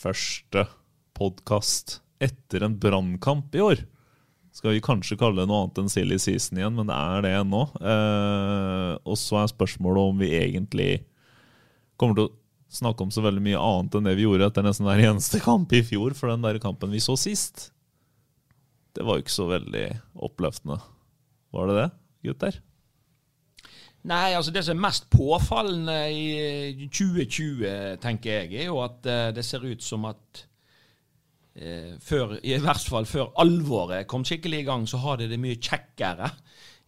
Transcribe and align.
Første 0.00 0.66
podkast 1.16 1.98
etter 2.22 2.64
en 2.64 2.76
brannkamp 2.80 3.54
i 3.56 3.64
år. 3.64 3.82
Skal 4.54 4.74
vi 4.74 4.82
kanskje 4.82 5.18
kalle 5.20 5.42
det 5.42 5.48
noe 5.48 5.64
annet 5.64 5.78
enn 5.82 5.92
silly 5.92 6.18
season 6.20 6.58
igjen, 6.58 6.74
men 6.76 6.88
det 6.90 6.96
er 6.96 7.24
det 7.24 7.32
ennå. 7.38 7.62
Eh, 7.78 8.92
og 9.04 9.18
så 9.20 9.42
er 9.42 9.52
spørsmålet 9.52 10.10
om 10.10 10.22
vi 10.22 10.32
egentlig 10.40 10.90
kommer 12.00 12.18
til 12.18 12.28
å 12.28 12.34
snakke 12.70 13.04
om 13.04 13.12
så 13.14 13.22
veldig 13.24 13.42
mye 13.44 13.60
annet 13.60 13.98
enn 13.98 14.08
det 14.08 14.16
vi 14.18 14.26
gjorde 14.26 14.48
etter 14.50 14.66
nesten 14.66 14.88
hver 14.88 15.02
eneste 15.10 15.42
kamp 15.44 15.72
i 15.76 15.84
fjor, 15.86 16.16
for 16.18 16.32
den 16.32 16.46
der 16.46 16.60
kampen 16.62 16.92
vi 16.94 17.02
så 17.02 17.16
sist, 17.18 17.70
det 18.96 19.06
var 19.06 19.18
jo 19.18 19.24
ikke 19.24 19.36
så 19.36 19.46
veldig 19.50 19.86
oppløftende. 20.26 20.80
Var 21.54 21.70
det 21.70 21.78
det, 21.78 21.88
gutter? 22.26 22.60
Nei, 24.08 24.32
altså 24.32 24.52
det 24.54 24.62
som 24.64 24.78
er 24.78 24.86
mest 24.86 25.10
påfallende 25.12 25.96
i 26.08 26.86
2020, 26.88 27.98
tenker 28.00 28.30
jeg, 28.30 28.54
er 28.62 28.70
jo 28.70 28.78
at 28.80 29.04
eh, 29.04 29.26
det 29.36 29.44
ser 29.44 29.66
ut 29.66 29.84
som 29.84 30.06
at 30.08 30.44
eh, 31.60 31.98
før, 32.00 32.38
i 32.40 32.56
hvert 32.56 32.86
fall 32.88 33.08
før 33.08 33.34
alvoret 33.42 34.08
kom 34.08 34.24
skikkelig 34.24 34.62
i 34.62 34.68
gang, 34.70 34.88
så 34.88 35.02
har 35.04 35.20
det 35.20 35.28
det 35.34 35.40
mye 35.42 35.60
kjekkere 35.60 36.30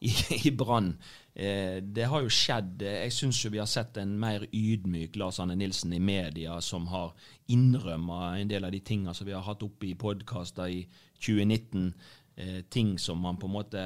i, 0.00 0.14
i 0.48 0.55
Brann. 0.56 0.95
Eh, 1.34 1.78
det 1.83 2.09
har 2.12 2.20
jo 2.20 2.28
skjedd 2.28 2.83
eh, 2.84 2.98
Jeg 3.06 3.12
syns 3.17 3.39
jo 3.41 3.50
vi 3.55 3.61
har 3.62 3.69
sett 3.70 3.97
en 3.97 4.11
mer 4.20 4.42
ydmyk 4.53 5.15
Lars 5.17 5.39
Anne 5.41 5.56
Nilsen 5.56 5.94
i 5.97 6.00
media, 6.03 6.59
som 6.61 6.91
har 6.92 7.15
innrømma 7.53 8.34
en 8.37 8.50
del 8.50 8.67
av 8.69 8.75
de 8.75 8.83
tinga 8.84 9.15
som 9.17 9.28
vi 9.28 9.33
har 9.33 9.47
hatt 9.47 9.65
oppe 9.65 9.89
i 9.89 9.97
podkaster 9.97 10.69
i 10.69 10.83
2019. 11.22 11.92
Eh, 12.36 12.62
ting 12.69 12.98
som 12.98 13.19
man 13.20 13.36
på 13.36 13.44
en 13.47 13.52
måte 13.52 13.80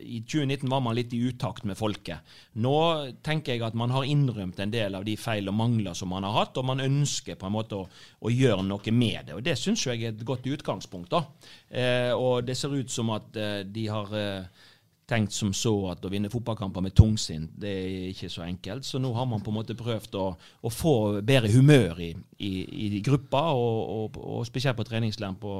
I 0.00 0.22
2019 0.24 0.70
var 0.70 0.80
man 0.80 0.94
litt 0.96 1.12
i 1.12 1.18
utakt 1.28 1.66
med 1.68 1.76
folket. 1.76 2.24
Nå 2.64 2.76
tenker 3.20 3.52
jeg 3.52 3.64
at 3.66 3.76
man 3.76 3.92
har 3.92 4.08
innrømt 4.08 4.62
en 4.64 4.72
del 4.72 4.96
av 4.96 5.04
de 5.04 5.12
feil 5.20 5.50
og 5.52 5.58
mangler 5.58 5.92
som 5.92 6.08
man 6.08 6.24
har 6.24 6.38
hatt, 6.38 6.56
og 6.56 6.64
man 6.70 6.80
ønsker 6.80 7.36
på 7.36 7.50
en 7.50 7.52
måte 7.52 7.76
å, 7.76 7.84
å 8.24 8.32
gjøre 8.32 8.64
noe 8.64 8.96
med 8.96 9.28
det. 9.28 9.36
Og 9.36 9.44
Det 9.44 9.58
syns 9.60 9.84
jeg 9.84 10.00
er 10.00 10.14
et 10.14 10.24
godt 10.24 10.48
utgangspunkt. 10.48 11.12
da. 11.12 11.26
Eh, 11.68 12.12
og 12.16 12.46
det 12.48 12.56
ser 12.56 12.72
ut 12.72 12.90
som 12.90 13.12
at 13.12 13.36
eh, 13.36 13.60
de 13.68 13.84
har 13.92 14.16
eh, 14.16 14.64
tenkt 15.12 15.36
som 15.36 15.52
så 15.56 15.72
at 15.92 16.04
å 16.04 16.10
vinne 16.12 16.30
fotballkamper 16.32 16.84
med 16.84 16.94
tungsinn, 16.96 17.46
det 17.60 17.72
er 17.72 18.10
ikke 18.10 18.30
så 18.32 18.46
enkelt. 18.46 18.86
Så 18.88 19.00
nå 19.02 19.12
har 19.16 19.28
man 19.28 19.44
på 19.44 19.52
en 19.52 19.58
måte 19.60 19.76
prøvd 19.78 20.16
å, 20.18 20.26
å 20.36 20.72
få 20.72 20.94
bedre 21.20 21.52
humør 21.52 22.00
i, 22.02 22.12
i, 22.40 22.52
i 22.88 23.02
gruppa, 23.04 23.50
og, 23.52 23.80
og, 23.96 24.22
og 24.38 24.46
spesielt 24.48 24.78
på 24.78 24.88
treningsleiren 24.88 25.36
på, 25.40 25.56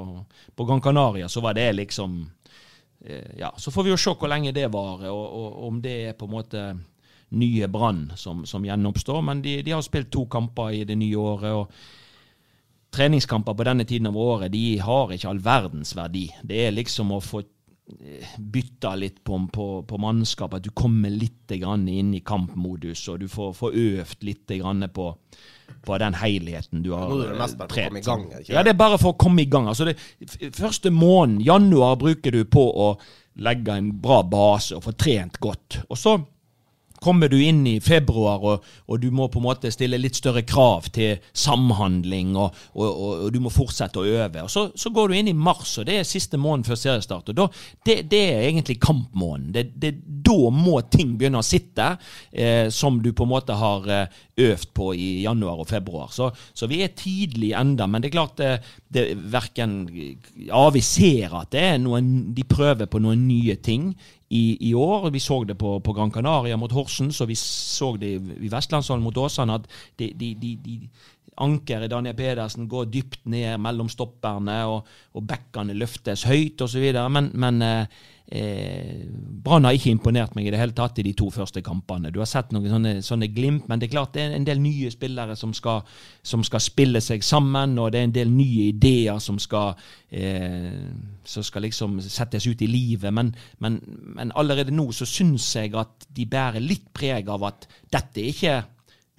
på 0.55 0.67
Gran 0.69 0.81
Canaria, 0.83 1.29
så 1.29 1.43
var 1.45 1.57
det 1.57 1.69
liksom 1.77 2.23
eh, 3.05 3.37
Ja, 3.39 3.53
så 3.57 3.71
får 3.71 3.87
vi 3.87 3.93
jo 3.93 4.01
se 4.01 4.15
hvor 4.17 4.31
lenge 4.31 4.55
det 4.55 4.71
varer, 4.73 5.11
og, 5.13 5.25
og 5.43 5.69
om 5.69 5.79
det 5.83 5.99
er 6.09 6.17
på 6.17 6.29
en 6.29 6.35
måte 6.37 6.65
nye 7.33 7.67
Brann 7.67 8.11
som, 8.15 8.45
som 8.45 8.65
gjenoppstår. 8.65 9.21
Men 9.25 9.41
de, 9.41 9.61
de 9.65 9.73
har 9.73 9.81
spilt 9.85 10.11
to 10.13 10.25
kamper 10.29 10.73
i 10.73 10.83
det 10.85 10.97
nye 10.99 11.17
året. 11.17 11.53
og 11.53 11.71
Treningskamper 12.93 13.55
på 13.57 13.65
denne 13.65 13.85
tiden 13.89 14.11
av 14.11 14.17
året 14.21 14.53
de 14.53 14.77
har 14.77 15.13
ikke 15.13 15.31
all 15.31 15.41
verdens 15.41 15.95
verdi. 15.97 16.27
Det 16.45 16.67
er 16.67 16.75
liksom 16.75 17.15
å 17.15 17.21
få 17.23 17.41
bytta 18.37 18.95
litt 18.95 19.23
på, 19.23 19.37
på, 19.53 19.67
på 19.83 19.97
mannskapet, 19.99 20.61
at 20.61 20.67
du 20.67 20.71
kommer 20.75 21.11
litt 21.11 21.51
grann 21.59 21.83
inn 21.91 22.13
i 22.15 22.21
kampmodus, 22.23 23.01
og 23.11 23.19
du 23.19 23.27
får, 23.31 23.51
får 23.57 23.75
øvd 23.81 24.23
litt 24.23 24.53
grann 24.55 24.85
på, 24.93 25.09
på 25.83 25.97
den 25.99 26.15
helheten 26.15 26.85
du 26.85 26.93
har 26.95 27.11
Nå 27.11 27.19
er 27.25 27.33
det 27.33 27.41
mest 27.41 27.59
bare 27.59 27.67
for 27.67 27.83
å 27.83 27.89
komme 27.89 27.99
i 27.99 28.05
gang, 28.07 28.23
ikke 28.39 28.55
Ja, 28.55 28.63
det 28.63 28.71
er 28.71 28.79
bare 28.79 29.01
for 29.01 29.11
å 29.11 29.19
komme 29.19 29.43
i 29.43 29.49
gang. 29.51 29.67
Altså 29.71 29.89
det, 29.89 29.97
første 30.55 30.93
måneden, 30.95 31.43
januar, 31.43 31.99
bruker 31.99 32.31
du 32.31 32.45
på 32.47 32.63
å 32.63 32.93
legge 33.43 33.75
en 33.75 33.91
bra 33.99 34.21
base 34.23 34.77
og 34.77 34.85
få 34.87 34.95
trent 34.95 35.39
godt. 35.43 35.81
Og 35.89 35.99
så 35.99 36.15
kommer 37.03 37.29
du 37.29 37.37
inn 37.43 37.61
i 37.67 37.75
februar, 37.83 38.43
og, 38.43 38.67
og 38.87 39.01
du 39.01 39.09
må 39.13 39.27
på 39.31 39.41
en 39.41 39.47
måte 39.47 39.71
stille 39.73 39.99
litt 39.99 40.17
større 40.17 40.45
krav 40.47 40.87
til 40.95 41.21
samhandling, 41.37 42.33
og, 42.39 42.55
og, 42.77 42.87
og, 42.87 43.27
du 43.33 43.39
må 43.43 43.51
fortsette 43.53 43.99
å 43.99 44.07
øve. 44.07 44.45
Og 44.45 44.51
så, 44.51 44.65
så 44.79 44.91
går 44.93 45.11
du 45.11 45.17
inn 45.19 45.31
i 45.31 45.37
mars, 45.37 45.75
og 45.81 45.87
det 45.89 45.99
er 45.99 46.07
siste 46.07 46.39
måned 46.39 46.67
før 46.69 46.79
seriestart. 46.79 47.33
og 47.33 47.39
da, 47.41 47.47
det, 47.85 47.97
det 48.11 48.23
er 48.31 48.47
egentlig 48.47 48.79
kampmåneden. 48.83 49.51
Det, 49.55 49.65
det, 49.81 49.93
da 50.23 50.37
må 50.53 50.79
ting 50.93 51.15
begynne 51.19 51.43
å 51.43 51.47
sitte, 51.47 51.93
eh, 52.31 52.67
som 52.73 53.01
du 53.03 53.11
på 53.13 53.27
en 53.27 53.33
måte 53.33 53.57
har 53.59 53.89
eh, 53.91 54.21
øvd 54.43 54.73
på 54.73 54.93
i 54.95 55.09
januar 55.23 55.61
og 55.61 55.69
februar. 55.69 56.09
Så, 56.13 56.31
så 56.53 56.69
vi 56.71 56.81
er 56.83 56.95
tidlig 56.97 57.53
enda, 57.57 57.87
men 57.89 58.01
det 58.01 58.09
er 58.09 58.17
klart 58.17 58.39
det, 58.39 58.53
det 58.93 59.05
verken 59.33 59.81
Ja, 60.47 60.65
vi 60.73 60.81
ser 60.85 61.35
at 61.37 61.51
det 61.53 61.63
er 61.73 61.79
noen, 61.81 62.33
de 62.33 62.45
prøver 62.47 62.89
på 62.89 63.01
noen 63.03 63.27
nye 63.27 63.57
ting 63.61 63.91
i, 64.33 64.69
i 64.69 64.73
år. 64.73 65.09
Vi 65.13 65.21
så 65.21 65.43
det 65.45 65.55
på, 65.59 65.77
på 65.79 65.93
Gran 65.93 66.11
Canaria 66.11 66.57
mot 66.57 66.71
Horsens, 66.73 67.21
og 67.21 67.29
vi 67.29 67.37
så 67.39 67.93
det 68.01 68.15
i 68.17 68.51
Vestlandshallen 68.51 69.05
mot 69.05 69.17
Åsane. 69.17 69.59
At 69.59 69.67
de, 69.99 70.09
de, 70.17 70.33
de, 70.41 70.55
de 70.65 70.79
Ankeret 71.41 71.89
Daniel 71.89 72.13
Pedersen 72.13 72.67
går 72.69 72.91
dypt 72.93 73.23
ned 73.29 73.57
mellom 73.61 73.87
stopperne, 73.89 74.57
og, 74.69 74.89
og 75.17 75.27
bekkene 75.29 75.73
løftes 75.77 76.27
høyt 76.29 76.61
osv. 76.61 76.85
Men, 77.09 77.31
men 77.33 77.61
eh, 77.65 78.01
eh, 78.31 79.03
Brann 79.43 79.65
har 79.67 79.75
ikke 79.75 79.91
imponert 79.91 80.35
meg 80.35 80.47
i 80.47 80.53
det 80.53 80.59
hele 80.61 80.75
tatt 80.75 80.99
i 80.99 81.05
de 81.05 81.13
to 81.17 81.29
første 81.33 81.61
kampene. 81.65 82.11
Du 82.13 82.21
har 82.21 82.29
sett 82.29 82.53
noen 82.55 82.69
sånne, 82.71 82.93
sånne 83.03 83.29
glimt, 83.33 83.67
men 83.67 83.81
det 83.81 83.89
er 83.89 83.95
klart 83.95 84.13
det 84.15 84.23
er 84.23 84.35
en 84.37 84.47
del 84.47 84.61
nye 84.63 84.91
spillere 84.93 85.35
som 85.39 85.53
skal, 85.57 85.83
som 86.23 86.45
skal 86.47 86.63
spille 86.63 87.01
seg 87.03 87.25
sammen, 87.25 87.77
og 87.79 87.91
det 87.93 88.01
er 88.01 88.09
en 88.09 88.15
del 88.15 88.31
nye 88.31 88.69
ideer 88.71 89.19
som 89.23 89.39
skal, 89.41 89.75
eh, 90.11 90.87
som 91.23 91.43
skal 91.43 91.67
liksom 91.67 91.99
settes 92.03 92.47
ut 92.47 92.63
i 92.63 92.69
livet. 92.71 93.11
Men, 93.13 93.33
men, 93.59 93.81
men 94.15 94.35
allerede 94.39 94.75
nå 94.75 94.89
så 94.95 95.07
syns 95.09 95.49
jeg 95.57 95.75
at 95.79 96.07
de 96.13 96.27
bærer 96.29 96.63
litt 96.63 96.89
preg 96.95 97.29
av 97.29 97.43
at 97.49 97.67
dette 97.91 98.23
er 98.23 98.31
ikke 98.31 98.61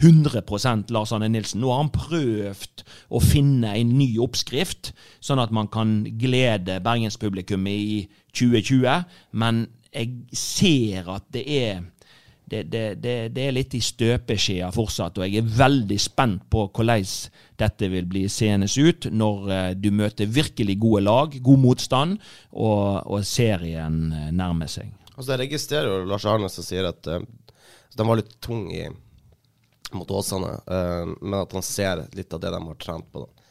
100% 0.03 0.91
Lars 0.95 1.13
Arne 1.15 1.29
Nilsen. 1.31 1.63
Nå 1.63 1.71
har 1.71 1.85
han 1.85 1.93
prøvd 1.95 2.85
å 3.15 3.23
finne 3.23 3.77
en 3.79 3.95
ny 3.99 4.11
oppskrift, 4.23 4.93
sånn 5.23 5.43
at 5.43 5.55
man 5.55 5.71
kan 5.73 6.03
glede 6.21 6.81
bergenspublikummet 6.85 7.89
i 7.95 7.99
2020. 8.35 9.05
Men 9.39 9.67
jeg 9.95 10.37
ser 10.37 11.11
at 11.15 11.29
det 11.35 11.45
er 11.47 11.83
det, 12.45 12.63
det, 12.69 12.83
det, 13.01 13.15
det 13.33 13.47
er 13.49 13.55
litt 13.57 13.75
i 13.75 13.81
støpeskjea 13.81 14.69
fortsatt, 14.75 15.17
og 15.17 15.25
jeg 15.25 15.41
er 15.41 15.55
veldig 15.59 15.97
spent 16.01 16.43
på 16.53 16.67
hvordan 16.69 17.07
dette 17.61 17.89
vil 17.89 18.05
bli 18.09 18.27
seende 18.29 18.69
ut 18.69 19.09
når 19.09 19.49
eh, 19.55 19.71
du 19.81 19.89
møter 19.97 20.29
virkelig 20.29 20.77
gode 20.83 21.07
lag, 21.07 21.39
god 21.41 21.63
motstand, 21.63 22.19
og, 22.53 23.01
og 23.09 23.25
serien 23.25 24.13
eh, 24.13 24.29
nærmer 24.37 24.69
seg. 24.69 24.93
Altså, 25.15 25.33
jeg 25.33 25.45
registrerer 25.47 25.89
jo 25.89 26.11
Lars 26.11 26.29
Arne 26.29 26.51
som 26.53 26.67
sier 26.67 26.91
at 26.91 27.09
uh, 27.09 27.23
de 27.95 28.07
var 28.07 28.19
litt 28.21 28.37
tung 28.45 28.67
i, 28.75 28.85
mot 29.97 30.11
Åsane, 30.11 30.53
eh, 30.67 31.13
men 31.21 31.39
at 31.41 31.55
han 31.57 31.65
ser 31.65 32.05
litt 32.17 32.33
av 32.35 32.43
det 32.43 32.53
de 32.55 32.61
har 32.67 32.81
trent 32.83 33.07
på. 33.13 33.25
Da. 33.25 33.49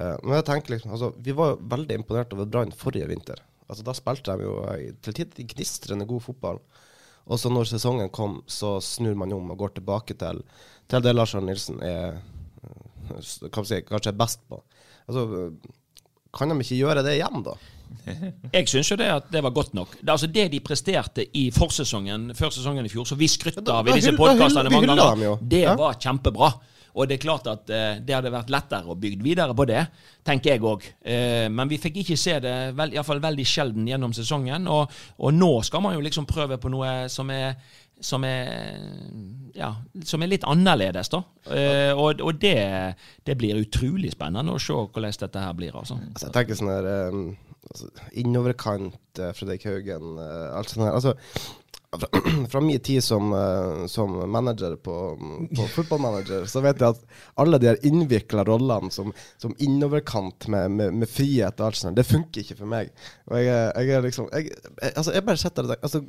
Eh, 0.00 0.16
men 0.22 0.36
jeg 0.38 0.46
tenker 0.48 0.74
liksom, 0.74 0.94
altså, 0.96 1.12
Vi 1.18 1.34
var 1.36 1.58
veldig 1.60 2.00
imponert 2.00 2.34
over 2.36 2.48
Brann 2.50 2.74
forrige 2.76 3.08
vinter. 3.10 3.42
Altså, 3.68 3.84
da 3.86 3.94
spilte 3.96 4.36
de 4.36 4.48
jo 4.48 4.58
eh, 4.72 4.92
til 5.04 5.16
tider 5.16 5.48
gnistrende 5.54 6.08
god 6.10 6.24
fotball. 6.26 6.60
Og 7.30 7.38
så 7.38 7.50
når 7.52 7.68
sesongen 7.70 8.10
kom, 8.10 8.40
så 8.50 8.78
snur 8.82 9.14
man 9.18 9.32
om 9.36 9.52
og 9.52 9.60
går 9.60 9.76
tilbake 9.76 10.16
til, 10.18 10.40
til 10.90 11.04
det 11.04 11.14
Lars 11.14 11.34
Arne 11.38 11.52
Nilsen 11.52 11.78
er 11.84 12.18
kan 13.50 13.66
si, 13.66 13.80
kanskje 13.86 14.12
er 14.12 14.18
best 14.18 14.42
på. 14.48 14.60
Altså, 15.10 15.50
kan 16.34 16.52
de 16.52 16.58
ikke 16.62 16.78
gjøre 16.78 17.02
det 17.06 17.16
igjen, 17.18 17.42
da? 17.46 17.56
Jeg 18.54 18.68
syns 18.70 18.90
jo 18.92 18.98
det 19.00 19.08
at 19.12 19.30
det 19.32 19.42
var 19.44 19.54
godt 19.54 19.74
nok. 19.76 19.94
Det, 20.00 20.08
altså 20.12 20.28
det 20.30 20.48
de 20.52 20.60
presterte 20.64 21.26
i 21.36 21.48
forsesongen 21.54 22.30
før 22.38 22.52
sesongen 22.54 22.86
i 22.86 22.92
fjor, 22.92 23.06
som 23.08 23.18
vi 23.20 23.28
skrytta 23.30 23.64
av 23.80 23.88
i 23.88 23.96
disse 23.98 24.14
podkastene 24.18 24.72
mange 24.72 24.90
ganger, 24.94 25.40
det 25.42 25.64
var 25.78 25.98
kjempebra. 26.00 26.52
Og 26.98 27.06
det 27.06 27.16
er 27.16 27.22
klart 27.22 27.46
at 27.46 27.70
eh, 27.70 28.00
det 28.02 28.16
hadde 28.16 28.32
vært 28.34 28.50
lettere 28.50 28.90
å 28.90 28.96
bygge 28.98 29.22
videre 29.22 29.54
på 29.54 29.66
det, 29.70 29.84
tenker 30.26 30.56
jeg 30.56 30.64
òg. 30.66 30.88
Eh, 31.06 31.46
men 31.52 31.70
vi 31.70 31.78
fikk 31.78 32.00
ikke 32.02 32.16
se 32.18 32.34
det, 32.42 32.54
vel, 32.78 32.96
iallfall 32.96 33.22
veldig 33.22 33.46
sjelden 33.46 33.86
gjennom 33.86 34.14
sesongen. 34.16 34.66
Og, 34.70 34.90
og 35.22 35.36
nå 35.36 35.52
skal 35.66 35.84
man 35.84 35.94
jo 35.94 36.02
liksom 36.02 36.26
prøve 36.30 36.58
på 36.58 36.72
noe 36.72 37.04
som 37.12 37.30
er 37.34 37.54
som 38.00 38.24
er, 38.24 38.48
ja, 39.52 39.74
som 40.08 40.22
er 40.24 40.30
litt 40.32 40.44
annerledes, 40.48 41.10
da. 41.12 41.20
Eh, 41.52 41.92
og 41.92 42.22
og 42.24 42.38
det, 42.40 42.56
det 43.28 43.36
blir 43.36 43.60
utrolig 43.60 44.14
spennende 44.14 44.56
å 44.56 44.62
se 44.62 44.72
hvordan 44.72 45.18
dette 45.20 45.44
her 45.44 45.56
blir. 45.56 45.76
altså. 45.76 45.98
Altså, 46.00 46.30
jeg 46.30 46.36
tenker 46.38 46.56
sånn 46.56 46.72
her 46.72 46.88
um, 47.12 47.26
altså, 47.68 47.90
Innoverkant, 48.22 49.00
uh, 49.20 49.32
Fredrik 49.36 49.66
Haugen, 49.68 50.16
uh, 50.18 50.56
alt 50.56 50.72
sånt 50.72 50.86
her. 50.86 50.96
Altså, 50.96 51.16
fra, 51.98 52.08
fra 52.50 52.60
min 52.60 52.80
tid 52.80 53.04
som, 53.04 53.32
eh, 53.32 53.86
som 53.86 54.30
manager 54.30 54.76
på, 54.76 55.18
på 55.56 55.66
fotballmanager, 55.74 56.46
så 56.46 56.62
vet 56.64 56.80
jeg 56.80 56.94
at 56.94 57.02
alle 57.40 57.58
de 57.62 57.74
innvikla 57.88 58.44
rollene 58.46 58.92
som, 58.94 59.12
som 59.42 59.54
innoverkant 59.58 60.48
med, 60.48 60.70
med, 60.70 60.94
med 61.02 61.10
frihet 61.10 61.60
og 61.60 61.70
alt 61.70 61.80
sånt, 61.80 61.98
det 61.98 62.06
funker 62.08 62.44
ikke 62.44 62.60
for 62.62 62.70
meg. 62.70 62.94
Og 63.30 63.42
jeg, 63.42 63.72
jeg 63.74 63.96
er 63.96 64.06
liksom 64.06 64.30
jeg, 64.30 64.54
jeg, 64.54 64.94
Altså, 64.94 65.12
jeg 65.16 65.26
bare 65.26 65.42
setter 65.42 65.66
det 65.66 65.80
altså, 65.82 66.04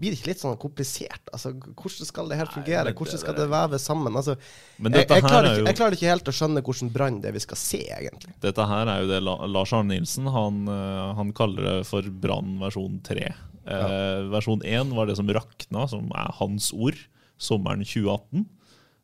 blir 0.00 0.14
det 0.14 0.18
ikke 0.20 0.30
litt 0.30 0.40
sånn 0.40 0.56
komplisert? 0.60 1.28
Altså, 1.34 1.52
Hvordan 1.52 2.08
skal 2.08 2.30
det 2.30 2.38
her 2.40 2.48
fungere? 2.48 2.84
men 2.88 2.96
Hvordan 2.96 3.20
skal 3.20 3.36
det 3.36 3.46
veves 3.52 3.84
sammen? 3.84 4.16
Altså, 4.16 4.36
Men 4.78 4.94
jeg, 4.96 5.04
dette 5.04 5.18
jeg, 5.18 5.26
klarer 5.26 5.48
er 5.50 5.58
ikke, 5.58 5.66
jeg 5.68 5.78
klarer 5.80 5.98
ikke 5.98 6.10
helt 6.14 6.30
å 6.32 6.36
skjønne 6.38 6.64
hvordan 6.64 6.92
brann 6.94 7.20
det 7.20 7.34
vi 7.36 7.42
skal 7.44 7.60
se, 7.60 7.82
egentlig. 7.98 8.32
Dette 8.40 8.68
her 8.70 8.90
er 8.94 9.04
jo 9.04 9.10
det 9.10 9.20
Lars 9.26 9.74
Arne 9.76 9.92
Nilsen 9.92 10.30
han, 10.32 10.62
eh, 10.72 11.10
han 11.20 11.34
kaller 11.36 11.68
det 11.68 11.76
for 11.90 12.08
Brann 12.22 12.56
versjon 12.62 13.00
3. 13.06 13.28
Eh, 13.70 14.22
Versjon 14.32 14.64
1 14.64 14.94
var 14.96 15.06
det 15.10 15.18
som 15.20 15.28
rakna, 15.30 15.84
som 15.90 16.08
er 16.16 16.32
hans 16.40 16.72
ord, 16.72 16.96
sommeren 17.40 17.84
2018. 17.84 18.46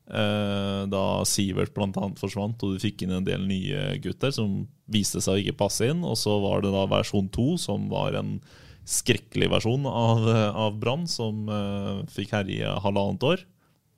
Eh, 0.07 0.83
da 0.91 1.03
Sivert 1.27 1.75
bl.a. 1.75 2.09
forsvant, 2.19 2.63
og 2.63 2.77
du 2.77 2.83
fikk 2.83 3.05
inn 3.05 3.17
en 3.19 3.27
del 3.27 3.45
nye 3.47 3.97
gutter 4.03 4.33
som 4.35 4.63
viste 4.93 5.21
seg 5.21 5.35
å 5.35 5.43
ikke 5.43 5.61
passe 5.67 5.89
inn. 5.91 6.05
Og 6.07 6.17
så 6.21 6.39
var 6.43 6.65
det 6.65 6.73
da 6.75 6.87
versjon 6.91 7.29
2, 7.35 7.49
som 7.63 7.91
var 7.93 8.17
en 8.19 8.39
skrekkelig 8.87 9.49
versjon 9.51 9.87
av, 9.91 10.29
av 10.31 10.77
Brann, 10.79 11.07
som 11.11 11.49
uh, 11.51 12.05
fikk 12.13 12.37
herje 12.37 12.71
halvannet 12.85 13.27
år. 13.27 13.43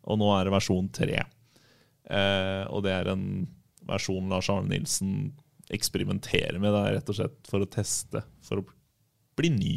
Og 0.08 0.20
nå 0.20 0.30
er 0.32 0.48
det 0.48 0.54
versjon 0.54 0.88
tre. 0.94 1.20
Uh, 2.08 2.64
og 2.72 2.86
det 2.86 2.94
er 2.94 3.12
en 3.12 3.26
versjon 3.88 4.32
Lars 4.32 4.48
Arne 4.52 4.72
Nilsen 4.72 5.34
eksperimenterer 5.72 6.56
med, 6.60 6.72
det 6.72 6.80
er 6.80 6.94
rett 6.96 7.12
og 7.12 7.18
slett 7.18 7.50
for 7.50 7.64
å 7.64 7.68
teste, 7.68 8.22
for 8.44 8.62
å 8.62 8.66
bli 9.36 9.50
ny. 9.52 9.74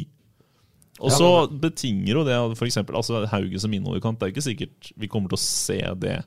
Og 1.00 1.10
Ja, 1.10 1.16
så 1.18 1.28
betinger 1.48 2.20
jo 2.20 2.24
det 2.24 2.36
eksempel, 2.66 2.96
altså 2.96 3.24
Hauge 3.32 3.60
som 3.60 3.72
innoverkant. 3.72 4.18
Det 4.20 4.26
er 4.26 4.30
jo 4.30 4.36
ikke 4.36 4.48
sikkert 4.48 4.92
vi 5.00 5.10
kommer 5.10 5.32
til 5.32 5.40
å 5.40 5.44
se 5.44 5.80
det 6.00 6.18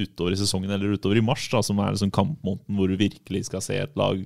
utover 0.00 0.34
i 0.34 0.40
sesongen 0.40 0.72
eller 0.72 0.96
utover 0.96 1.18
i 1.20 1.24
mars, 1.24 1.44
da, 1.52 1.60
som 1.62 1.80
er 1.82 1.94
liksom 1.94 2.12
kampmåneden 2.14 2.78
hvor 2.78 2.90
du 2.90 2.96
virkelig 3.00 3.44
skal 3.50 3.64
se 3.64 3.76
et 3.82 3.98
lag 3.98 4.22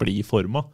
bli 0.00 0.20
forma. 0.24 0.64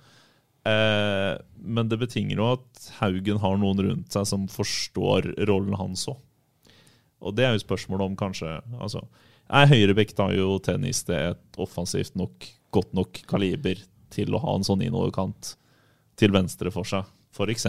Eh, 0.67 1.35
men 1.63 1.91
det 1.91 2.01
betinger 2.01 2.41
jo 2.41 2.49
at 2.57 2.89
Haugen 2.99 3.41
har 3.43 3.61
noen 3.61 3.85
rundt 3.85 4.15
seg 4.15 4.27
som 4.29 4.49
forstår 4.51 5.33
rollen 5.49 5.77
hans 5.79 6.09
òg. 6.11 6.19
Og 7.19 7.35
det 7.35 7.47
er 7.47 7.57
jo 7.57 7.65
spørsmålet 7.65 8.07
om 8.07 8.19
kanskje 8.19 8.51
altså, 8.79 9.01
Er 9.51 9.67
Høyrebekk 9.67 10.13
da 10.15 10.29
jo 10.31 10.59
tennis 10.63 11.01
det 11.09 11.19
et 11.33 11.59
offensivt 11.59 12.15
nok, 12.19 12.47
godt 12.71 12.93
nok 12.95 13.23
kaliber 13.27 13.81
til 14.15 14.35
å 14.35 14.43
ha 14.45 14.55
en 14.55 14.67
sånn 14.67 14.85
innoverkant 14.87 15.57
til 16.19 16.35
venstre 16.35 16.71
for 16.75 16.87
seg, 16.87 17.09
f.eks.? 17.35 17.67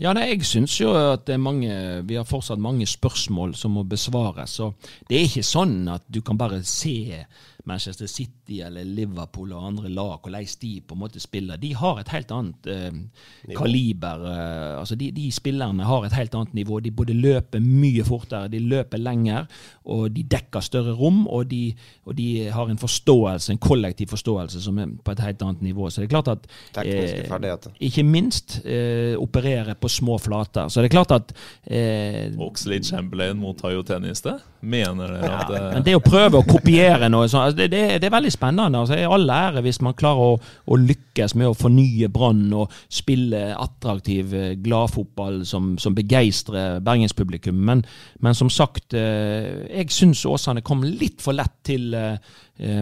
Ja, 0.00 0.14
nei, 0.16 0.30
Jeg 0.30 0.46
syns 0.48 0.78
jo 0.80 0.94
at 0.96 1.28
mange, 1.38 1.70
vi 2.08 2.16
har 2.16 2.24
fortsatt 2.24 2.62
mange 2.62 2.86
spørsmål 2.88 3.52
som 3.58 3.74
må 3.76 3.84
besvares. 3.84 4.56
og 4.64 4.74
Det 5.08 5.18
er 5.18 5.26
ikke 5.28 5.44
sånn 5.44 5.88
at 5.92 6.06
du 6.08 6.22
kan 6.24 6.38
bare 6.40 6.62
se 6.64 7.26
Manchester 7.70 8.10
City 8.10 8.60
eller 8.66 8.84
Liverpool 8.84 9.54
og 9.54 9.66
andre 9.70 9.92
lag, 9.94 10.18
hvordan 10.24 10.48
de 10.60 10.72
på 10.86 10.96
en 10.96 11.00
måte 11.00 11.22
spiller. 11.22 11.60
De 11.60 11.72
har 11.78 12.00
et 12.00 12.12
helt 12.14 12.32
annet 12.34 12.70
eh, 12.70 13.54
kaliber. 13.56 14.24
Eh, 14.32 14.78
altså 14.80 14.98
de, 14.98 15.10
de 15.14 15.28
spillerne 15.32 15.86
har 15.86 16.06
et 16.06 16.16
helt 16.18 16.34
annet 16.34 16.54
nivå. 16.58 16.80
De 16.82 16.92
både 16.94 17.16
løper 17.16 17.62
mye 17.62 18.04
fortere, 18.06 18.50
de 18.52 18.62
løper 18.62 19.00
lenger, 19.00 19.48
og 19.90 20.10
de 20.14 20.24
dekker 20.36 20.64
større 20.64 20.94
rom. 20.98 21.22
Og 21.28 21.46
de, 21.50 21.62
og 22.06 22.16
de 22.18 22.28
har 22.50 22.70
en 22.70 22.80
forståelse, 22.80 23.52
en 23.52 23.62
kollektiv 23.62 24.10
forståelse 24.14 24.62
som 24.64 24.78
er 24.82 24.94
på 25.04 25.14
et 25.14 25.24
helt 25.24 25.42
annet 25.46 25.62
nivå. 25.70 25.90
Så 25.90 26.02
det 26.02 26.10
er 26.10 26.14
klart 26.16 26.32
at 26.32 26.48
eh, 26.84 27.70
ikke 27.90 28.04
minst 28.06 28.60
eh, 28.64 29.14
operere 29.20 29.76
på 29.78 29.88
små 29.88 30.18
flater. 30.18 30.68
Så 30.68 30.82
det 30.82 30.90
er 30.90 30.96
klart 30.96 31.14
at 31.16 31.34
eh, 31.66 32.32
Oxlade 32.40 32.84
Chamberlain 32.84 33.38
mottar 33.40 33.74
jo 33.74 33.84
tennis 33.86 34.24
det. 34.26 34.38
Mener 34.60 35.14
dere 35.14 35.36
at 35.38 35.48
det, 35.48 35.60
men 35.72 35.84
det 35.86 35.94
å 35.96 36.02
prøve 36.04 36.42
å 36.42 36.44
kopiere 36.44 37.08
noe 37.08 37.28
sånt, 37.30 37.46
altså 37.48 37.59
det, 37.60 37.68
det, 37.72 37.82
det 38.02 38.08
er 38.08 38.14
veldig 38.14 38.32
spennende. 38.32 38.80
Altså, 38.80 38.98
all 39.06 39.30
ære 39.30 39.62
hvis 39.64 39.80
man 39.84 39.96
klarer 39.98 40.34
å, 40.34 40.38
å 40.40 40.78
lykkes 40.80 41.36
med 41.38 41.50
å 41.50 41.56
fornye 41.56 42.10
Brann 42.12 42.48
og 42.56 42.74
spille 42.92 43.50
attraktiv 43.54 44.34
eh, 44.36 44.52
gladfotball 44.64 45.42
som, 45.48 45.74
som 45.80 45.96
begeistrer 45.96 46.80
bergenspublikum. 46.84 47.60
Men, 47.70 47.84
men 48.24 48.36
som 48.38 48.50
sagt, 48.52 48.94
eh, 48.98 49.66
jeg 49.68 49.94
syns 49.94 50.26
Åsane 50.28 50.64
kom 50.66 50.84
litt 50.86 51.22
for 51.22 51.36
lett 51.36 51.56
til 51.66 51.94
eh, 51.96 52.18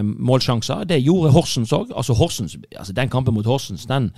målsjanser. 0.03 0.87
Det 0.89 1.01
gjorde 1.03 1.33
Horsens 1.35 1.73
òg. 1.75 1.93
Altså, 1.95 2.17
Horsens, 2.19 2.57
altså 2.75 2.95
den 2.95 3.11
kampen 3.11 3.35
mot 3.35 3.47
Horsens, 3.47 3.87
den 3.89 4.13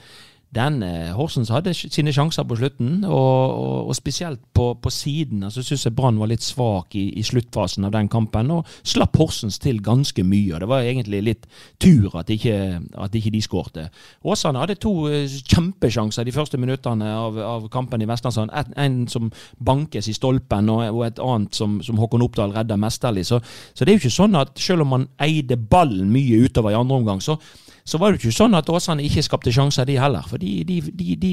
den 0.55 0.81
eh, 0.83 1.11
Horsens 1.15 1.49
hadde 1.51 1.73
sine 1.73 2.11
sjanser 2.11 2.43
på 2.47 2.57
slutten, 2.59 3.05
og, 3.07 3.53
og, 3.55 3.87
og 3.91 3.95
spesielt 3.95 4.41
på, 4.53 4.73
på 4.83 4.91
siden. 4.91 5.43
altså 5.47 5.63
syns 5.63 5.85
jeg 5.87 5.95
Brann 5.95 6.19
var 6.19 6.27
litt 6.27 6.43
svak 6.43 6.95
i, 6.99 7.05
i 7.19 7.23
sluttfasen 7.23 7.87
av 7.87 7.93
den 7.95 8.09
kampen, 8.11 8.51
og 8.51 8.67
slapp 8.83 9.15
Horsens 9.19 9.59
til 9.63 9.79
ganske 9.83 10.23
mye. 10.27 10.53
og 10.53 10.59
Det 10.63 10.69
var 10.73 10.83
egentlig 10.83 11.23
litt 11.23 11.47
tur 11.79 12.19
at 12.19 12.29
ikke, 12.29 12.81
at 12.99 13.15
ikke 13.15 13.31
de 13.31 13.41
skårte. 13.41 13.87
Åsane 14.27 14.59
hadde 14.59 14.79
to 14.83 14.93
eh, 15.07 15.39
kjempesjanser 15.55 16.27
de 16.27 16.35
første 16.35 16.59
minuttene 16.59 17.07
av, 17.15 17.39
av 17.39 17.71
kampen 17.71 18.03
i 18.03 18.09
Vestlandshallen. 18.11 18.51
En, 18.51 18.75
en 18.75 19.01
som 19.11 19.31
bankes 19.63 20.11
i 20.11 20.17
stolpen, 20.17 20.69
og, 20.69 20.83
og 20.91 21.07
et 21.07 21.23
annet 21.23 21.55
som, 21.55 21.79
som 21.85 21.99
Håkon 22.01 22.27
Oppdal 22.27 22.55
redder 22.57 22.79
mesterlig. 22.81 23.25
Så, 23.31 23.39
så 23.73 23.85
det 23.85 23.93
er 23.93 23.99
jo 23.99 24.05
ikke 24.05 24.19
sånn 24.19 24.35
at 24.39 24.59
selv 24.59 24.83
om 24.83 24.97
man 24.97 25.11
eide 25.23 25.55
ballen 25.55 26.11
mye 26.11 26.43
utover 26.43 26.75
i 26.75 26.79
andre 26.79 26.99
omgang, 26.99 27.23
så 27.23 27.39
så 27.85 27.97
var 27.97 28.11
det 28.11 28.19
jo 28.19 28.29
ikke 28.29 28.37
sånn 28.37 28.57
at 28.57 28.69
Åsane 28.69 29.03
ikke 29.05 29.23
skapte 29.25 29.53
sjanser, 29.53 29.87
de 29.89 29.97
heller. 29.99 30.25
For 30.29 30.41
de, 30.41 30.51
de, 30.67 30.79
de, 30.81 31.15
de, 31.21 31.31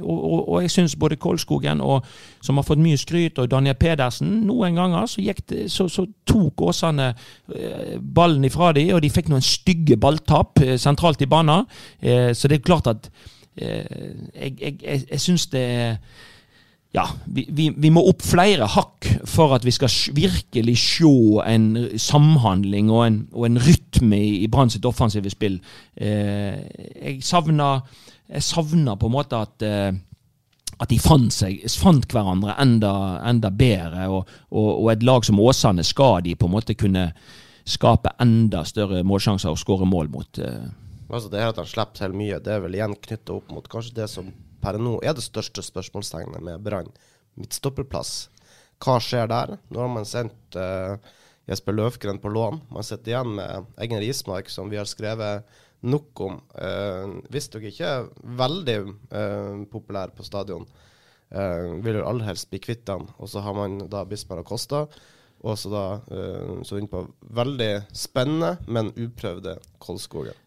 og, 0.00 0.18
og, 0.18 0.40
og 0.54 0.64
jeg 0.64 0.72
syns 0.74 0.96
både 1.00 1.18
Kolskogen, 1.20 1.82
og, 1.84 2.06
som 2.44 2.58
har 2.58 2.66
fått 2.66 2.82
mye 2.82 2.98
skryt, 3.00 3.38
og 3.38 3.50
Daniel 3.52 3.78
Pedersen 3.78 4.32
Noen 4.44 4.78
ganger 4.78 5.06
så, 5.10 5.22
det, 5.48 5.66
så, 5.72 5.88
så 5.88 6.06
tok 6.26 6.66
Åsane 6.68 7.12
eh, 7.54 7.96
ballen 8.00 8.44
ifra 8.44 8.72
dem, 8.76 8.92
og 8.96 9.02
de 9.04 9.12
fikk 9.12 9.30
noen 9.32 9.44
stygge 9.44 9.98
balltap 10.00 10.60
eh, 10.64 10.76
sentralt 10.80 11.22
i 11.22 11.30
banen. 11.30 11.68
Eh, 12.00 12.32
så 12.34 12.50
det 12.50 12.60
er 12.60 12.68
klart 12.68 12.90
at 12.90 13.10
jeg, 13.54 13.86
jeg, 14.34 14.78
jeg, 14.82 15.02
jeg 15.12 15.20
syns 15.22 15.44
det 15.52 15.60
er 15.62 15.98
ja, 16.94 17.08
vi, 17.26 17.42
vi, 17.50 17.68
vi 17.74 17.90
må 17.90 18.04
opp 18.06 18.22
flere 18.22 18.68
hakk 18.70 19.08
for 19.26 19.56
at 19.56 19.64
vi 19.66 19.72
skal 19.74 19.90
virkelig 20.14 20.76
se 20.78 21.10
en 21.42 21.66
samhandling 21.98 22.92
og 22.92 23.02
en, 23.08 23.20
og 23.34 23.48
en 23.48 23.58
rytme 23.58 24.20
i, 24.20 24.32
i 24.44 24.50
Brann 24.50 24.70
sitt 24.70 24.86
offensive 24.86 25.32
spill. 25.32 25.58
Eh, 25.98 26.60
jeg 27.02 27.18
savner 27.26 28.94
på 29.00 29.10
en 29.10 29.16
måte 29.16 29.42
at 29.42 29.66
eh, 29.66 29.90
at 30.82 30.90
de 30.90 30.98
fant, 30.98 31.30
seg, 31.30 31.60
fant 31.78 32.06
hverandre 32.10 32.56
enda, 32.58 32.92
enda 33.26 33.50
bedre, 33.54 34.08
og, 34.10 34.30
og, 34.50 34.70
og 34.84 34.88
et 34.90 35.04
lag 35.06 35.26
som 35.26 35.38
Åsane 35.42 35.84
skal 35.86 36.18
de 36.24 36.34
på 36.38 36.48
en 36.48 36.54
måte 36.56 36.74
kunne 36.78 37.08
skape 37.64 38.10
enda 38.20 38.64
større 38.68 39.04
målsjanser 39.06 39.54
og 39.54 39.60
skåre 39.60 39.86
mål 39.88 40.10
mot. 40.12 40.40
Eh. 40.42 40.66
Altså 41.10 41.30
Det 41.30 41.40
her 41.40 41.52
at 41.52 41.60
han 41.62 41.70
slipper 41.70 42.00
til 42.00 42.16
mye, 42.16 42.40
det 42.42 42.56
er 42.56 42.64
vel 42.64 42.74
igjen 42.74 42.96
knytta 43.06 43.36
opp 43.36 43.54
mot 43.54 43.70
kanskje 43.70 43.96
det 44.00 44.10
som 44.10 44.32
per 44.64 44.78
nå 44.80 44.96
er 45.04 45.16
det 45.16 45.26
største 45.26 45.62
spørsmålstegnet 45.64 46.40
med 46.44 46.62
Brann. 46.64 46.88
Midtstopperplass. 47.36 48.30
Hva 48.82 48.96
skjer 49.02 49.28
der? 49.30 49.58
Nå 49.68 49.82
har 49.84 49.92
man 49.92 50.08
sendt 50.08 50.56
uh, 50.56 50.96
Jesper 51.48 51.76
Løfgren 51.76 52.20
på 52.22 52.32
lån. 52.32 52.62
Man 52.72 52.86
sitter 52.86 53.12
igjen 53.12 53.34
med 53.36 53.68
Eggen 53.80 54.00
Rismark, 54.02 54.48
som 54.50 54.70
vi 54.72 54.80
har 54.80 54.88
skrevet 54.88 55.44
nok 55.84 56.22
om. 56.24 56.38
Uh, 56.56 57.20
Visstnok 57.32 57.66
ikke 57.68 57.92
veldig 58.40 58.78
uh, 59.12 59.64
populær 59.72 60.14
på 60.16 60.24
stadion. 60.26 60.64
Uh, 61.34 61.76
vil 61.84 62.00
jo 62.00 62.06
aller 62.08 62.30
helst 62.30 62.48
bli 62.52 62.62
kvitt 62.64 62.88
han. 62.88 63.08
Og 63.18 63.28
så 63.30 63.44
har 63.44 63.56
man 63.56 63.82
da 63.92 64.04
Bismar 64.08 64.40
Acosta. 64.40 64.86
Og 65.44 65.58
så 65.60 65.72
da 65.72 65.84
uh, 66.08 66.62
så 66.64 66.80
inn 66.80 66.88
på 66.88 67.04
veldig 67.36 67.72
spennende, 67.92 68.56
men 68.64 68.94
uprøvde 68.96 69.58
Kolskogen. 69.82 70.43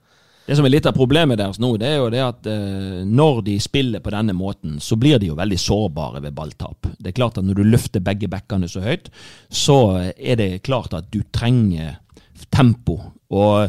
Det 0.47 0.55
som 0.55 0.63
er 0.63 0.71
litt 0.71 0.85
av 0.87 0.95
problemet 0.95 1.39
deres 1.41 1.57
nå, 1.59 1.73
det 1.75 1.89
er 1.89 1.97
jo 1.99 2.11
det 2.13 2.21
at 2.23 2.47
eh, 2.47 3.01
når 3.03 3.41
de 3.49 3.57
spiller 3.59 3.99
på 4.03 4.13
denne 4.13 4.31
måten, 4.37 4.77
så 4.79 4.95
blir 4.95 5.19
de 5.19 5.27
jo 5.27 5.35
veldig 5.35 5.57
sårbare 5.59 6.21
ved 6.23 6.37
balltap. 6.37 6.87
Det 6.95 7.11
er 7.11 7.17
klart 7.17 7.41
at 7.41 7.47
når 7.47 7.59
du 7.59 7.65
løfter 7.67 8.03
begge 8.03 8.29
bekkene 8.31 8.69
så 8.71 8.85
høyt, 8.85 9.09
så 9.51 9.77
er 10.15 10.39
det 10.39 10.63
klart 10.63 10.95
at 10.95 11.09
du 11.11 11.19
trenger 11.35 11.97
tempo. 12.47 12.95
Og 13.35 13.67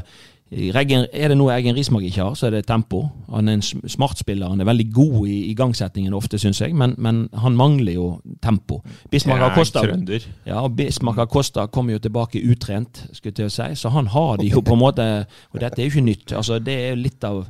Reggen, 0.51 1.05
er 1.13 1.29
det 1.29 1.37
noe 1.37 1.53
Eggen 1.53 1.77
Rismark 1.77 2.07
ikke 2.09 2.23
har, 2.25 2.37
så 2.39 2.47
er 2.49 2.55
det 2.57 2.63
tempo. 2.67 3.03
Han 3.29 3.51
er 3.51 3.59
en 3.59 3.65
sm- 3.65 3.83
smart 3.93 4.17
spiller. 4.17 4.49
Han 4.49 4.63
er 4.63 4.69
veldig 4.69 4.87
god 4.97 5.27
i 5.29 5.37
igangsettingen 5.51 6.15
ofte, 6.17 6.39
syns 6.41 6.63
jeg, 6.63 6.73
men, 6.75 6.95
men 6.97 7.27
han 7.37 7.57
mangler 7.57 7.93
jo 7.99 8.07
tempo. 8.43 8.79
Bismarck 9.13 9.45
Acosta 9.51 9.83
ja, 10.49 10.63
Bismarck 10.73 11.19
Acosta 11.27 11.67
kommer 11.67 11.99
jo 11.99 11.99
tilbake 11.99 12.41
utrent, 12.49 13.05
skulle 13.13 13.37
til 13.37 13.51
å 13.51 13.53
si, 13.53 13.69
så 13.77 13.93
han 13.93 14.09
har 14.15 14.39
de 14.41 14.49
jo 14.49 14.63
på 14.65 14.73
en 14.73 14.81
måte 14.81 15.09
Og 15.53 15.61
dette 15.61 15.83
er 15.83 15.85
jo 15.89 15.93
ikke 15.93 16.07
nytt. 16.09 16.33
altså 16.33 16.59
Det 16.65 16.75
er 16.75 16.89
jo 16.95 17.03
litt 17.03 17.25
av 17.29 17.43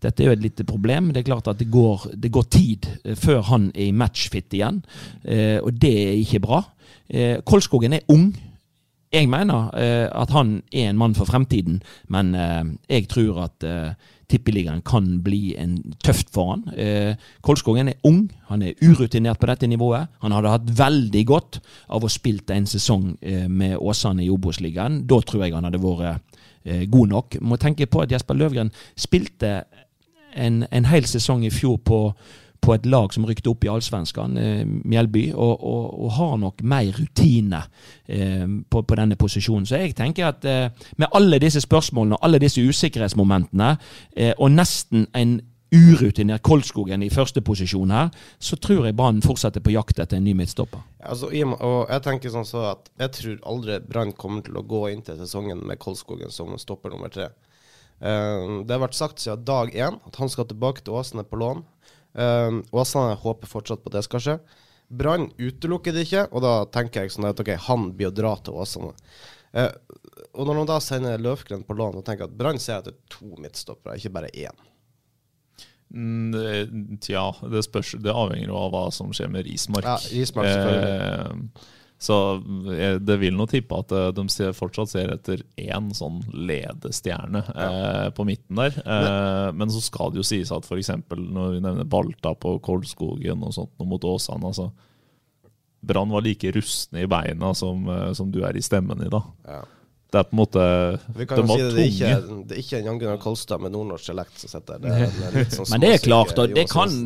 dette 0.00 0.22
er 0.22 0.30
jo 0.30 0.32
et 0.32 0.40
lite 0.42 0.64
problem. 0.64 1.10
Det 1.12 1.20
er 1.20 1.26
klart 1.28 1.48
at 1.52 1.58
det 1.60 1.68
går, 1.68 2.06
det 2.16 2.30
går 2.32 2.46
tid 2.48 2.86
eh, 3.04 3.16
før 3.20 3.42
han 3.50 3.66
er 3.74 3.90
i 3.90 3.92
matchfit 3.92 4.54
igjen, 4.56 4.78
eh, 5.28 5.58
og 5.60 5.74
det 5.76 5.90
er 6.06 6.14
ikke 6.22 6.40
bra. 6.40 6.62
Eh, 7.04 7.42
Kolskogen 7.44 7.92
er 7.98 8.06
ung. 8.08 8.30
Jeg 9.12 9.26
mener 9.30 9.70
eh, 9.74 10.06
at 10.06 10.30
han 10.30 10.60
er 10.72 10.90
en 10.90 10.98
mann 10.98 11.14
for 11.18 11.26
fremtiden, 11.26 11.82
men 12.08 12.34
eh, 12.34 12.64
jeg 12.88 13.08
tror 13.10 13.44
at 13.48 13.66
eh, 13.66 13.92
Tippeligaen 14.30 14.82
kan 14.86 15.08
bli 15.24 15.56
en 15.58 15.78
tøft 16.04 16.30
for 16.30 16.52
han. 16.52 16.62
Eh, 16.78 17.16
Kolskogen 17.42 17.90
er 17.90 17.98
ung, 18.06 18.28
han 18.46 18.62
er 18.62 18.78
urutinert 18.78 19.40
på 19.40 19.48
dette 19.50 19.66
nivået. 19.66 20.06
Han 20.22 20.32
hadde 20.36 20.52
hatt 20.54 20.70
veldig 20.78 21.24
godt 21.26 21.58
av 21.90 22.06
å 22.06 22.12
spilt 22.12 22.52
en 22.54 22.68
sesong 22.70 23.16
eh, 23.20 23.48
med 23.48 23.76
Åsane 23.80 24.24
i 24.24 24.30
Obos-ligaen. 24.30 25.02
Da 25.10 25.18
tror 25.26 25.44
jeg 25.44 25.56
han 25.56 25.66
hadde 25.66 25.82
vært 25.82 26.22
eh, 26.62 26.86
god 26.86 27.14
nok. 27.16 27.40
Må 27.42 27.58
tenke 27.58 27.90
på 27.90 28.04
at 28.04 28.14
Jesper 28.14 28.38
Løvgren 28.38 28.70
spilte 28.94 29.64
en, 30.38 30.62
en 30.70 30.86
hel 30.86 31.10
sesong 31.10 31.42
i 31.42 31.50
fjor 31.50 31.80
på 31.82 32.04
på 32.60 32.74
et 32.74 32.86
lag 32.86 33.12
som 33.14 33.24
rykte 33.28 33.50
opp 33.50 33.64
i 33.64 33.70
Allsvenskan, 33.72 34.36
eh, 34.38 34.64
Mjelby, 34.64 35.30
og, 35.32 35.64
og, 35.64 35.84
og, 36.04 36.10
har 36.18 36.34
nok 36.42 36.62
mer 36.62 36.90
rutine 36.96 37.62
eh, 38.06 38.46
på, 38.70 38.82
på, 38.82 38.98
denne 38.98 39.16
posisjonen. 39.16 39.66
Så 39.66 39.80
jeg 39.80 39.96
tenker 39.98 40.28
at 40.28 40.44
eh, 40.44 40.68
med 41.00 41.08
alle 41.16 41.40
disse 41.42 41.62
spørsmålene 41.64 42.18
og 42.18 42.26
alle 42.26 42.42
disse 42.42 42.60
usikkerhetsmomentene, 42.60 43.76
eh, 44.16 44.34
og 44.38 44.52
nesten 44.52 45.08
en 45.16 45.40
urutinert 45.70 46.42
Koldskogen 46.42 47.02
i 47.06 47.10
første 47.12 47.42
posisjon 47.46 47.92
her, 47.94 48.08
så 48.42 48.58
tror 48.58 48.88
jeg 48.88 48.96
Brann 48.98 49.22
fortsetter 49.22 49.62
på 49.62 49.74
jakt 49.74 50.00
etter 50.02 50.18
en 50.18 50.26
ny 50.26 50.34
midtstopper. 50.38 50.82
Altså, 51.06 51.30
og 51.30 51.92
jeg 51.92 52.04
tenker 52.06 52.34
sånn 52.34 52.48
så 52.48 52.64
at 52.72 52.90
jeg 52.98 53.14
tror 53.18 53.44
aldri 53.54 53.78
Brann 53.86 54.12
kommer 54.18 54.42
til 54.46 54.58
å 54.58 54.66
gå 54.66 54.88
inn 54.90 55.04
til 55.06 55.20
sesongen 55.20 55.62
med 55.66 55.78
Koldskogen 55.82 56.34
som 56.34 56.56
stopper 56.58 56.94
nummer 56.94 57.12
tre. 57.12 57.30
Uh, 58.00 58.64
det 58.64 58.72
har 58.72 58.80
vært 58.80 58.96
sagt 58.96 59.20
siden 59.20 59.44
dag 59.44 59.74
én 59.76 59.98
at 60.08 60.16
han 60.16 60.30
skal 60.32 60.48
tilbake 60.48 60.82
til 60.82 60.96
Åsane 60.96 61.26
på 61.28 61.38
lån. 61.38 61.62
Um, 62.12 62.62
Åsane 62.74 63.14
håper 63.22 63.50
fortsatt 63.50 63.84
på 63.84 63.92
at 63.92 63.98
det 63.98 64.06
skal 64.06 64.24
skje. 64.24 64.38
Brann 64.90 65.28
utelukker 65.38 65.94
det 65.94 66.08
ikke, 66.08 66.24
og 66.34 66.42
da 66.42 66.54
tenker 66.74 67.04
jeg 67.04 67.14
sånn 67.14 67.28
at 67.28 67.40
ok, 67.42 67.52
han 67.68 67.92
blir 67.94 68.10
å 68.10 68.14
dra 68.14 68.34
til 68.42 68.58
Åsane. 68.58 68.94
Uh, 69.54 69.70
og 70.34 70.46
når 70.46 70.60
man 70.60 70.70
da 70.70 70.80
sender 70.82 71.22
Løfgren 71.22 71.62
på 71.66 71.76
lån, 71.78 72.00
og 72.00 72.06
tenker 72.06 72.26
at 72.26 72.34
Brann 72.38 72.58
ser 72.62 72.80
etter 72.80 72.98
to 73.10 73.32
midtstoppere, 73.38 73.98
ikke 73.98 74.14
bare 74.18 74.32
én. 74.34 74.66
Mm, 75.90 76.98
tja, 77.02 77.24
det, 77.50 77.64
spørs, 77.66 77.96
det 77.98 78.14
avhenger 78.14 78.52
jo 78.52 78.58
av 78.60 78.70
hva 78.74 78.82
som 78.94 79.10
skjer 79.14 79.30
med 79.32 79.46
Rismark. 79.48 79.86
Ja, 79.86 79.96
Rismark 80.14 80.46
selvfølgelig. 80.46 80.98
Eh, 81.06 81.78
så 82.00 82.16
det 83.04 83.16
vil 83.20 83.34
nå 83.36 83.44
tippe 83.50 83.76
at 83.76 83.92
eh, 83.92 84.06
de 84.16 84.52
fortsatt 84.56 84.88
ser 84.88 85.10
etter 85.12 85.42
én 85.60 85.90
sånn 85.92 86.22
ledestjerne 86.32 87.42
ja. 87.44 87.66
eh, 87.66 88.06
på 88.16 88.24
midten 88.24 88.56
der. 88.56 88.78
Eh, 88.80 89.48
men 89.52 89.68
så 89.68 89.82
skal 89.84 90.14
det 90.14 90.22
jo 90.22 90.24
sies 90.24 90.52
at 90.54 90.64
f.eks. 90.64 90.94
når 91.12 91.58
vi 91.58 91.60
nevner 91.60 91.84
Balta 91.84 92.32
på 92.32 92.54
Kolskogen 92.64 93.44
og 93.44 93.52
sånt 93.52 93.74
og 93.76 93.90
mot 93.90 94.06
Åsane 94.08 94.48
altså, 94.48 94.70
Brann 95.80 96.12
var 96.12 96.24
like 96.24 96.52
rustne 96.56 97.04
i 97.04 97.10
beina 97.10 97.52
som, 97.56 97.84
eh, 97.88 98.08
som, 98.16 98.32
du 98.32 98.40
er 98.48 98.56
i 98.56 98.64
stemmen 98.64 99.04
i 99.04 99.12
da. 99.12 99.20
Ja. 99.44 99.60
Det 100.10 100.18
er 100.18 100.26
på 100.26 100.34
en 100.34 100.40
måte 100.40 100.62
Vi 101.16 101.26
kan 101.28 101.38
jo 101.38 101.46
si 101.46 101.60
det, 101.62 101.70
det, 101.74 101.82
er 101.82 101.90
ikke, 101.90 102.38
det 102.48 102.56
er 102.56 102.62
ikke 102.64 102.80
Jan 102.82 102.98
Gunnar 102.98 103.20
Kolstad 103.22 103.62
med 103.62 103.70
nordnorsk 103.74 104.10
dialekt 104.10 104.42
som 104.42 104.50
sitter 104.50 104.80
der. 104.82 105.12
Det 105.36 105.44
sånn 105.54 105.68
Men 105.72 105.84
det 105.84 105.92
er 105.94 106.02
klart, 106.02 106.32
da. 106.34 106.46
Det 106.50 106.64
kan, 106.70 106.96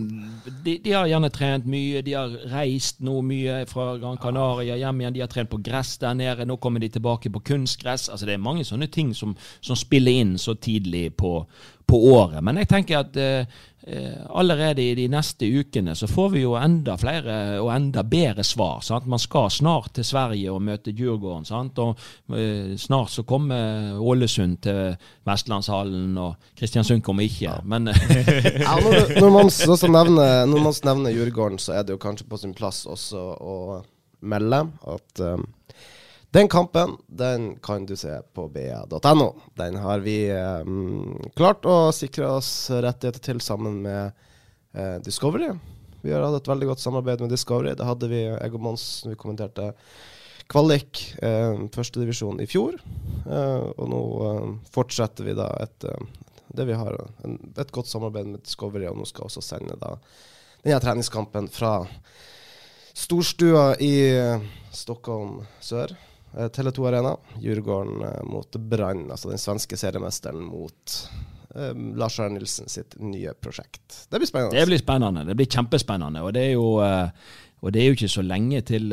de, 0.65 0.79
de, 0.79 0.95
har 0.95 1.11
gjerne 1.11 1.31
trent 1.35 1.69
mye. 1.69 2.01
De 2.07 2.17
har 2.17 2.33
reist 2.55 3.05
nå 3.05 3.19
mye 3.27 3.61
fra 3.69 3.91
Gran 4.01 4.17
Canaria 4.23 4.79
hjem 4.81 5.03
igjen. 5.05 5.17
De 5.19 5.25
har 5.25 5.33
trent 5.33 5.53
på 5.53 5.61
gress 5.65 5.99
der 6.01 6.17
nede. 6.17 6.49
Nå 6.49 6.57
kommer 6.63 6.81
de 6.81 6.89
tilbake 6.97 7.33
på 7.35 7.45
kunstgress. 7.53 8.09
Altså 8.09 8.31
Det 8.31 8.39
er 8.39 8.43
mange 8.43 8.65
sånne 8.65 8.89
ting 8.89 9.13
som, 9.17 9.37
som 9.61 9.77
spiller 9.77 10.25
inn 10.25 10.39
så 10.41 10.57
tidlig 10.57 11.11
på, 11.21 11.37
på 11.85 12.01
året. 12.15 12.41
Men 12.45 12.63
jeg 12.63 12.73
tenker 12.73 13.03
at 13.05 13.21
eh, 13.21 13.45
eh, 13.45 13.63
allerede 14.31 14.83
i 14.83 14.95
de 14.97 15.05
neste 15.13 15.45
ukene 15.45 15.93
så 15.95 16.07
får 16.09 16.31
vi 16.33 16.41
jo 16.45 16.55
enda 16.57 16.95
flere 16.97 17.35
og 17.61 17.69
enda 17.75 18.01
bedre 18.09 18.45
svar. 18.45 18.81
Sant? 18.81 19.07
Man 19.11 19.21
skal 19.21 19.51
snart 19.53 19.93
til 19.99 20.07
Sverige 20.09 20.53
og 20.53 20.63
møte 20.65 20.95
Djurgården. 20.97 21.45
Sant? 21.45 21.79
Og 21.83 21.99
eh, 22.33 22.75
snart 22.81 23.13
så 23.13 23.27
kommer 23.29 23.99
Ålesund 24.01 24.57
til 24.65 24.95
Vestlandshallen, 25.29 26.17
og 26.19 26.49
Kristiansund 26.57 27.05
kommer 27.05 27.27
ikke. 27.29 27.45
Ja. 27.45 27.59
Men 27.65 27.89
ja, 27.93 28.79
når, 28.81 29.21
når, 29.21 29.35
man, 29.37 29.53
nevner, 29.93 30.47
når 30.49 30.65
man 30.65 30.81
nevner 30.85 31.17
Djurgården, 31.19 31.59
så 31.59 31.77
er 31.77 31.85
det 31.85 31.99
jo 31.99 32.01
kanskje 32.01 32.29
på 32.31 32.41
sin 32.41 32.57
plass 32.57 32.87
også 32.89 33.27
å 33.37 33.59
melde 34.25 34.65
at 34.89 35.21
um, 35.21 35.45
den 36.35 36.49
kampen 36.49 36.97
den 37.07 37.57
kan 37.63 37.87
du 37.87 37.97
se 37.97 38.17
på 38.35 38.49
ba.no. 38.49 39.29
Den 39.55 39.77
har 39.77 40.01
vi 40.03 40.17
um, 40.67 41.21
klart 41.39 41.63
å 41.63 41.93
sikre 41.95 42.27
oss 42.41 42.49
rettigheter 42.75 43.23
til 43.23 43.39
sammen 43.39 43.77
med 43.85 44.17
uh, 44.75 44.97
Discovery. 44.99 45.53
Vi 46.03 46.11
har 46.11 46.25
hatt 46.27 46.41
et 46.41 46.49
veldig 46.51 46.73
godt 46.73 46.83
samarbeid 46.83 47.21
med 47.23 47.31
Discovery. 47.31 47.77
Det 47.79 47.87
hadde 47.87 48.09
vi, 48.11 48.25
jeg 48.27 48.51
og 48.51 48.65
Mons, 48.65 48.87
når 49.05 49.13
vi 49.13 49.19
kommenterte 49.21 49.69
kvalik, 50.51 51.05
uh, 51.23 51.69
førstedivisjon, 51.77 52.43
i 52.43 52.49
fjor. 52.51 52.81
Uh, 53.29 53.71
og 53.71 53.93
nå 53.93 54.01
uh, 54.25 54.49
fortsetter 54.75 55.29
vi 55.29 55.37
da 55.39 55.47
et, 55.63 55.87
det 56.51 56.67
vi 56.67 56.81
har, 56.81 56.99
en, 57.29 57.37
et 57.55 57.71
godt 57.79 57.93
samarbeid 57.93 58.33
med 58.33 58.43
Discovery, 58.43 58.89
og 58.91 58.99
nå 58.99 59.07
skal 59.07 59.29
også 59.29 59.45
sende 59.53 59.79
da 59.79 59.93
denne 60.65 60.83
treningskampen 60.83 61.47
fra 61.55 61.77
storstua 62.91 63.69
i 63.79 63.95
Stockholm 64.75 65.45
sør. 65.63 65.95
Eh, 66.39 66.49
Tele2 66.49 66.89
Arena. 66.89 67.17
Djurgården 67.41 68.03
eh, 68.03 68.25
mot 68.25 68.57
Brann, 68.57 69.11
altså 69.11 69.31
den 69.31 69.39
svenske 69.39 69.77
seriemesteren 69.77 70.43
mot 70.43 70.99
um, 71.55 71.95
Lars 71.97 72.19
Arne 72.21 72.39
Nilsen 72.39 72.69
sitt 72.69 72.99
nye 72.99 73.35
prosjekt. 73.39 74.07
Det 74.11 74.19
blir 74.19 74.31
spennende. 74.31 74.59
Det 74.59 74.67
blir 74.67 74.83
spennende. 74.83 75.25
Det 75.29 75.39
blir 75.39 75.51
kjempespennende. 75.51 76.25
Og 76.27 76.35
det 76.35 76.49
er 76.49 76.57
jo, 76.57 76.67
det 77.71 77.81
er 77.81 77.87
jo 77.87 77.97
ikke 77.99 78.11
så 78.11 78.25
lenge 78.27 78.65
til, 78.67 78.91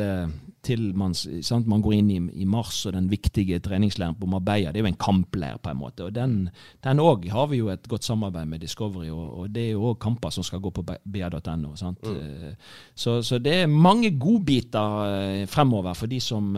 til 0.62 0.84
man, 0.94 1.16
sant, 1.18 1.66
man, 1.66 1.82
går 1.82 1.96
inn 1.96 2.12
i, 2.14 2.20
i, 2.44 2.46
mars 2.46 2.84
og 2.86 2.94
den 2.94 3.08
viktige 3.10 3.58
treningslæren 3.64 4.14
på 4.20 4.28
Marbella. 4.30 4.70
Det 4.70 4.78
er 4.78 4.86
jo 4.86 4.92
en 4.92 5.00
kampleir, 5.02 5.58
på 5.58 5.72
en 5.72 5.80
måte. 5.80 6.06
Og 6.06 6.14
den 6.14 7.02
òg 7.02 7.26
har 7.32 7.50
vi 7.50 7.58
jo 7.58 7.72
et 7.74 7.88
godt 7.90 8.06
samarbeid 8.06 8.52
med 8.52 8.62
Discovery, 8.62 9.10
og, 9.10 9.24
og 9.40 9.50
det 9.50 9.66
er 9.66 9.74
jo 9.74 9.88
òg 9.90 9.98
kamper 10.04 10.30
som 10.30 10.46
skal 10.46 10.62
gå 10.62 10.70
på 10.70 10.86
ba.no. 10.86 11.74
Mm. 11.74 12.54
Så, 12.94 13.18
så, 13.26 13.42
det 13.42 13.56
er 13.64 13.74
mange 13.74 14.14
godbiter 14.14 15.42
fremover 15.50 15.98
for 15.98 16.06
de 16.06 16.22
som 16.22 16.54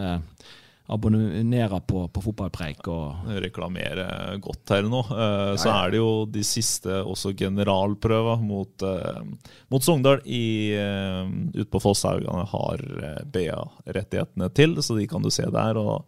abonnerer 0.86 1.80
på, 1.80 2.04
på 2.08 2.22
fotballpreik. 2.26 2.88
og 2.92 3.30
Reklamere 3.40 4.36
godt 4.44 4.74
her 4.74 4.84
nå. 4.88 5.00
Uh, 5.08 5.54
så 5.60 5.72
er 5.72 5.94
det 5.94 6.00
jo 6.02 6.12
de 6.28 6.44
siste 6.44 7.00
også 7.00 7.32
generalprøver 7.38 8.42
mot, 8.44 8.84
uh, 8.84 9.24
mot 9.72 9.84
Sogndal 9.84 10.20
i, 10.28 10.76
uh, 10.76 11.24
ute 11.56 11.70
på 11.72 11.82
Fosshaugane 11.82 12.44
har 12.52 12.86
BA-rettighetene 13.32 14.50
til, 14.56 14.76
så 14.84 14.98
de 14.98 15.08
kan 15.08 15.24
du 15.24 15.32
se 15.32 15.48
der. 15.48 15.80
og 15.80 16.04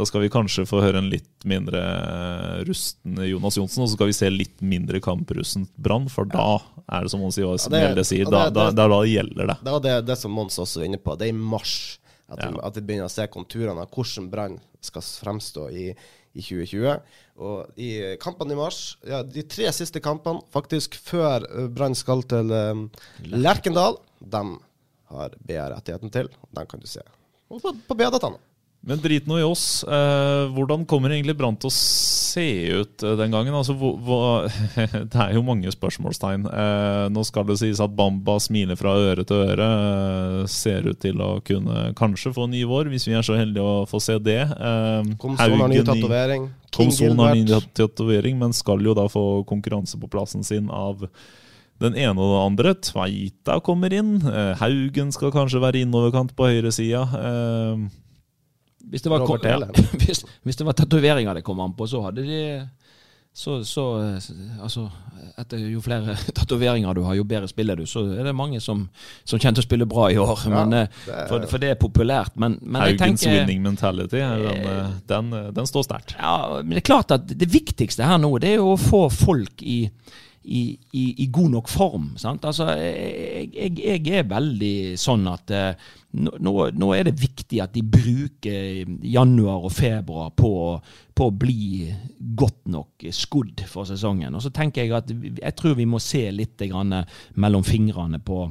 da 0.00 0.06
skal 0.06 0.22
vi 0.22 0.30
kanskje 0.32 0.64
få 0.68 0.80
høre 0.80 1.00
en 1.02 1.10
litt 1.12 1.44
mindre 1.48 1.80
rusten 2.64 3.18
Jonas 3.26 3.58
Johnsen, 3.58 3.82
og 3.82 3.90
så 3.90 3.96
skal 3.98 4.08
vi 4.08 4.16
se 4.16 4.30
litt 4.32 4.62
mindre 4.64 5.00
kamprussent 5.02 5.72
Brann, 5.76 6.06
for 6.08 6.28
da 6.30 6.60
er 6.86 7.04
det 7.04 7.12
som 7.12 7.20
Mons 7.20 7.36
sier, 7.36 7.50
ja, 7.50 7.90
det, 7.94 8.06
sier 8.08 8.30
da, 8.30 8.46
da, 8.54 8.70
da, 8.72 8.86
da, 8.88 9.00
gjelder 9.04 9.50
det. 9.50 9.58
Det 9.60 9.74
var 9.74 9.82
det, 9.84 9.96
det 10.08 10.16
som 10.16 10.32
Mons 10.34 10.56
også 10.62 10.80
var 10.80 10.88
inne 10.88 11.02
på. 11.02 11.16
Det 11.18 11.28
er 11.28 11.34
i 11.34 11.36
mars 11.36 11.74
at, 12.30 12.40
ja. 12.44 12.50
at 12.66 12.78
vi 12.78 12.84
begynner 12.86 13.10
å 13.10 13.12
se 13.12 13.26
konturene 13.32 13.84
av 13.84 13.92
hvordan 13.94 14.30
Brann 14.32 14.56
skal 14.84 15.04
fremstå 15.04 15.66
i, 15.74 15.86
i 15.90 16.44
2020. 16.44 17.14
Og 17.40 17.80
i 17.80 17.90
kampene 18.22 18.54
i 18.54 18.58
mars, 18.58 18.80
ja, 19.06 19.22
de 19.26 19.44
tre 19.48 19.70
siste 19.74 20.02
kampene 20.04 20.44
faktisk 20.54 20.96
før 21.00 21.46
eh, 21.48 21.70
Brann 21.72 21.96
skal 21.98 22.24
til 22.30 22.52
um, 22.52 22.84
Lerkendal, 23.32 23.98
dem 24.20 24.58
har 25.10 25.34
BR 25.42 25.74
rettigheten 25.74 26.12
til. 26.14 26.30
Den 26.54 26.70
kan 26.70 26.82
du 26.82 26.86
se 26.90 27.02
på, 27.50 27.74
på 27.86 27.96
BA-dataene. 27.98 28.38
Men 28.80 29.00
drit 29.02 29.26
nå 29.28 29.36
i 29.36 29.44
oss. 29.44 29.82
Eh, 29.84 30.46
hvordan 30.56 30.86
kommer 30.88 31.12
egentlig 31.12 31.34
Brann 31.36 31.58
til 31.60 31.68
å 31.68 31.74
se 31.74 32.46
ut 32.80 33.04
eh, 33.04 33.16
den 33.18 33.34
gangen? 33.34 33.52
Altså, 33.52 33.74
hvor, 33.76 33.98
hvor, 34.00 34.46
det 35.12 35.20
er 35.20 35.34
jo 35.36 35.42
mange 35.44 35.72
spørsmålstegn. 35.74 36.46
Eh, 36.48 37.04
nå 37.12 37.24
skal 37.28 37.44
det 37.50 37.58
sies 37.60 37.82
at 37.84 37.92
Bamba 37.96 38.38
smiler 38.40 38.80
fra 38.80 38.94
øre 38.96 39.26
til 39.28 39.44
øre. 39.50 39.68
Eh, 39.68 40.48
ser 40.48 40.88
ut 40.88 41.00
til 41.04 41.20
å 41.20 41.34
kunne 41.44 41.90
kanskje 41.98 42.32
få 42.36 42.48
ny 42.48 42.64
vår, 42.68 42.88
hvis 42.94 43.04
vi 43.10 43.18
er 43.20 43.26
så 43.26 43.36
heldige 43.36 43.68
å 43.68 43.84
få 43.90 44.00
se 44.00 44.16
det. 44.16 44.40
Eh, 44.48 45.12
Komson 45.20 45.60
har 45.60 45.74
ny 45.74 45.84
tatovering. 45.84 46.48
Komson 46.72 47.20
har 47.20 47.36
ny 47.36 47.44
tatovering, 47.76 48.40
men 48.40 48.56
skal 48.56 48.80
jo 48.80 48.96
da 48.96 49.10
få 49.12 49.42
konkurranse 49.48 50.00
på 50.00 50.08
plassen 50.08 50.46
sin 50.46 50.72
av 50.72 51.04
den 51.80 51.96
ene 51.96 52.16
og 52.16 52.32
den 52.32 52.44
andre. 52.46 52.78
Tveita 52.80 53.60
kommer 53.64 53.92
inn. 53.92 54.22
Eh, 54.24 54.54
Haugen 54.60 55.12
skal 55.12 55.36
kanskje 55.36 55.60
være 55.60 55.84
innoverkant 55.84 56.32
på 56.32 56.48
høyresida. 56.48 57.04
Eh, 57.20 57.90
hvis 58.90 59.06
det 59.06 59.12
var, 59.12 59.24
ja, 59.46 59.58
hvis, 60.02 60.24
hvis 60.42 60.60
det 60.60 60.66
var 60.66 60.76
tatoveringer 60.78 61.38
det 61.38 61.46
kom 61.46 61.60
an 61.62 61.76
på, 61.78 61.86
så 61.90 62.02
hadde 62.08 62.26
de 62.26 62.40
så, 63.32 63.64
så 63.64 63.84
altså, 64.60 64.88
etter 65.38 65.60
Jo 65.70 65.80
flere 65.84 66.16
tatoveringer 66.36 66.94
du 66.94 67.04
har, 67.06 67.14
jo 67.14 67.24
bedre 67.24 67.48
spiller 67.48 67.78
du. 67.78 67.86
Så 67.86 68.02
er 68.18 68.26
det 68.26 68.34
mange 68.36 68.58
som, 68.60 68.88
som 69.24 69.38
kjenner 69.38 69.60
til 69.60 69.64
å 69.64 69.68
spille 69.68 69.86
bra 69.88 70.08
i 70.10 70.18
år. 70.18 70.42
Ja, 70.44 70.64
men, 70.64 70.74
eh, 70.74 71.04
det 71.06 71.14
er, 71.14 71.28
for, 71.30 71.46
for, 71.52 71.62
det 71.62 71.70
er 71.70 71.78
populært. 71.80 72.34
Men, 72.34 72.58
men 72.60 72.82
Haugens 72.82 73.22
tenker, 73.22 73.36
winning 73.38 73.62
mentality, 73.64 74.18
den, 74.18 74.66
eh, 74.74 74.96
den, 75.12 75.30
den 75.54 75.70
står 75.70 75.86
sterkt. 75.86 76.16
Ja, 76.18 76.58
men 76.58 76.74
det 76.74 76.82
er 76.82 76.88
klart 76.90 77.14
at 77.14 77.30
det 77.30 77.48
viktigste 77.52 78.08
her 78.08 78.18
nå, 78.20 78.32
det 78.42 78.56
er 78.56 78.64
jo 78.64 78.74
å 78.74 78.80
få 78.80 79.06
folk 79.14 79.62
i 79.62 79.84
i, 80.42 80.78
i, 80.92 81.04
i 81.24 81.26
god 81.32 81.50
nok 81.50 81.68
form. 81.68 82.10
Altså, 82.24 82.70
jeg, 82.72 83.50
jeg, 83.54 84.06
jeg 84.06 84.22
er 84.22 84.28
veldig 84.30 84.74
sånn 85.00 85.26
at 85.28 85.52
eh, 85.52 85.88
nå, 86.16 86.54
nå 86.72 86.88
er 86.96 87.10
det 87.10 87.20
viktig 87.20 87.60
at 87.62 87.74
de 87.74 87.82
bruker 87.84 88.88
januar 89.04 89.66
og 89.68 89.74
februar 89.74 90.32
på, 90.36 90.52
på 91.14 91.28
å 91.28 91.34
bli 91.36 91.90
godt 92.18 92.70
nok 92.72 93.06
skodd 93.14 93.64
for 93.68 93.88
sesongen. 93.88 94.34
Og 94.34 94.44
så 94.44 94.52
tenker 94.54 94.86
jeg 94.86 94.96
at 94.96 95.12
jeg 95.12 95.56
tror 95.58 95.76
vi 95.78 95.88
må 95.88 96.00
se 96.02 96.24
litt 96.32 96.64
mellom 97.36 97.66
fingrene 97.66 98.22
på 98.24 98.46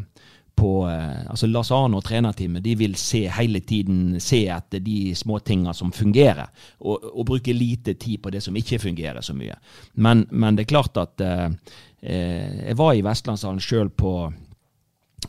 på 0.60 0.90
eh, 0.90 1.30
altså 1.32 1.48
Lars 1.48 1.72
Arne 1.72 2.00
og 2.00 2.04
trenerteamet 2.06 2.64
de 2.64 2.76
vil 2.80 2.96
se 3.00 3.24
hele 3.32 3.62
tiden 3.64 4.20
se 4.24 4.42
etter 4.52 4.84
de 4.84 5.14
småtinga 5.16 5.74
som 5.78 5.94
fungerer, 5.96 6.50
og, 6.84 7.06
og, 7.14 7.24
bruke 7.30 7.56
lite 7.56 7.96
tid 8.00 8.20
på 8.24 8.34
det 8.34 8.44
som 8.44 8.58
ikke 8.60 8.82
fungerer 8.84 9.24
så 9.26 9.36
mye. 9.38 9.56
Men, 10.04 10.26
men 10.32 10.58
det 10.58 10.66
er 10.66 10.74
klart 10.74 11.00
at 11.00 11.24
eh, 11.24 11.48
eh 12.02 12.68
Jeg 12.70 12.78
var 12.78 12.94
i 12.94 13.04
Vestlandshallen 13.04 13.60
sjøl 13.60 13.90
på 13.90 14.14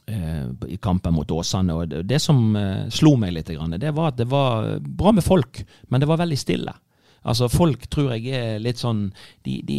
eh, 0.07 0.45
i 0.69 0.77
kampen 0.83 1.15
mot 1.15 1.31
Åsane, 1.31 1.75
og 1.75 1.95
det, 2.07 2.21
som 2.21 2.57
slo 2.91 3.17
meg 3.17 3.35
litt, 3.35 3.51
det 3.79 3.95
var 3.95 4.13
at 4.13 4.19
det 4.19 4.29
var 4.31 4.79
bra 4.81 5.13
med 5.13 5.25
folk, 5.25 5.65
men 5.89 6.01
det 6.01 6.09
var 6.09 6.23
veldig 6.23 6.39
stille. 6.39 6.75
Altså 7.29 7.51
Folk 7.53 7.85
tror 7.93 8.15
jeg 8.15 8.33
er 8.33 8.63
litt 8.63 8.81
sånn 8.81 9.11
De, 9.45 9.59
de, 9.67 9.79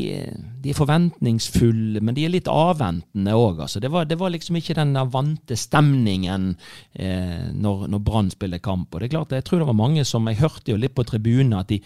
de 0.62 0.72
er 0.72 0.78
forventningsfulle, 0.78 2.02
men 2.04 2.18
de 2.18 2.26
er 2.28 2.34
litt 2.34 2.50
avventende 2.52 3.34
òg. 3.38 3.64
Altså. 3.66 3.82
Det, 3.82 3.90
det, 4.10 4.18
var 4.20 4.34
liksom 4.34 4.60
ikke 4.60 4.78
den 4.78 4.94
vante 5.14 5.58
stemningen 5.58 6.52
eh, 6.94 7.50
når, 7.54 7.88
når 7.92 8.06
Brann 8.06 8.32
spiller 8.34 8.62
kamp. 8.62 8.94
Og 8.94 9.02
det 9.02 9.10
er 9.10 9.16
klart, 9.18 9.38
Jeg 9.38 9.48
tror 9.48 9.64
det 9.64 9.70
var 9.72 9.80
mange 9.82 10.06
som 10.06 10.28
Jeg 10.30 10.42
hørte 10.44 10.74
jo 10.74 10.82
litt 10.82 10.98
på 10.98 11.08
tribunen 11.08 11.58
at 11.58 11.72
de 11.74 11.82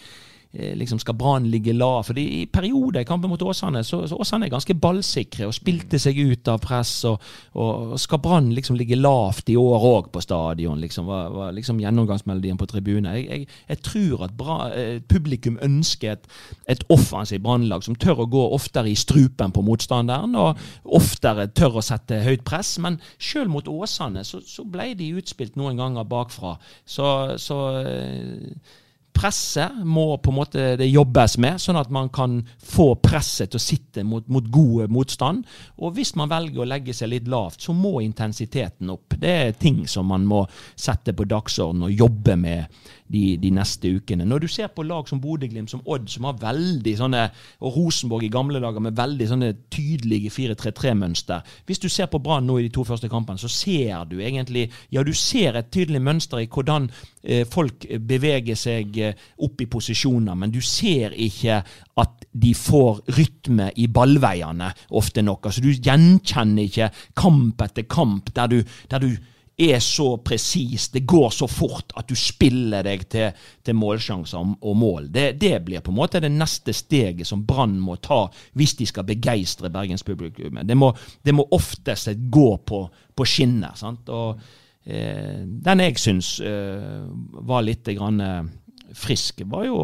liksom 0.52 0.98
skal 1.02 1.16
Brann 1.18 1.50
ligge 1.50 1.74
lav. 1.76 2.06
For 2.08 2.18
I 2.18 2.46
perioder 2.52 3.02
i 3.02 3.08
kampen 3.08 3.30
mot 3.30 3.42
Åsane 3.42 3.82
så, 3.84 4.02
så 4.08 4.16
Åsane 4.20 4.46
er 4.46 4.54
ganske 4.54 4.76
ballsikre 4.80 5.48
og 5.48 5.54
spilte 5.56 5.98
seg 6.00 6.16
ut 6.16 6.48
av 6.48 6.60
press. 6.64 6.92
Og, 7.08 7.20
og 7.60 7.96
skal 8.00 8.22
Brann 8.24 8.52
liksom 8.56 8.78
ligge 8.78 8.96
lavt 8.96 9.50
i 9.52 9.58
år 9.60 9.88
òg 9.90 10.10
på 10.14 10.22
stadion? 10.24 10.80
liksom, 10.80 11.06
var, 11.06 11.28
var 11.30 11.52
liksom 11.52 11.80
gjennomgangsmelodien 11.80 12.56
på 12.56 12.66
tribunen. 12.66 13.10
Jeg, 13.14 13.26
jeg, 13.28 13.48
jeg, 13.68 13.82
tror 13.86 14.24
at 14.26 14.36
bra, 14.36 14.58
eh, 14.74 15.00
publikum 15.08 15.58
ønsker 15.62 16.16
et, 16.16 16.30
et 16.68 16.84
offensivt 16.92 17.44
Brannlag 17.46 17.84
som 17.84 17.98
tør 17.98 18.24
å 18.24 18.30
gå 18.30 18.46
oftere 18.56 18.90
i 18.90 18.96
strupen 18.98 19.52
på 19.54 19.64
motstanderen 19.66 20.34
og 20.38 20.62
oftere 20.96 21.48
tør 21.54 21.80
å 21.80 21.84
sette 21.84 22.22
høyt 22.24 22.46
press. 22.48 22.76
Men 22.82 23.00
sjøl 23.18 23.50
mot 23.52 23.68
Åsane 23.68 24.24
så, 24.26 24.42
så 24.46 24.64
ble 24.64 24.92
de 24.98 25.12
utspilt 25.20 25.58
noen 25.58 25.78
ganger 25.80 26.08
bakfra. 26.08 26.56
Så, 26.88 27.06
så 27.42 27.60
eh, 27.82 28.74
presset 29.16 29.80
må 29.84 30.18
på 30.22 30.32
en 30.32 30.38
måte 30.38 30.66
det 30.80 30.88
jobbes 30.90 31.36
med, 31.42 31.60
sånn 31.62 31.78
at 31.80 31.90
man 31.94 32.10
kan 32.14 32.38
få 32.62 32.90
presset 33.02 33.52
til 33.52 33.60
å 33.60 33.64
sitte 33.64 34.04
mot, 34.06 34.26
mot 34.28 34.46
god 34.52 34.92
motstand. 34.92 35.46
Og 35.80 35.96
hvis 35.96 36.14
man 36.18 36.30
velger 36.32 36.62
å 36.62 36.68
legge 36.68 36.94
seg 36.96 37.12
litt 37.14 37.30
lavt, 37.32 37.64
så 37.64 37.74
må 37.76 37.98
intensiteten 38.04 38.92
opp. 38.92 39.16
Det 39.20 39.32
er 39.46 39.56
ting 39.58 39.84
som 39.90 40.08
man 40.12 40.26
må 40.28 40.44
sette 40.74 41.16
på 41.16 41.28
dagsordenen 41.28 41.88
og 41.88 42.04
jobbe 42.04 42.36
med 42.40 42.82
de, 43.12 43.36
de, 43.40 43.50
neste 43.54 43.90
ukene. 43.96 44.24
Når 44.26 44.44
du 44.44 44.48
ser 44.50 44.70
på 44.74 44.84
lag 44.86 45.08
som 45.08 45.20
Bodø-Glimt, 45.22 45.70
som 45.70 45.82
Odd, 45.86 46.08
som 46.10 46.26
har 46.28 46.38
veldig 46.40 46.94
sånne, 46.98 47.22
og 47.60 47.76
Rosenborg 47.76 48.26
i 48.26 48.32
gamle 48.32 48.60
dager 48.62 48.82
med 48.82 48.96
veldig 48.98 49.28
sånne 49.30 49.50
tydelige 49.72 50.32
4-3-3-mønster 50.34 51.56
Hvis 51.66 51.80
du 51.82 51.88
ser 51.92 52.10
på 52.10 52.20
Brann 52.22 52.46
nå 52.46 52.58
i 52.58 52.66
de 52.66 52.72
to 52.74 52.84
første 52.86 53.08
kampene, 53.12 53.38
så 53.38 53.50
ser 53.50 54.06
du 54.10 54.18
egentlig 54.20 54.66
ja 54.90 55.04
du 55.06 55.12
ser 55.16 55.56
et 55.58 55.70
tydelig 55.72 56.00
mønster 56.02 56.42
i 56.42 56.48
hvordan 56.50 56.88
eh, 57.22 57.44
folk 57.48 57.86
beveger 58.08 58.58
seg 58.58 58.98
eh, 59.02 59.26
opp 59.44 59.62
i 59.62 59.68
posisjoner, 59.70 60.34
men 60.34 60.52
du 60.54 60.60
ser 60.64 61.14
ikke 61.14 61.60
at 62.02 62.26
de 62.32 62.52
får 62.56 63.00
rytme 63.16 63.70
i 63.80 63.86
ballveiene 63.88 64.68
ofte 64.98 65.22
nok. 65.24 65.48
Altså 65.48 65.62
Du 65.64 65.70
gjenkjenner 65.72 66.66
ikke 66.66 66.90
kamp 67.16 67.62
etter 67.64 67.88
kamp 67.88 68.34
der 68.36 68.52
du, 68.52 68.60
der 68.90 69.02
du 69.02 69.10
er 69.56 69.78
så 69.80 70.18
presis, 70.20 70.88
det 70.92 71.06
går 71.08 71.30
så 71.32 71.46
fort 71.48 71.94
at 71.96 72.08
du 72.08 72.16
spiller 72.18 72.84
deg 72.84 73.06
til, 73.08 73.32
til 73.64 73.78
målsjanser 73.78 74.52
og 74.60 74.76
mål. 74.76 75.08
Det, 75.12 75.30
det, 75.40 75.54
blir 75.64 75.80
på 75.80 75.94
en 75.94 75.96
måte 75.96 76.20
det 76.20 76.30
neste 76.32 76.74
steget 76.76 77.26
som 77.26 77.46
Brann 77.48 77.78
må 77.80 77.96
ta 77.96 78.26
hvis 78.52 78.76
de 78.76 78.88
skal 78.88 79.06
begeistre 79.08 79.70
bergenspublikummet. 79.72 80.68
Det, 80.68 80.76
det 81.24 81.34
må 81.34 81.48
oftest 81.56 82.12
gå 82.28 82.50
på, 82.68 82.82
på 83.16 83.28
skinner. 83.28 83.72
sant? 83.80 84.12
Og 84.12 84.36
eh, 84.84 85.40
Den 85.46 85.84
jeg 85.86 85.96
syns 86.04 86.36
eh, 86.44 87.08
var 87.48 87.64
litt 87.64 87.88
grann, 87.96 88.20
eh, 88.20 88.92
frisk, 88.92 89.40
var 89.48 89.64
jo, 89.70 89.80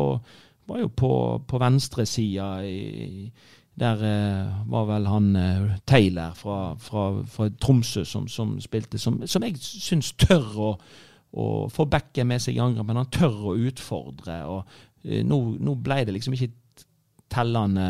var 0.68 0.84
jo 0.84 0.92
på, 0.92 1.14
på 1.48 1.64
venstresida 1.64 2.58
i 2.68 3.24
der 3.74 4.02
eh, 4.04 4.68
var 4.68 4.86
vel 4.90 5.06
han 5.08 5.36
eh, 5.36 5.70
Taylor 5.88 6.34
fra, 6.36 6.74
fra, 6.78 7.06
fra 7.24 7.48
Tromsø 7.60 8.04
som, 8.04 8.28
som, 8.28 8.58
spilte, 8.60 8.98
som, 9.00 9.22
som 9.26 9.46
jeg 9.46 9.56
syns 9.62 10.12
tør 10.20 10.50
å, 10.60 10.72
å 11.32 11.46
få 11.72 11.86
backet 11.88 12.28
med 12.28 12.42
seg 12.44 12.58
i 12.58 12.62
angrep, 12.62 12.86
men 12.90 13.00
han 13.00 13.12
tør 13.12 13.38
å 13.52 13.56
utfordre. 13.56 14.42
og 14.44 15.08
eh, 15.08 15.24
nå, 15.24 15.40
nå, 15.56 15.76
ble 15.80 16.02
det 16.04 16.16
liksom 16.18 16.36
ikke 16.36 16.52
tellende 17.32 17.88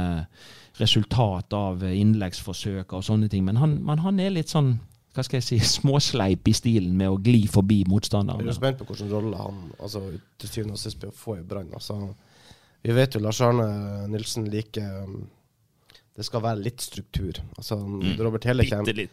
resultat 0.79 1.53
av 1.59 1.83
innleggsforsøk 1.83 2.95
og 2.95 3.05
sånne 3.05 3.29
ting, 3.29 3.45
men 3.45 3.59
han, 3.59 3.77
men 3.83 4.01
han 4.07 4.23
er 4.23 4.35
litt 4.39 4.53
sånn 4.53 4.77
hva 5.13 5.25
skal 5.27 5.41
jeg 5.41 5.49
si, 5.49 5.59
småsleip 5.81 6.47
i 6.49 6.55
stilen 6.57 6.95
med 6.97 7.11
å 7.11 7.19
gli 7.21 7.43
forbi 7.51 7.83
motstanderen. 7.91 8.47
Jeg 8.47 8.55
er 8.55 8.61
spent 8.61 8.81
på 8.81 8.87
hvilken 8.89 9.11
rolle 9.13 9.41
han 9.41 9.65
altså, 9.79 10.07
til 10.41 10.55
syvende 10.55 10.79
og 10.79 10.81
sist 10.81 11.03
blir 11.03 11.11
å 11.13 11.19
få 11.19 11.41
i 11.41 11.45
Brann. 11.45 11.75
Altså, 11.75 11.99
vi 12.83 12.95
vet 12.97 13.19
jo 13.19 13.23
Lars 13.23 13.43
Arne 13.45 13.67
Nilsen 14.11 14.47
liker 14.51 15.03
um, 15.05 15.21
det 16.17 16.27
skal 16.27 16.43
være 16.45 16.61
litt 16.61 16.83
struktur. 16.85 17.39
Altså, 17.57 17.79
mm. 17.79 18.19
Robert 18.21 18.45
Heller 18.49 18.69
kommer. 18.69 19.07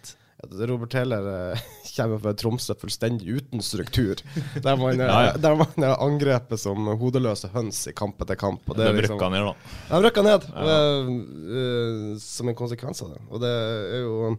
Robert 0.68 0.94
Heller 0.96 1.26
uh, 1.54 1.62
kommer 1.96 2.20
fra 2.24 2.34
Tromsø 2.34 2.76
fullstendig 2.80 3.40
uten 3.40 3.64
struktur. 3.64 4.20
Der 4.64 4.80
man, 4.80 5.00
ja, 5.00 5.32
ja. 5.32 5.56
Man 5.56 5.88
er 5.88 5.96
angrepet 5.96 6.62
som 6.62 6.92
hodeløse 7.00 7.52
høns 7.56 7.86
i 7.92 7.96
kamp 7.96 8.22
etter 8.24 8.40
kamp. 8.40 8.64
Og 8.68 8.80
det 8.80 8.92
de 8.92 9.04
liksom, 9.04 9.20
ned, 9.32 9.48
da. 9.50 9.56
De 9.90 10.02
rykka 10.08 10.26
ned, 10.28 10.48
ja. 10.56 10.78
uh, 11.08 12.14
som 12.24 12.52
en 12.52 12.60
konsekvens 12.60 13.04
av 13.06 13.16
det. 13.16 13.24
Og 13.30 13.44
det 13.44 13.56
er 13.56 14.04
jo 14.04 14.38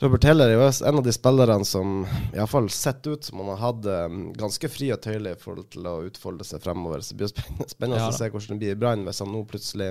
Robert 0.00 0.24
Heller 0.24 0.48
er 0.48 0.56
jo 0.56 0.64
en 0.64 0.96
av 0.96 1.04
de 1.04 1.12
spillerne 1.12 1.64
som 1.68 2.06
iallfall 2.32 2.70
sett 2.72 3.04
ut 3.04 3.24
som 3.24 3.42
han 3.42 3.50
har 3.52 3.58
hatt 3.66 3.88
um, 4.08 4.22
ganske 4.32 4.70
fri 4.72 4.88
og 4.94 5.02
tøyelig 5.04 5.34
i 5.34 5.40
forhold 5.42 5.66
til 5.74 5.88
å 5.90 5.98
utfolde 6.06 6.46
seg 6.48 6.62
fremover. 6.64 7.04
Så 7.04 7.12
det 7.12 7.20
blir 7.20 7.32
spennende, 7.32 7.68
spennende 7.68 8.06
å 8.08 8.16
se 8.16 8.30
hvordan 8.32 8.56
det 8.56 8.62
blir 8.62 8.78
i 8.78 8.80
Brann 8.80 9.04
hvis 9.04 9.20
han 9.20 9.28
nå 9.34 9.44
plutselig 9.50 9.90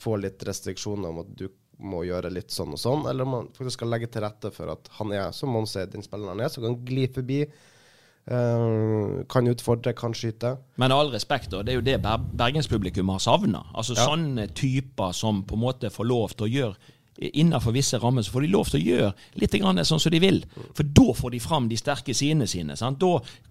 får 0.00 0.22
litt 0.24 0.46
restriksjoner 0.48 1.10
om 1.10 1.22
at 1.24 1.34
du 1.36 1.48
må 1.80 2.04
gjøre 2.04 2.32
litt 2.32 2.52
sånn 2.52 2.74
og 2.76 2.80
sånn, 2.80 3.06
eller 3.08 3.24
om 3.24 3.34
man 3.38 3.50
faktisk 3.56 3.80
skal 3.80 3.92
legge 3.94 4.10
til 4.12 4.24
rette 4.24 4.52
for 4.52 4.72
at 4.72 4.90
han 4.98 5.12
er, 5.16 5.30
som 5.36 5.52
Mons 5.54 5.76
er, 5.80 5.88
den 5.88 6.04
spilleren 6.04 6.34
han 6.34 6.44
er, 6.44 6.52
som 6.52 6.66
kan 6.66 6.76
gli 6.86 7.06
forbi. 7.12 7.44
Uh, 8.30 9.24
kan 9.32 9.48
utfordre, 9.48 9.94
kan 9.96 10.12
skyte. 10.14 10.52
Men 10.78 10.92
all 10.92 11.08
respekt, 11.10 11.54
og 11.56 11.64
det 11.66 11.72
er 11.72 11.78
jo 11.78 11.86
det 11.86 11.96
bergenspublikum 12.04 13.10
har 13.14 13.22
savna. 13.24 13.64
Altså 13.72 13.96
ja. 13.96 14.04
Sånne 14.04 14.44
typer 14.54 15.16
som 15.16 15.40
på 15.48 15.56
en 15.56 15.64
måte 15.64 15.90
får 15.90 16.06
lov 16.06 16.36
til 16.36 16.46
å 16.46 16.50
gjøre 16.52 16.92
innenfor 17.16 17.72
visse 17.72 17.98
rammer 17.98 18.22
så 18.22 18.32
får 18.32 18.44
de 18.44 18.50
lov 18.52 18.70
til 18.70 18.80
å 18.80 18.84
gjøre 18.84 19.10
litt 19.42 19.56
sånn 19.86 20.00
som 20.00 20.12
de 20.12 20.20
vil. 20.22 20.38
For 20.76 20.86
da 20.86 21.12
får 21.16 21.34
de 21.34 21.40
fram 21.42 21.68
de 21.68 21.76
sterke 21.76 22.14
sidene 22.16 22.46
sine. 22.48 22.76
Sant? 22.76 23.02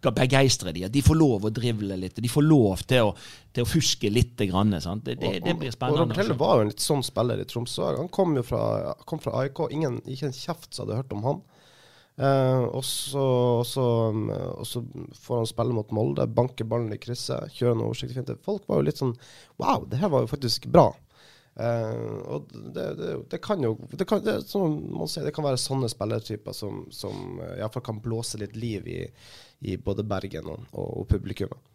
Da 0.02 0.13
begeistrer 0.15 0.74
de. 0.74 0.88
De 0.89 1.04
får 1.06 1.19
lov 1.19 1.45
å 1.45 1.54
drivle 1.54 1.98
litt. 2.00 2.17
De 2.17 2.32
får 2.32 2.48
lov 2.48 2.82
til 2.89 3.10
å, 3.10 3.13
til 3.54 3.65
å 3.65 3.69
fuske 3.69 4.10
litt. 4.10 4.39
Grann, 4.39 4.72
det, 4.72 5.19
det, 5.19 5.36
det, 5.43 5.54
blir 5.60 5.74
spennende. 5.76 6.08
Og 6.08 6.13
Raptelle 6.13 6.39
var 6.39 6.58
jo 6.58 6.65
en 6.65 6.74
litt 6.74 6.84
sånn 6.84 7.06
spiller 7.06 7.41
i 7.41 7.45
Tromsø. 7.50 7.93
Han 8.00 8.12
kom 8.13 8.38
jo 8.39 8.45
fra, 8.48 8.95
kom 9.06 9.22
fra 9.22 9.43
AIK. 9.43 9.65
Ingen, 9.76 10.02
ikke 10.08 10.30
en 10.32 10.38
kjeft 10.38 10.72
som 10.74 10.88
hadde 10.88 11.02
hørt 11.04 11.15
om 11.17 11.26
han. 11.28 11.41
Eh, 12.19 12.63
og, 12.76 12.82
så, 12.84 13.26
og, 13.60 13.65
så, 13.67 13.84
og, 14.12 14.65
så, 14.67 14.82
får 15.24 15.43
han 15.43 15.48
spille 15.48 15.76
mot 15.76 15.93
Molde, 15.95 16.26
banker 16.28 16.67
ballen 16.67 16.91
i 16.91 17.00
krysset, 17.00 17.54
kjører 17.56 17.78
noe 17.80 17.93
oversiktlig 17.93 18.17
fint. 18.17 18.34
Folk 18.43 18.65
var 18.67 18.82
jo 18.82 18.89
litt 18.89 19.00
sånn 19.00 19.13
Wow, 19.62 19.86
det 19.88 20.02
her 20.02 20.12
var 20.12 20.26
jo 20.26 20.32
faktisk 20.34 20.67
bra. 20.72 20.89
Uh, 21.59 22.19
og 22.35 22.51
det, 22.53 22.85
det, 22.95 23.15
det, 23.31 23.39
kan 23.43 23.63
jo 23.63 23.73
det 23.91 24.05
kan, 24.07 24.21
det, 24.23 24.38
sier, 24.47 25.25
det 25.25 25.33
kan 25.35 25.43
være 25.43 25.59
sånne 25.59 25.89
spillertyper 25.91 26.55
som, 26.55 26.85
som 26.93 27.41
uh, 27.41 27.57
iallfall 27.57 27.83
kan 27.83 27.99
blåse 28.03 28.39
litt 28.39 28.55
liv 28.55 28.88
i, 28.88 29.01
i 29.67 29.75
både 29.75 30.05
Bergen 30.07 30.47
og, 30.53 30.69
og, 30.71 30.88
og 31.01 31.09
publikummet. 31.12 31.68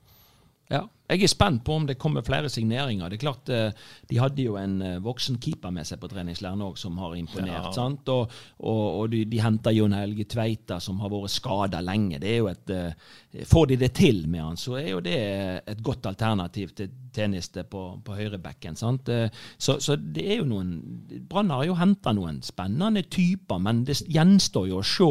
Ja, 0.72 0.87
jeg 1.12 1.20
er 1.27 1.29
spent 1.29 1.61
på 1.66 1.74
om 1.77 1.85
det 1.85 1.98
kommer 2.00 2.24
flere 2.24 2.48
signeringer. 2.48 3.11
Det 3.12 3.18
er 3.18 3.20
klart, 3.27 3.48
eh, 3.53 3.90
De 4.09 4.16
hadde 4.16 4.42
jo 4.46 4.57
en 4.57 4.81
eh, 4.81 5.03
voksen 5.05 5.37
keeper 5.37 5.70
med 5.70 5.85
seg 5.85 6.00
på 6.00 6.09
treningsleiren 6.09 6.62
òg, 6.64 6.79
som 6.81 6.96
har 6.98 7.14
imponert. 7.18 7.68
Ja. 7.68 7.72
sant? 7.77 8.09
Og, 8.09 8.33
og, 8.64 8.85
og 9.03 9.11
de, 9.12 9.24
de 9.29 9.42
henter 9.44 9.77
Jon 9.77 9.92
Helge 9.92 10.24
Tveita, 10.24 10.81
som 10.81 11.03
har 11.05 11.12
vært 11.12 11.35
skada 11.35 11.83
lenge. 11.85 12.22
Det 12.22 12.33
er 12.33 12.40
jo 12.40 12.48
et, 12.48 12.72
eh, 12.72 13.44
Får 13.50 13.66
de 13.66 13.77
det 13.77 13.92
til 13.98 14.22
med 14.31 14.40
han, 14.40 14.57
så 14.57 14.79
er 14.79 14.92
jo 14.92 15.00
det 15.03 15.18
et 15.66 15.81
godt 15.83 16.07
alternativ 16.07 16.70
til 16.79 16.92
tjeneste 17.12 17.64
på, 17.66 17.83
på 18.07 18.14
høyrebekken. 18.14 18.77
sant? 18.79 19.11
Så, 19.59 19.81
så 19.83 19.96
det 19.98 20.22
er 20.22 20.38
jo 20.38 20.46
noen 20.46 20.77
Brann 21.29 21.50
har 21.50 21.64
jo 21.66 21.74
henta 21.74 22.12
noen 22.14 22.38
spennende 22.46 23.03
typer, 23.11 23.59
men 23.59 23.83
det 23.88 23.98
gjenstår 24.07 24.70
jo 24.70 24.79
å 24.79 24.87
se 24.87 25.11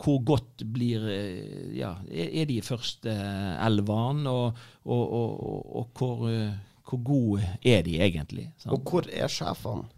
hvor 0.00 0.20
godt 0.24 0.64
blir 0.72 1.04
eh, 1.12 1.76
ja, 1.78 1.94
Er 2.08 2.48
de 2.48 2.58
i 2.58 2.64
første 2.64 3.12
eh, 3.12 3.54
elveren, 3.66 4.24
og, 4.30 4.58
og, 4.84 5.14
og, 5.20 5.72
og 5.80 5.88
hvor, 5.98 6.26
eh, 6.30 6.52
hvor, 6.88 7.02
gode 7.04 7.48
er 7.60 7.82
de 7.86 7.98
egentlig? 8.00 8.50
Sant? 8.58 8.74
Og 8.74 8.84
hvor 8.88 9.08
er 9.12 9.30
sjefene? 9.30 9.88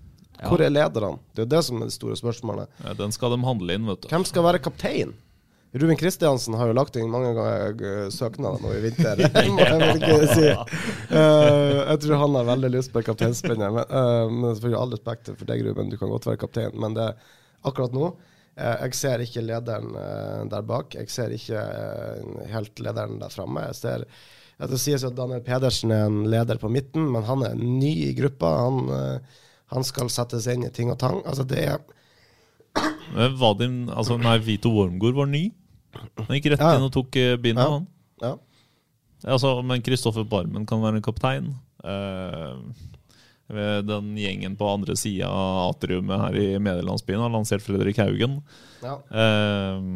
Hvor 0.43 0.63
er 0.65 0.73
lederne? 0.73 1.21
Det 1.31 1.45
er 1.45 1.47
jo 1.47 1.53
det 1.53 1.61
som 1.69 1.79
er 1.79 1.91
det 1.91 1.95
store 1.95 2.17
spørsmålet. 2.19 2.71
Ja, 2.83 2.97
den 2.99 3.13
skal 3.15 3.31
de 3.31 3.45
handle 3.47 3.77
inn, 3.77 3.85
vet 3.87 4.03
du. 4.03 4.09
Hvem 4.11 4.25
skal 4.27 4.43
være 4.49 4.63
kaptein? 4.65 5.13
Ruben 5.73 5.97
Kristiansen 5.97 6.57
har 6.59 6.69
jo 6.69 6.75
lagt 6.77 6.99
inn 7.01 7.09
mange 7.09 7.31
ganger 7.37 8.11
søknader 8.13 8.61
nå 8.61 8.73
i 8.75 8.81
vinter. 8.83 9.23
jeg 9.23 10.27
si. 10.35 10.51
uh, 10.51 11.79
jeg 11.79 12.03
tror 12.03 12.19
han 12.25 12.37
har 12.41 12.51
veldig 12.51 12.73
lyst 12.75 12.93
på 12.93 13.05
kapteinspennet. 13.07 13.71
Men, 13.79 13.87
uh, 13.87 14.27
men 14.27 14.51
selvfølgelig 14.51 14.81
all 14.83 14.93
respekt 14.93 15.31
for 15.31 15.49
deg, 15.49 15.63
Ruben. 15.69 15.95
Du 15.95 15.97
kan 16.01 16.13
godt 16.13 16.29
være 16.29 16.43
kaptein. 16.43 16.75
Men 16.83 16.99
det, 16.99 17.07
akkurat 17.63 17.95
nå 17.97 18.11
Jeg 18.57 18.95
ser 18.99 19.23
ikke 19.25 19.41
lederen 19.47 19.95
eh, 19.97 20.43
der 20.53 20.63
bak. 20.69 20.95
Jeg 20.99 21.09
ser 21.11 21.33
ikke 21.33 21.57
eh, 21.63 22.51
helt 22.53 22.83
lederen 22.85 23.19
der 23.23 23.33
framme. 23.33 23.63
Jeg 23.71 23.79
ser 23.79 24.05
Det 24.63 24.79
sies 24.79 25.03
at 25.09 25.17
Daniel 25.17 25.41
Pedersen 25.43 25.91
er 25.91 26.05
en 26.07 26.21
leder 26.31 26.59
på 26.61 26.69
midten, 26.71 27.09
men 27.15 27.25
han 27.27 27.43
er 27.49 27.55
ny 27.57 27.95
i 28.11 28.13
gruppa. 28.19 28.51
Han, 28.67 28.83
eh, 28.93 29.41
han 29.73 29.85
skal 29.89 30.11
settes 30.13 30.47
inn 30.53 30.67
i 30.69 30.71
ting 30.71 30.93
og 30.93 30.99
tang. 31.01 31.23
Altså, 31.27 31.47
det 31.49 31.65
er 31.65 31.81
Vadim, 33.41 33.89
altså, 33.93 34.17
nei, 34.21 34.39
Vito 34.45 34.71
Wormgård 34.73 35.17
var 35.17 35.27
ny. 35.29 35.47
Han 35.93 36.31
gikk 36.37 36.53
rett 36.55 36.63
inn 36.77 36.87
og 36.87 36.93
tok 36.95 37.17
eh, 37.21 37.35
bindet, 37.41 37.65
Ja. 37.65 37.71
han. 37.79 37.87
Ja. 38.23 38.37
Altså, 39.35 39.57
men 39.67 39.83
Kristoffer 39.85 40.25
Barmen 40.29 40.65
kan 40.67 40.81
være 40.83 40.97
en 41.01 41.05
kaptein. 41.05 41.51
Eh, 41.85 42.55
ved 42.63 43.02
den 43.85 44.17
gjengen 44.19 44.57
på 44.57 44.69
andre 44.73 44.97
sida 44.97 45.29
av 45.29 45.71
atriumet 45.75 46.21
her 46.25 46.39
i 46.41 46.47
medielandsbyen 46.59 47.21
har 47.21 47.33
lansert 47.35 47.65
Fredrik 47.65 48.01
Haugen. 48.03 48.41
ja. 48.83 48.99
Eh, 49.11 49.87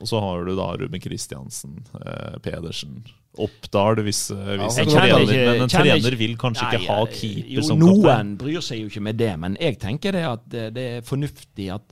og 0.00 0.06
så 0.08 0.20
har 0.20 0.44
du 0.44 0.54
da 0.56 0.72
Ruben 0.76 1.00
Kristiansen, 1.00 1.84
eh, 2.04 2.38
Pedersen, 2.42 3.04
Oppdal 3.36 3.98
hvis, 4.00 4.30
hvis 4.32 4.78
Ja, 4.78 4.82
en 4.82 4.88
trener, 4.88 5.18
ikke- 5.26 5.44
Men 5.52 5.62
en 5.62 5.68
trener 5.68 5.96
ikke- 6.00 6.16
vil 6.18 6.36
kanskje 6.40 6.62
Nei, 6.62 6.78
ikke 6.78 6.86
ha 6.88 7.04
keeper 7.04 7.50
jo, 7.52 7.60
som 7.62 7.78
Noen 7.78 8.36
bryr 8.38 8.62
seg 8.64 8.78
jo 8.80 8.86
ikke 8.88 9.02
med 9.02 9.18
det, 9.18 9.38
men 9.38 9.58
jeg 9.60 9.78
tenker 9.78 10.12
det 10.12 10.22
at 10.24 10.48
det, 10.48 10.62
det 10.72 10.86
er 10.96 11.00
fornuftig 11.02 11.66
at 11.74 11.82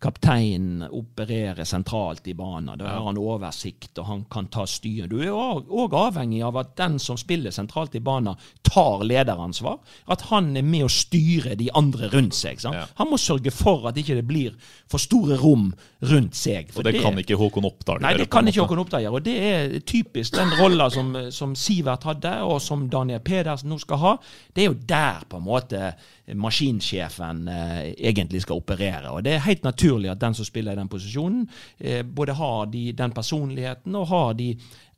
kapteinen 0.00 0.84
opererer 0.92 1.64
sentralt 1.64 2.26
i 2.28 2.34
banen. 2.36 2.76
Da 2.78 2.88
har 2.88 3.04
han 3.06 3.16
oversikt, 3.20 3.98
og 3.98 4.06
han 4.06 4.24
kan 4.30 4.46
ta 4.52 4.64
styret. 4.68 5.08
Du 5.10 5.20
er 5.22 5.30
òg 5.32 5.94
avhengig 5.96 6.42
av 6.44 6.56
at 6.60 6.74
den 6.76 6.98
som 6.98 7.16
spiller 7.20 7.50
sentralt 7.54 7.94
i 7.96 8.02
banen, 8.04 8.36
tar 8.66 9.04
lederansvar. 9.06 9.78
At 10.08 10.22
han 10.30 10.56
er 10.56 10.62
med 10.66 10.84
å 10.86 10.90
styre 10.92 11.56
de 11.56 11.70
andre 11.74 12.10
rundt 12.12 12.34
seg. 12.36 12.60
Sant? 12.60 12.74
Ja. 12.76 12.86
Han 13.00 13.08
må 13.12 13.18
sørge 13.20 13.52
for 13.52 13.86
at 13.88 13.96
ikke 14.00 14.16
det 14.20 14.26
blir 14.28 14.54
for 14.88 14.98
store 14.98 15.38
rom 15.40 15.72
rundt 16.02 16.34
seg. 16.36 16.70
For 16.72 16.80
Og 16.80 16.84
det, 16.90 17.00
kan 17.00 17.16
ikke 17.20 17.38
Håkon 17.54 17.68
Oppdal 17.68 18.00
Nei, 18.02 18.14
det 18.18 18.26
kan 18.32 18.48
ikke. 18.50 18.64
Håkon 18.64 18.82
Oppdal 18.82 19.04
gjøre. 19.04 19.18
Og 19.20 19.24
det 19.24 19.34
er 19.46 19.74
typisk 19.86 20.34
den 20.34 20.50
rolla 20.58 20.88
som, 20.90 21.12
som 21.30 21.54
Sivert 21.54 22.02
hadde, 22.08 22.32
og 22.42 22.58
som 22.62 22.88
Daniel 22.90 23.22
Pedersen 23.22 23.70
nå 23.70 23.78
skal 23.78 24.00
ha. 24.02 24.14
Det 24.50 24.64
er 24.64 24.72
jo 24.72 24.78
der 24.88 25.26
på 25.30 25.38
en 25.38 25.46
måte 25.46 25.92
maskinsjefen 26.34 27.44
eh, 27.48 27.92
egentlig 28.10 28.42
skal 28.42 28.58
operere. 28.58 29.12
Og 29.14 29.22
det 29.24 29.36
er 29.36 29.46
helt 29.46 29.62
naturlig 29.66 30.10
at 30.10 30.22
den 30.22 30.34
som 30.34 30.48
spiller 30.48 30.74
i 30.74 30.80
den 30.80 30.90
posisjonen, 30.90 31.44
eh, 31.78 32.02
både 32.02 32.34
har 32.40 32.66
de, 32.72 32.88
den 32.96 33.14
personligheten 33.14 34.00
og 34.00 34.08
har 34.10 34.34
de 34.40 34.54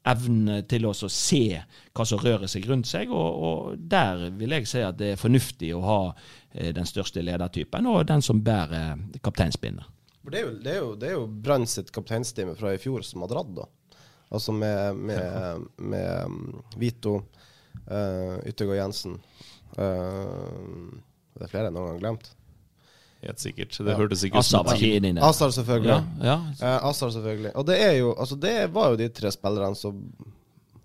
evnen 0.07 0.63
til 0.71 0.87
å 0.87 0.95
se 0.95 1.43
hva 1.93 2.07
som 2.07 2.23
rører 2.23 2.49
seg 2.49 2.69
rundt 2.71 2.89
seg. 2.89 3.11
Og, 3.11 3.43
og 3.51 3.85
der 3.91 4.31
vil 4.39 4.57
jeg 4.57 4.71
si 4.71 4.81
at 4.87 4.97
det 4.97 5.13
er 5.13 5.21
fornuftig 5.21 5.75
å 5.77 5.83
ha 5.85 6.01
eh, 6.55 6.73
den 6.73 6.89
største 6.89 7.25
ledertypen, 7.27 7.91
og 7.91 8.07
den 8.09 8.25
som 8.25 8.41
bærer 8.47 8.97
kapteinspinnet. 9.21 9.93
For 10.27 10.35
det 10.35 10.39
er 10.41 10.47
jo, 10.49 10.55
det 10.59 10.71
er 10.73 10.79
jo, 10.83 10.87
det 10.99 11.07
er 11.07 11.13
jo 11.15 11.27
Brann 11.31 11.69
sitt 11.71 11.93
kapteinstime 11.95 12.57
fra 12.59 12.73
i 12.75 12.81
fjor 12.83 13.05
som 13.07 13.23
har 13.23 13.31
dratt, 13.31 13.53
da. 13.55 13.69
Altså 14.35 14.51
med, 14.51 14.97
med, 14.99 15.67
med 15.79 16.25
um, 16.27 16.65
Vito, 16.75 17.21
uh, 17.87 18.41
Yttergård 18.43 18.81
Jensen 18.81 19.13
uh, 19.79 20.89
Det 21.31 21.47
er 21.47 21.53
flere 21.53 21.71
enn 21.71 21.79
noen 21.79 21.93
gang 21.93 22.01
glemt. 22.03 22.33
Helt 23.23 23.39
sikkert. 23.39 23.79
Det 23.79 23.95
hørtes 23.97 24.25
ikke 24.27 24.43
ut 24.43 24.49
som. 24.49 24.67
Azar, 24.67 25.55
selvfølgelig. 25.55 25.95
Ja, 25.95 26.27
ja. 26.27 26.37
Eh, 26.59 26.89
Azar, 26.91 27.15
selvfølgelig. 27.15 27.55
Og 27.55 27.71
det 27.71 27.79
er 27.85 27.95
jo 28.01 28.11
Altså, 28.13 28.37
det 28.43 28.57
var 28.75 28.91
jo 28.91 28.99
de 29.01 29.09
tre 29.15 29.31
spillerne 29.35 29.79
som 29.79 30.03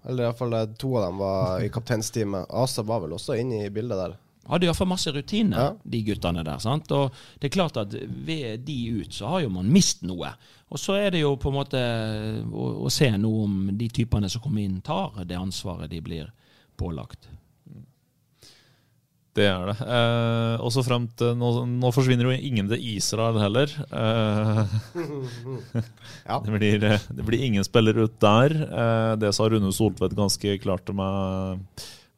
Eller 0.05 0.27
iallfall 0.29 0.55
to 0.77 0.93
av 0.97 1.07
dem 1.09 1.17
var 1.21 1.65
i 1.65 1.69
kapteinsteamet. 1.75 2.45
Asar 2.49 2.85
var 2.85 3.01
vel 3.03 3.17
også 3.17 3.41
inne 3.41 3.65
i 3.65 3.73
bildet 3.73 3.97
der. 4.05 4.15
Hadde 4.51 4.67
iallfall 4.67 4.89
masse 4.91 5.11
rutine, 5.15 5.55
Ja. 5.57 5.69
de 5.83 6.03
guttene 6.03 6.43
der. 6.45 6.59
sant? 6.59 6.91
Og 6.91 7.11
det 7.39 7.49
er 7.49 7.55
klart 7.57 7.77
at 7.81 7.93
ved 7.95 8.65
de 8.67 8.77
ut, 9.01 9.11
så 9.15 9.27
har 9.31 9.41
jo 9.45 9.49
man 9.49 9.71
mist 9.71 10.03
noe. 10.03 10.33
Og 10.71 10.79
så 10.79 10.95
er 11.01 11.11
det 11.11 11.21
jo 11.23 11.33
på 11.39 11.49
en 11.51 11.57
måte 11.57 11.79
å, 12.51 12.85
å 12.85 12.91
se 12.91 13.09
noe 13.17 13.43
om 13.47 13.59
de 13.77 13.87
typene 13.89 14.29
som 14.31 14.41
kommer 14.43 14.63
inn, 14.63 14.81
tar 14.81 15.23
det 15.25 15.35
ansvaret 15.39 15.89
de 15.91 15.99
blir 16.03 16.29
pålagt. 16.79 17.27
Det 19.31 19.45
er 19.47 19.69
det. 19.69 19.77
Eh, 19.79 20.55
og 20.59 20.73
så 20.75 20.81
frem 20.83 21.05
til 21.15 21.37
nå, 21.39 21.49
nå 21.79 21.91
forsvinner 21.95 22.27
jo 22.27 22.33
ingen 22.35 22.67
til 22.67 22.81
Israel 22.97 23.37
heller. 23.39 23.71
Eh, 23.87 24.73
Ja. 26.27 26.41
det, 26.43 26.51
blir, 26.57 26.83
det 26.83 27.23
blir 27.25 27.45
ingen 27.47 27.63
spiller 27.63 27.95
ut 28.03 28.17
der. 28.19 28.51
Eh, 28.67 29.13
det 29.21 29.31
sa 29.35 29.47
Rune 29.47 29.71
Soltvedt 29.71 30.17
ganske 30.19 30.57
klart 30.63 30.83
til 30.89 30.97
meg 30.99 31.63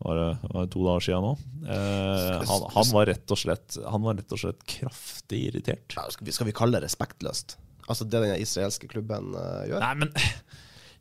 var 0.03 0.19
det, 0.19 0.29
var 0.51 0.65
to 0.71 0.81
dager 0.83 1.05
siden 1.05 1.23
nå. 1.23 1.33
Eh, 1.63 2.41
han, 2.49 2.65
han, 2.75 2.89
var 2.91 3.07
rett 3.07 3.33
og 3.33 3.39
slett, 3.39 3.77
han 3.87 4.03
var 4.03 4.17
rett 4.19 4.35
og 4.35 4.41
slett 4.41 4.65
kraftig 4.67 5.39
irritert. 5.49 5.95
Ja, 5.95 6.03
skal, 6.11 6.27
vi, 6.27 6.35
skal 6.35 6.49
vi 6.49 6.55
kalle 6.57 6.77
det 6.77 6.89
respektløst? 6.89 7.57
Altså 7.87 8.07
det 8.07 8.19
den 8.23 8.35
israelske 8.39 8.87
klubben 8.91 9.33
uh, 9.35 9.63
gjør? 9.67 9.83
Nei, 9.83 9.93
men 10.03 10.13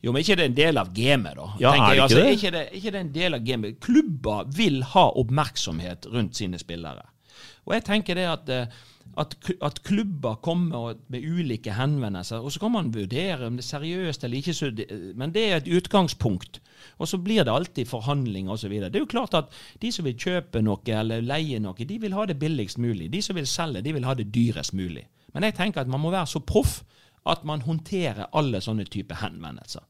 Jo, 0.03 0.11
men 0.11 0.25
ikke 0.25 0.35
det 0.35 0.43
er 0.43 0.51
en 0.51 0.57
del 0.59 0.81
av 0.81 0.89
gamet, 0.95 1.37
da? 1.39 1.45
Ja, 1.63 1.73
er 1.73 1.79
det 1.79 1.91
ikke, 1.93 2.05
altså, 2.05 2.19
det? 2.19 2.31
Ikke 2.35 2.51
det, 2.51 2.63
ikke 2.79 2.91
det 2.91 3.01
en 3.05 3.13
del 3.15 3.37
av 3.37 3.45
gamet? 3.47 3.77
Klubber 3.85 4.49
vil 4.51 4.81
ha 4.97 5.05
oppmerksomhet 5.21 6.09
rundt 6.11 6.41
sine 6.41 6.59
spillere. 6.59 7.05
Og 7.69 7.77
jeg 7.77 7.85
tenker 7.87 8.19
det 8.19 8.25
at, 8.27 8.51
eh, 8.51 8.81
at, 9.19 9.35
at 9.63 9.83
klubber 9.85 10.39
kommer 10.45 10.95
med 11.13 11.25
ulike 11.25 11.75
henvendelser, 11.77 12.41
og 12.41 12.53
så 12.53 12.61
kan 12.63 12.73
man 12.73 12.93
vurdere 12.95 13.47
om 13.47 13.57
det 13.59 13.65
er 13.65 13.69
seriøst 13.69 14.25
eller 14.25 14.39
ikke, 14.39 14.71
det- 14.77 15.17
men 15.17 15.33
det 15.35 15.45
er 15.51 15.57
et 15.57 15.69
utgangspunkt. 15.69 16.61
Og 16.99 17.09
så 17.09 17.19
blir 17.19 17.45
det 17.45 17.53
alltid 17.53 17.87
forhandlinger 17.87 18.53
osv. 18.53 18.71
Det 18.71 18.97
er 18.97 19.05
jo 19.05 19.11
klart 19.11 19.35
at 19.35 19.53
de 19.83 19.93
som 19.93 20.05
vil 20.05 20.17
kjøpe 20.17 20.63
noe 20.63 20.81
eller 20.87 21.21
leie 21.21 21.61
noe, 21.61 21.75
de 21.75 21.99
vil 21.99 22.13
ha 22.13 22.27
det 22.27 22.39
billigst 22.39 22.79
mulig. 22.79 23.11
De 23.13 23.23
som 23.23 23.37
vil 23.37 23.47
selge, 23.47 23.83
de 23.83 23.93
vil 23.93 24.05
ha 24.05 24.15
det 24.15 24.33
dyrest 24.33 24.73
mulig. 24.75 25.07
Men 25.35 25.43
jeg 25.43 25.55
tenker 25.55 25.81
at 25.81 25.89
man 25.89 26.01
må 26.01 26.11
være 26.11 26.27
så 26.27 26.41
proff 26.41 26.83
at 27.27 27.45
man 27.45 27.63
håndterer 27.63 28.33
alle 28.35 28.61
sånne 28.61 28.85
typer 28.91 29.21
henvendelser. 29.23 29.85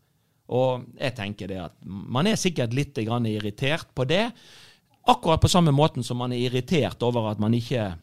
Og 0.52 0.84
jeg 1.00 1.14
tenker 1.16 1.48
det 1.48 1.60
at 1.62 1.76
man 1.86 2.26
er 2.26 2.36
sikkert 2.36 2.74
litt 2.76 2.98
irritert 2.98 3.94
på 3.94 4.04
det. 4.04 4.32
Akkurat 5.08 5.40
på 5.40 5.48
samme 5.48 5.72
måten 5.72 6.02
som 6.02 6.18
man 6.18 6.32
er 6.32 6.44
irritert 6.50 7.02
over 7.02 7.30
at 7.30 7.40
man 7.40 7.54
ikke 7.54 7.94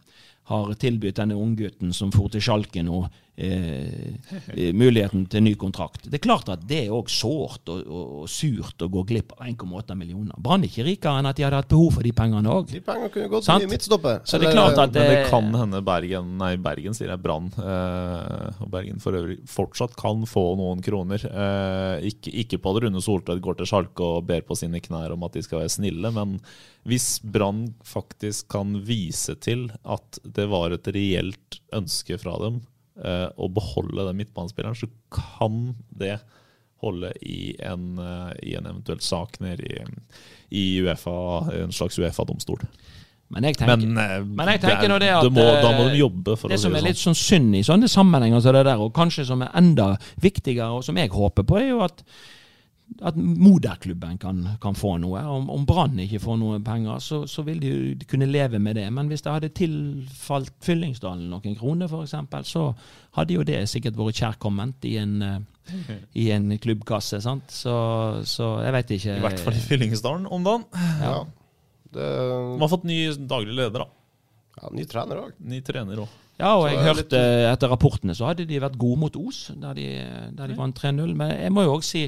har 0.50 0.74
tilbudt 0.82 1.20
denne 1.20 1.38
unggutten 1.38 1.94
som 1.94 2.12
for 2.14 2.32
til 2.34 2.42
sjalken 2.42 2.90
nå, 2.90 3.04
eh, 3.40 4.14
eh, 4.54 4.74
muligheten 4.76 5.26
til 5.32 5.44
ny 5.46 5.54
kontrakt. 5.60 6.08
Det 6.10 6.20
er 6.20 6.24
klart 6.24 6.50
at 6.52 6.66
det 6.68 6.84
er 6.86 6.96
òg 6.96 7.10
sårt 7.12 7.70
og, 7.72 7.82
og, 7.86 8.16
og 8.22 8.32
surt 8.32 8.84
å 8.86 8.90
gå 8.92 9.04
glipp 9.10 9.34
av 9.38 9.48
1,8 9.48 9.98
millioner. 9.98 10.36
Brann 10.38 10.66
er 10.66 10.72
ikke 10.72 10.88
rikere 10.88 11.22
enn 11.22 11.30
at 11.30 11.40
de 11.40 11.46
hadde 11.48 11.62
hatt 11.62 11.72
behov 11.72 11.98
for 11.98 12.06
de 12.06 12.14
pengene 12.16 12.54
òg. 12.54 12.70
De 12.74 12.84
pengene 12.86 13.12
kunne 13.14 13.32
gått 13.32 13.48
til 13.50 13.70
midtstopper. 13.72 14.22
Så 14.28 14.42
det 14.42 14.50
er 14.50 14.58
klart 14.58 14.82
at 14.82 14.96
Men 14.96 15.12
det 15.14 15.22
kan 15.32 15.52
hende 15.62 15.84
Bergen 15.86 16.36
Nei, 16.40 16.54
Bergen 16.62 16.96
sier 16.98 17.12
jeg 17.14 17.24
Brann. 17.24 17.52
Eh, 17.60 18.64
og 18.64 18.72
Bergen 18.74 19.04
for 19.04 19.18
øvrig 19.18 19.40
fortsatt 19.50 19.96
kan 20.00 20.26
få 20.30 20.46
noen 20.60 20.84
kroner. 20.86 21.24
Eh, 21.30 22.10
ikke, 22.12 22.34
ikke 22.44 22.62
på 22.62 22.76
at 22.76 22.84
Rune 22.86 23.04
Soltvedt 23.04 23.44
går 23.46 23.60
til 23.60 23.72
Sjalke 23.72 24.12
og 24.18 24.28
ber 24.30 24.44
på 24.48 24.58
sine 24.60 24.82
knær 24.84 25.16
om 25.16 25.24
at 25.28 25.38
de 25.38 25.46
skal 25.46 25.64
være 25.64 25.78
snille, 25.80 26.12
men 26.16 26.38
hvis 26.88 27.20
Brann 27.24 27.70
faktisk 27.86 28.50
kan 28.54 28.78
vise 28.88 29.36
til 29.44 29.68
at 29.84 30.20
det 30.24 30.48
var 30.52 30.74
et 30.74 30.88
reelt 30.96 31.60
ønske 31.76 32.18
fra 32.22 32.38
dem 32.42 32.62
eh, 33.04 33.28
å 33.36 33.50
beholde 33.54 34.06
den 34.10 34.20
midtbanespilleren, 34.20 34.78
så 34.78 34.90
kan 35.14 35.76
det 35.90 36.20
holde 36.84 37.12
i 37.22 37.56
en, 37.66 37.98
eh, 38.00 38.32
i 38.52 38.56
en 38.56 38.70
eventuell 38.70 39.02
sak 39.04 39.40
nede 39.44 39.68
i, 39.68 39.84
i 40.56 40.64
Uefa, 40.84 41.16
en 41.64 41.76
slags 41.76 42.00
Uefa-domstol. 42.00 42.64
Men 43.30 43.46
jeg 43.46 43.60
tenker, 43.60 43.78
Men, 43.78 43.98
eh, 43.98 44.24
men 44.26 44.50
jeg 44.56 44.62
tenker 44.64 44.90
det 44.96 45.00
det 45.04 45.10
at 45.14 45.28
må, 45.30 45.46
Da 45.62 45.74
må 45.78 45.90
de 45.92 46.00
jobbe, 46.00 46.34
for 46.40 46.50
det 46.50 46.58
å 46.58 46.62
si 46.62 46.66
som 46.66 46.74
det 46.74 46.80
er 46.80 46.82
sånn. 46.82 46.90
litt 46.90 47.04
sånn 47.04 47.20
synd 47.20 47.58
i 47.60 47.62
sånne 47.68 47.90
sammenhenger 47.92 48.42
som 48.42 48.58
det 48.58 48.66
der, 48.66 48.82
og 48.82 48.94
kanskje 48.96 49.28
som 49.30 49.44
er 49.46 49.52
enda 49.60 49.92
viktigere, 50.24 50.72
og 50.74 50.84
som 50.88 50.98
jeg 50.98 51.14
håper 51.14 51.46
på, 51.46 51.60
er 51.62 51.70
jo 51.70 51.84
at, 51.86 52.02
at 53.06 53.16
moderklubben 53.18 54.18
kan, 54.20 54.42
kan 54.62 54.76
få 54.76 54.96
noe. 55.02 55.22
Om, 55.22 55.50
om 55.54 55.66
Brann 55.68 56.00
ikke 56.04 56.20
får 56.24 56.38
noe 56.42 56.60
penger, 56.66 57.00
så, 57.04 57.22
så 57.30 57.44
vil 57.48 57.60
de 57.62 57.70
jo 57.72 58.08
kunne 58.10 58.28
leve 58.30 58.60
med 58.60 58.76
det. 58.80 58.88
Men 58.96 59.08
hvis 59.12 59.24
det 59.26 59.34
hadde 59.36 59.52
tilfalt 59.56 60.52
Fyllingsdalen 60.66 61.30
noen 61.32 61.58
kroner, 61.60 61.88
f.eks., 61.88 62.16
så 62.50 62.66
hadde 63.18 63.38
jo 63.38 63.46
det 63.48 63.62
sikkert 63.72 64.00
vært 64.00 64.20
kjærkomment 64.20 64.88
i 64.90 64.96
en, 65.02 65.16
eh, 65.22 65.94
i 66.20 66.30
en 66.36 66.50
klubbkasse. 66.62 67.22
sant? 67.24 67.52
Så, 67.54 67.76
så 68.28 68.56
jeg 68.66 68.76
vet 68.80 68.96
ikke 68.98 69.20
I 69.20 69.26
hvert 69.28 69.44
fall 69.46 69.60
i 69.60 69.68
Fyllingsdalen 69.70 70.28
om 70.28 70.48
dagen. 70.48 70.66
Ja. 71.04 71.20
Det, 71.94 72.10
Man 72.52 72.66
har 72.66 72.74
fått 72.74 72.90
ny 72.90 73.00
daglig 73.30 73.56
leder, 73.58 73.86
da. 73.86 73.88
ja, 74.62 74.74
ny 74.76 74.84
trener 74.90 75.24
òg. 75.24 75.38
Ny 75.40 75.62
trener 75.66 76.04
òg. 76.04 76.18
Ja, 76.40 76.54
og 76.56 76.70
jeg 76.70 76.78
Så 76.80 76.84
hørte 76.88 77.20
etter 77.50 77.72
rapportene 77.74 78.16
så 78.16 78.30
hadde 78.30 78.46
de 78.48 78.62
vært 78.64 78.78
gode 78.80 79.00
mot 79.02 79.16
Os, 79.20 79.50
der 79.60 79.76
de, 79.76 79.88
der 80.38 80.48
de 80.48 80.56
vant 80.56 80.80
3-0. 80.80 81.12
Men 81.20 81.34
jeg 81.36 81.52
må 81.52 81.66
jo 81.68 81.74
også 81.76 81.90
si 81.98 82.06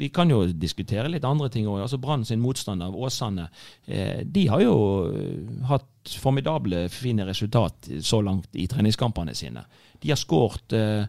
Vi 0.00 0.10
kan 0.12 0.30
jo 0.30 0.42
diskutere 0.52 1.08
litt 1.08 1.24
andre 1.24 1.48
ting 1.48 1.66
òg. 1.66 1.80
Altså 1.86 1.98
Brann 2.02 2.26
sin 2.28 2.42
motstander, 2.44 2.92
Åsane, 2.92 3.48
eh, 3.88 4.20
de 4.28 4.46
har 4.52 4.60
jo 4.60 4.76
eh, 5.08 5.64
hatt 5.70 6.16
formidable, 6.20 6.84
fine 6.92 7.24
resultat 7.24 7.88
så 8.04 8.20
langt 8.20 8.52
i 8.60 8.68
treningskampene 8.68 9.34
sine. 9.34 9.64
De 10.02 10.12
har 10.12 10.20
skåret 10.20 10.76
eh, 10.76 11.06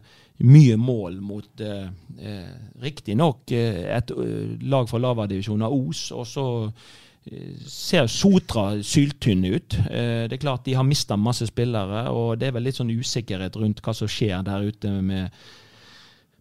mye 0.48 0.76
mål 0.80 1.20
mot 1.20 1.64
eh, 1.64 1.88
eh, 2.16 2.54
riktignok 2.80 3.52
et 3.52 4.12
lag 4.64 4.88
fra 4.88 5.26
divisjon 5.28 5.68
av 5.68 5.76
Os, 5.76 6.08
og 6.16 6.26
så 6.28 6.46
ser 7.66 8.06
Sotra 8.06 8.76
syltynne 8.86 9.50
ut. 9.56 9.74
Eh, 9.90 10.26
Det 10.28 10.32
er 10.36 10.42
klart 10.42 10.64
De 10.64 10.74
har 10.74 10.84
mista 10.84 11.16
masse 11.16 11.46
spillere, 11.46 12.08
og 12.10 12.38
det 12.38 12.48
er 12.48 12.52
vel 12.52 12.62
litt 12.68 12.76
sånn 12.78 12.90
usikkerhet 12.92 13.56
rundt 13.56 13.82
hva 13.82 13.94
som 13.94 14.08
skjer 14.08 14.44
der 14.46 14.66
ute 14.68 14.90
med, 15.02 15.30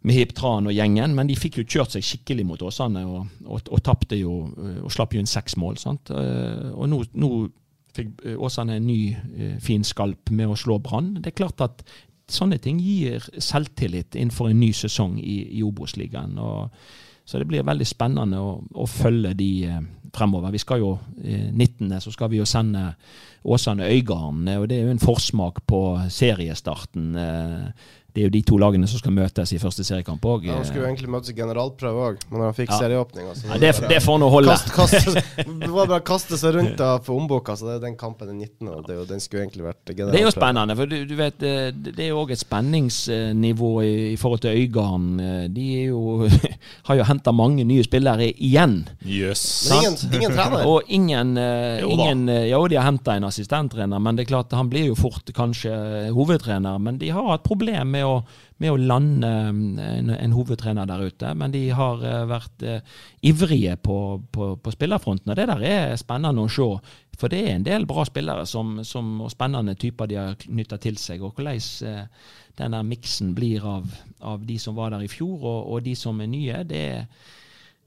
med 0.06 0.16
Hip 0.16 0.34
Tran 0.38 0.68
og 0.68 0.74
gjengen. 0.74 1.16
Men 1.16 1.28
de 1.28 1.36
fikk 1.36 1.58
jo 1.58 1.66
kjørt 1.66 1.96
seg 1.96 2.04
skikkelig 2.06 2.46
mot 2.46 2.62
Åsane, 2.62 3.06
og, 3.06 3.26
og, 3.46 3.62
og 3.72 3.84
tapte 3.84 4.16
jo 4.20 4.44
eh, 4.58 4.82
og 4.84 4.92
slapp 4.94 5.14
jo 5.14 5.20
inn 5.24 5.30
seks 5.30 5.58
mål. 5.58 5.78
sant? 5.82 6.12
Eh, 6.14 6.70
Og 6.76 6.90
nå, 6.90 7.04
nå 7.14 7.32
fikk 7.96 8.26
Åsane 8.38 8.76
en 8.76 8.88
ny 8.88 9.16
fin 9.64 9.84
skalp 9.84 10.30
med 10.30 10.50
å 10.52 10.56
slå 10.60 10.78
Brann. 10.84 11.14
Det 11.22 11.32
er 11.32 11.38
klart 11.40 11.62
at 11.64 11.84
sånne 12.28 12.58
ting 12.60 12.80
gir 12.82 13.24
selvtillit 13.40 14.16
innenfor 14.18 14.50
en 14.50 14.60
ny 14.60 14.72
sesong 14.74 15.18
i, 15.22 15.58
i 15.58 15.64
Obos-ligaen. 15.64 16.38
og 16.38 16.72
så 17.26 17.42
det 17.42 17.48
blir 17.50 17.66
veldig 17.66 17.88
spennende 17.90 18.40
å, 18.40 18.58
å 18.62 18.86
følge 18.90 19.34
de 19.38 19.50
eh, 19.66 19.82
fremover. 20.16 20.54
Vi 20.54 20.62
skal 20.62 20.84
jo 20.84 20.92
eh, 21.24 21.50
19. 21.52 21.98
så 22.02 22.14
skal 22.14 22.30
vi 22.32 22.40
jo 22.40 22.46
sende 22.46 22.92
Åsane 23.46 23.90
Øygarden, 23.90 24.48
eh, 24.48 24.60
og 24.62 24.70
det 24.70 24.78
er 24.78 24.88
jo 24.88 24.96
en 24.96 25.02
forsmak 25.02 25.64
på 25.68 25.82
seriestarten. 26.14 27.10
Eh, 28.16 28.20
det 28.20 28.22
er 28.24 28.30
jo 28.30 28.34
de 28.34 28.42
to 28.48 28.58
lagene 28.62 28.88
som 28.88 29.00
skal 29.02 29.12
møtes 29.12 29.52
i 29.52 29.58
første 29.60 29.84
seriekamp 29.84 30.24
òg. 30.26 30.46
Ja, 30.48 30.56
han 30.56 30.66
skulle 30.66 30.86
jo 30.86 30.90
egentlig 30.90 31.10
møtes 31.12 31.30
i 31.34 31.36
generalprøve 31.36 32.06
òg, 32.10 32.22
men 32.32 32.42
han 32.46 32.54
fikk 32.56 32.70
Ja. 32.72 32.78
serieåpning. 32.80 33.28
Altså. 33.28 33.48
Ja, 33.52 33.58
det, 33.60 33.72
det 33.90 34.02
får 34.04 34.20
nå 34.24 34.30
holde. 34.32 34.56
Kast, 34.56 34.72
kast, 34.74 35.20
det 35.46 35.70
var 35.72 35.88
bare 35.88 36.00
å 36.00 36.06
kaste 36.06 36.38
seg 36.40 36.56
rundt 36.56 36.78
da 36.80 36.94
for 37.04 37.20
omboka, 37.20 37.56
så 37.60 37.68
det 37.68 37.76
er 37.76 37.84
den 37.90 37.98
kampen 38.00 38.28
den 38.32 38.40
19. 38.40 38.70
Og 38.72 38.88
det, 38.88 38.98
den 39.10 39.20
skulle 39.20 39.44
egentlig 39.46 39.66
vært 39.68 39.84
generalprøve. 39.92 40.12
Det 40.16 40.22
er 40.22 40.26
jo 40.30 40.34
spennende, 40.36 40.76
for 40.80 40.86
du, 40.92 40.98
du 41.06 41.16
vet, 41.20 41.44
eh, 41.44 41.72
det 41.76 42.00
er 42.06 42.10
jo 42.14 42.22
òg 42.24 42.32
et 42.36 42.40
spenningsnivå 42.46 43.72
i, 43.84 43.94
i 44.14 44.18
forhold 44.20 44.40
til 44.46 44.56
Øygarden. 44.56 45.20
Eh, 45.20 45.48
De 45.56 45.66
er 45.82 45.86
jo, 45.92 46.28
har 46.88 46.96
jo 47.00 47.04
henta 47.08 47.32
mange 47.36 47.64
nye 47.68 47.84
spillere 47.86 48.30
igjen. 48.34 48.86
Jøss. 49.06 49.46
Men 49.70 49.84
ingen, 49.84 49.98
ingen 50.22 50.36
trener. 50.38 50.66
Og 50.70 50.82
ingen, 50.88 51.36
eh, 51.38 51.82
Jo 51.82 51.90
ingen 51.94 52.30
eh, 52.30 52.48
Jo, 52.52 52.64
de 52.72 52.76
har 52.80 52.88
henta 52.90 53.16
en 53.18 53.28
assistenttrener, 53.28 54.00
men 54.02 54.16
det 54.18 54.26
er 54.26 54.32
klart 54.34 54.54
han 54.56 54.70
blir 54.72 54.88
jo 54.92 54.96
fort 54.98 55.30
kanskje 55.36 55.74
hovedtrener. 56.16 56.80
Men 56.80 56.98
de 57.02 57.10
har 57.14 57.28
hatt 57.30 57.44
problem 57.46 57.92
med 57.96 58.05
å, 58.08 58.20
med 58.64 58.72
å 58.72 58.80
lande 58.80 59.30
eh, 59.30 59.50
en, 60.00 60.12
en 60.16 60.36
hovedtrener 60.36 60.88
der 60.90 61.04
ute. 61.10 61.34
Men 61.38 61.54
de 61.54 61.64
har 61.76 62.04
eh, 62.06 62.24
vært 62.30 62.66
eh, 62.66 62.96
ivrige 63.28 63.76
på, 63.84 63.98
på, 64.32 64.50
på 64.62 64.74
spillerfronten, 64.76 65.34
og 65.34 65.40
det 65.40 65.48
der 65.52 65.66
er 65.70 65.96
spennende 66.00 66.46
å 66.46 66.52
se. 66.52 66.70
For 67.16 67.32
det 67.32 67.42
er 67.46 67.54
en 67.56 67.68
del 67.68 67.88
bra 67.88 68.04
spillere 68.08 68.44
som, 68.50 68.80
som, 68.88 69.14
og 69.24 69.32
spennende 69.32 69.78
typer 69.80 70.10
de 70.12 70.20
har 70.20 70.36
knytta 70.42 70.80
til 70.84 71.00
seg. 71.02 71.24
Og 71.24 71.38
hvordan 71.38 71.90
eh, 71.90 72.28
der 72.60 72.88
miksen 72.88 73.34
blir 73.36 73.66
av, 73.68 73.88
av 74.24 74.46
de 74.48 74.60
som 74.62 74.76
var 74.78 74.94
der 74.96 75.06
i 75.06 75.12
fjor, 75.12 75.40
og, 75.42 75.74
og 75.74 75.84
de 75.86 75.96
som 76.00 76.22
er 76.22 76.32
nye, 76.32 76.64
det 76.68 76.86
er 77.00 77.34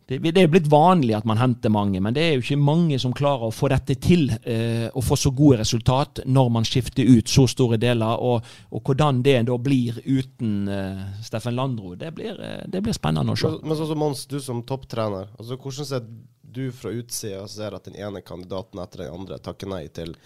det, 0.09 0.19
det 0.33 0.41
er 0.41 0.49
blitt 0.49 0.71
vanlig 0.73 1.13
at 1.19 1.27
man 1.29 1.37
henter 1.37 1.69
mange, 1.69 2.01
men 2.01 2.15
det 2.17 2.23
er 2.25 2.31
jo 2.39 2.41
ikke 2.41 2.57
mange 2.65 2.97
som 3.01 3.13
klarer 3.13 3.51
å 3.51 3.53
få 3.53 3.69
dette 3.69 3.99
til. 4.01 4.31
Eh, 4.41 4.87
og 4.89 5.05
få 5.05 5.19
så 5.21 5.33
gode 5.37 5.59
resultat 5.61 6.23
når 6.25 6.49
man 6.55 6.65
skifter 6.65 7.05
ut 7.05 7.29
så 7.29 7.45
store 7.51 7.77
deler. 7.81 8.17
Og, 8.25 8.47
og 8.73 8.89
hvordan 8.89 9.21
det 9.27 9.37
da 9.51 9.59
blir 9.61 10.01
uten 10.07 10.71
eh, 10.73 11.05
Steffen 11.27 11.59
Landro, 11.59 11.93
det 12.01 12.15
blir, 12.17 12.41
eh, 12.41 12.65
det 12.65 12.81
blir 12.87 12.97
spennende 12.97 13.37
å 13.37 13.39
se. 13.39 13.53
Men, 13.53 13.69
men 13.69 13.81
sånn 13.83 13.91
som 13.93 14.01
Mons, 14.01 14.25
du 14.33 14.39
som 14.41 14.65
topptrener, 14.65 15.29
altså 15.37 15.61
hvordan 15.61 15.91
ser 15.93 16.07
du 16.49 16.71
fra 16.73 16.95
utsida 16.97 17.45
ser 17.53 17.77
at 17.77 17.91
den 17.91 17.99
ene 18.01 18.25
kandidaten 18.25 18.81
etter 18.81 19.05
den 19.05 19.13
andre 19.13 19.37
takker 19.45 19.69
nei 19.69 19.83
til, 19.93 20.17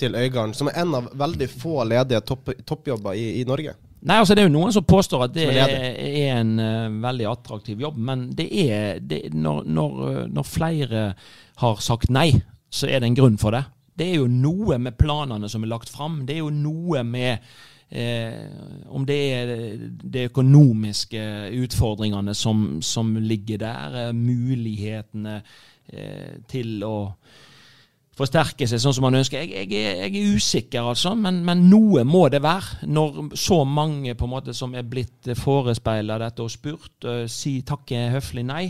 til 0.00 0.16
Øygarden, 0.16 0.56
som 0.56 0.72
er 0.72 0.80
en 0.80 0.96
av 0.96 1.12
veldig 1.12 1.50
få 1.52 1.82
ledige 1.84 2.24
topp, 2.24 2.54
toppjobber 2.64 3.20
i, 3.20 3.34
i 3.42 3.44
Norge? 3.44 3.76
Nei, 4.06 4.18
altså 4.20 4.34
Det 4.36 4.42
er 4.44 4.48
jo 4.50 4.54
noen 4.54 4.74
som 4.74 4.84
påstår 4.86 5.24
at 5.26 5.34
det 5.34 5.46
er, 5.50 5.72
er 5.96 6.34
en 6.36 6.52
uh, 6.60 6.98
veldig 7.02 7.30
attraktiv 7.30 7.80
jobb, 7.80 7.96
men 7.96 8.26
det 8.36 8.46
er 8.66 9.00
det, 9.00 9.22
når, 9.34 9.64
når, 9.64 9.96
eh, 10.10 10.20
når 10.30 10.46
flere 10.46 11.06
har 11.62 11.80
sagt 11.82 12.12
nei, 12.12 12.28
så 12.70 12.90
er 12.90 13.00
det 13.00 13.10
en 13.10 13.16
grunn 13.18 13.38
for 13.40 13.56
det. 13.56 13.64
Det 13.96 14.10
er 14.10 14.20
jo 14.20 14.28
noe 14.28 14.76
med 14.82 14.98
planene 15.00 15.48
som 15.48 15.64
er 15.64 15.72
lagt 15.72 15.88
fram. 15.88 16.20
Det 16.28 16.36
er 16.36 16.42
jo 16.42 16.52
noe 16.52 17.00
med 17.08 17.38
eh, 17.88 18.44
om 18.92 19.06
det 19.08 19.18
er 19.32 19.52
de 19.88 20.26
økonomiske 20.28 21.22
utfordringene 21.62 22.34
som, 22.36 22.66
som 22.84 23.14
ligger 23.16 23.62
der, 23.64 23.98
eh, 24.02 24.12
mulighetene 24.12 25.40
eh, 25.40 26.36
til 26.50 26.84
å 26.84 26.96
forsterke 28.16 28.68
seg 28.68 28.80
sånn 28.80 28.96
som 28.96 29.06
man 29.06 29.18
ønsker. 29.18 29.44
Jeg, 29.44 29.70
jeg, 29.70 29.94
jeg 30.00 30.10
er 30.10 30.36
usikker, 30.36 30.88
altså, 30.94 31.14
men, 31.18 31.42
men 31.46 31.66
noe 31.70 32.04
må 32.08 32.26
det 32.32 32.42
være. 32.44 32.86
Når 32.88 33.36
så 33.36 33.62
mange 33.68 34.16
på 34.16 34.28
en 34.28 34.32
måte 34.32 34.56
som 34.56 34.74
er 34.76 34.86
blitt 34.88 35.32
forespeila 35.36 36.18
dette 36.22 36.44
og 36.44 36.52
spurt, 36.52 36.94
uh, 37.04 37.24
si 37.30 37.58
takke 37.66 38.08
høflig 38.16 38.46
nei 38.48 38.66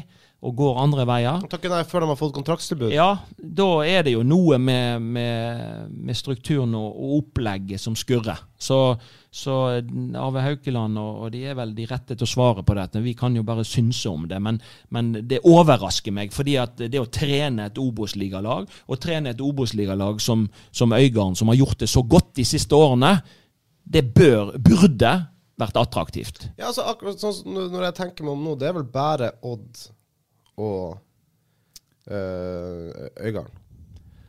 og 0.47 0.53
går 0.59 0.79
andre 0.79 1.07
veier. 1.09 1.45
Takker 1.51 1.73
nei 1.73 1.83
før 1.89 2.05
de 2.05 2.11
har 2.13 2.19
fått 2.21 2.35
kontraktstilbud. 2.37 2.91
Ja, 2.95 3.09
da 3.37 3.69
er 3.89 4.05
det 4.07 4.13
jo 4.13 4.25
noe 4.27 4.59
med, 4.63 5.03
med, 5.03 5.95
med 5.97 6.19
strukturen 6.19 6.75
og, 6.77 6.91
og 6.93 7.15
opplegget 7.23 7.83
som 7.83 7.97
skurrer. 7.99 8.45
Så, 8.59 8.99
så 9.37 9.55
Arve 10.16 10.40
Haukeland 10.40 10.96
og, 11.01 11.18
og 11.27 11.33
de 11.35 11.42
er 11.51 11.57
vel 11.59 11.75
de 11.77 11.85
rette 11.90 12.16
til 12.16 12.25
å 12.25 12.31
svare 12.31 12.64
på 12.64 12.77
dette. 12.79 13.03
Vi 13.05 13.12
kan 13.18 13.37
jo 13.37 13.44
bare 13.46 13.66
synse 13.68 14.09
om 14.09 14.25
det. 14.31 14.38
Men, 14.42 14.59
men 14.94 15.12
det 15.29 15.42
overrasker 15.44 16.14
meg, 16.16 16.33
fordi 16.33 16.57
at 16.61 16.81
det 16.81 17.03
å 17.03 17.09
trene 17.12 17.68
et 17.68 17.81
Obos-ligalag, 17.81 18.70
og 18.88 19.01
trene 19.03 19.35
et 19.35 19.42
Obos-ligalag 19.44 20.22
som, 20.25 20.46
som 20.72 20.94
Øygarden, 20.96 21.37
som 21.37 21.53
har 21.53 21.61
gjort 21.61 21.85
det 21.85 21.90
så 21.92 22.05
godt 22.07 22.33
de 22.40 22.46
siste 22.49 22.79
årene, 22.79 23.18
det 23.85 24.07
bør, 24.16 24.57
burde 24.57 25.12
vært 25.61 25.79
attraktivt. 25.81 26.49
Ja, 26.57 26.70
altså 26.70 26.87
akkurat 26.88 27.20
sånn 27.20 27.44
når 27.53 27.90
jeg 27.90 27.99
tenker 28.01 28.27
meg 28.27 28.37
om 28.37 28.49
nå, 28.49 28.57
det 28.61 28.70
er 28.70 28.79
vel 28.79 28.88
bare 28.92 29.35
Odd 29.46 29.85
og 30.57 30.96
øh, 32.09 33.09
Øygarden. 33.20 33.53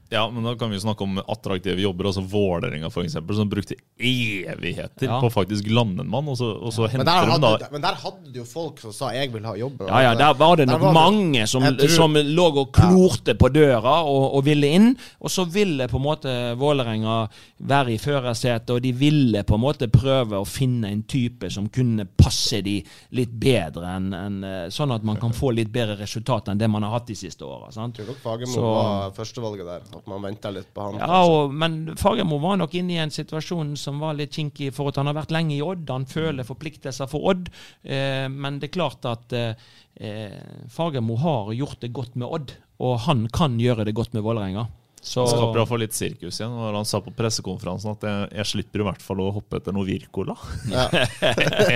Ja, 0.09 0.29
men 0.31 0.43
da 0.43 0.53
kan 0.55 0.69
vi 0.71 0.79
snakke 0.79 1.03
om 1.03 1.17
attraktive 1.27 1.81
jobber. 1.81 2.05
Altså 2.05 2.21
Vålerenga, 2.23 2.89
eksempel, 3.03 3.35
som 3.35 3.49
brukte 3.49 3.75
evigheter 3.99 5.05
Ja. 5.07 5.19
på 5.21 5.29
faktisk 5.33 5.67
lande 5.69 6.01
en 6.03 6.09
mann, 6.09 6.27
og 6.29 6.37
så, 6.37 6.51
og 6.61 6.71
så 6.73 6.81
Men 6.81 6.89
henter 6.91 7.05
der, 7.05 7.31
hadde, 7.31 7.59
da 7.59 7.67
men 7.71 7.81
der 7.81 7.95
hadde 7.95 8.33
jo 8.35 8.43
folk 8.45 8.79
som 8.79 8.93
sa 8.93 9.09
'jeg 9.11 9.33
vil 9.33 9.43
ha 9.45 9.53
jobb'. 9.53 9.87
Ja, 9.87 9.99
ja, 10.01 10.15
der 10.15 10.33
var 10.33 10.55
det 10.55 10.67
nok 10.67 10.81
var 10.81 10.87
det- 10.87 10.93
mange 10.93 11.47
som, 11.47 11.61
tror- 11.61 11.89
som 11.89 12.13
lå 12.13 12.45
og 12.57 12.71
klorte 12.71 13.33
på 13.35 13.49
døra 13.51 14.03
og, 14.05 14.35
og 14.35 14.43
ville 14.45 14.67
inn. 14.67 14.97
Og 15.21 15.29
så 15.29 15.45
ville 15.45 15.87
på 15.87 15.97
en 15.97 16.03
måte 16.03 16.55
Vålerenga 16.57 17.27
være 17.59 17.93
i 17.93 17.97
førersetet, 17.97 18.69
og 18.69 18.81
de 18.81 18.91
ville 18.93 19.43
på 19.43 19.55
en 19.55 19.61
måte 19.61 19.87
prøve 19.87 20.39
å 20.39 20.45
finne 20.47 20.85
en 20.91 21.03
type 21.03 21.49
som 21.51 21.67
kunne 21.69 22.05
passe 22.17 22.61
de 22.63 22.83
litt 23.11 23.31
bedre, 23.39 23.83
enn 23.97 24.13
enn, 24.13 24.43
eh, 24.43 24.69
sånn 24.69 24.93
at 24.93 25.03
man 25.03 25.17
kan 25.17 25.31
få 25.31 25.53
litt 25.53 25.71
bedre 25.71 25.97
resultat 25.97 26.47
enn 26.47 26.57
det 26.57 26.69
man 26.69 26.83
har 26.83 26.91
hatt 26.91 27.07
de 27.07 27.13
siste 27.15 27.41
åra. 27.41 27.71
tror 27.93 28.07
nok 28.07 28.17
Fagermo 28.23 28.53
Så- 28.53 28.61
var 28.61 29.11
førstevalget 29.11 29.65
der. 29.65 29.96
At 29.97 30.07
man 30.09 30.23
venta 30.25 30.51
litt 30.53 30.69
på 30.75 30.85
han. 30.85 30.99
Ja, 31.01 31.19
og, 31.25 31.53
men 31.53 31.97
Fagermo 31.99 32.39
var 32.43 32.59
nok 32.61 32.75
inne 32.77 32.97
i 32.97 33.01
en 33.01 33.13
situasjon 33.13 33.75
som 33.79 34.01
var 34.03 34.17
litt 34.17 34.37
kinkig, 34.37 34.71
for 34.75 34.91
at 34.91 34.99
han 35.01 35.09
har 35.09 35.17
vært 35.17 35.33
lenge 35.35 35.55
i 35.57 35.63
Odd. 35.65 35.87
Han 35.91 36.07
føler 36.09 36.47
forpliktelser 36.47 37.09
for 37.11 37.29
Odd. 37.33 37.51
Eh, 37.83 38.25
men 38.31 38.61
det 38.61 38.69
er 38.69 38.77
klart 38.77 39.07
at 39.09 39.35
eh, 39.35 39.69
eh, 39.99 40.39
Fagermo 40.73 41.19
har 41.21 41.53
gjort 41.57 41.81
det 41.83 41.93
godt 41.95 42.17
med 42.19 42.29
Odd, 42.29 42.57
og 42.83 42.99
han 43.07 43.25
kan 43.33 43.57
gjøre 43.61 43.87
det 43.87 43.97
godt 43.97 44.13
med 44.17 44.25
Vålerenga. 44.27 44.67
Så 45.07 45.21
Han 45.21 45.29
skaper 45.29 45.59
iallfall 45.61 45.79
litt 45.79 45.95
sirkus 45.95 46.39
igjen. 46.41 46.51
Og 46.51 46.75
han 46.75 46.87
sa 46.87 46.99
på 47.03 47.13
pressekonferansen 47.15 47.93
at 47.93 48.01
jeg, 48.03 48.25
jeg 48.41 48.49
slipper 48.49 48.81
i 48.83 48.87
hvert 48.89 49.03
fall 49.03 49.21
å 49.23 49.29
hoppe 49.37 49.61
etter 49.61 49.75
noe 49.75 49.87
Wirkola. 49.87 50.35
Ja. 50.67 50.83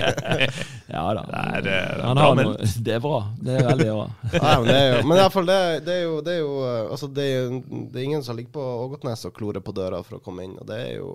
ja 0.96 1.04
da. 1.16 1.24
Det 1.24 1.38
er, 1.40 1.70
eh, 1.72 2.02
han 2.04 2.20
bra 2.20 2.26
har 2.26 2.42
noe, 2.42 2.72
det 2.84 2.96
er 2.98 3.04
bra. 3.06 3.22
Det 3.40 3.56
er 3.56 3.70
veldig 3.70 3.88
bra. 3.88 4.08
Nei, 4.36 4.56
men 4.58 4.68
det 4.68 4.76
er 4.76 4.90
jo 4.90 5.06
Men 5.06 5.16
i 5.16 5.22
hvert 5.22 5.36
fall, 5.38 5.48
det, 5.48 5.60
det 5.88 5.96
er 5.96 6.04
jo, 6.04 6.18
det 6.26 6.34
er 6.34 6.42
jo 6.42 6.52
Altså, 6.92 7.12
det 7.16 7.28
er, 7.30 7.56
det 7.72 8.02
er 8.02 8.10
ingen 8.10 8.26
som 8.28 8.36
ligger 8.36 8.58
på 8.58 8.68
Ågotnes 8.82 9.24
og 9.30 9.36
klorer 9.38 9.64
på 9.64 9.76
døra 9.80 10.02
for 10.04 10.20
å 10.20 10.24
komme 10.26 10.44
inn, 10.48 10.58
og 10.60 10.68
det 10.68 10.82
er 10.90 10.94
jo 10.98 11.12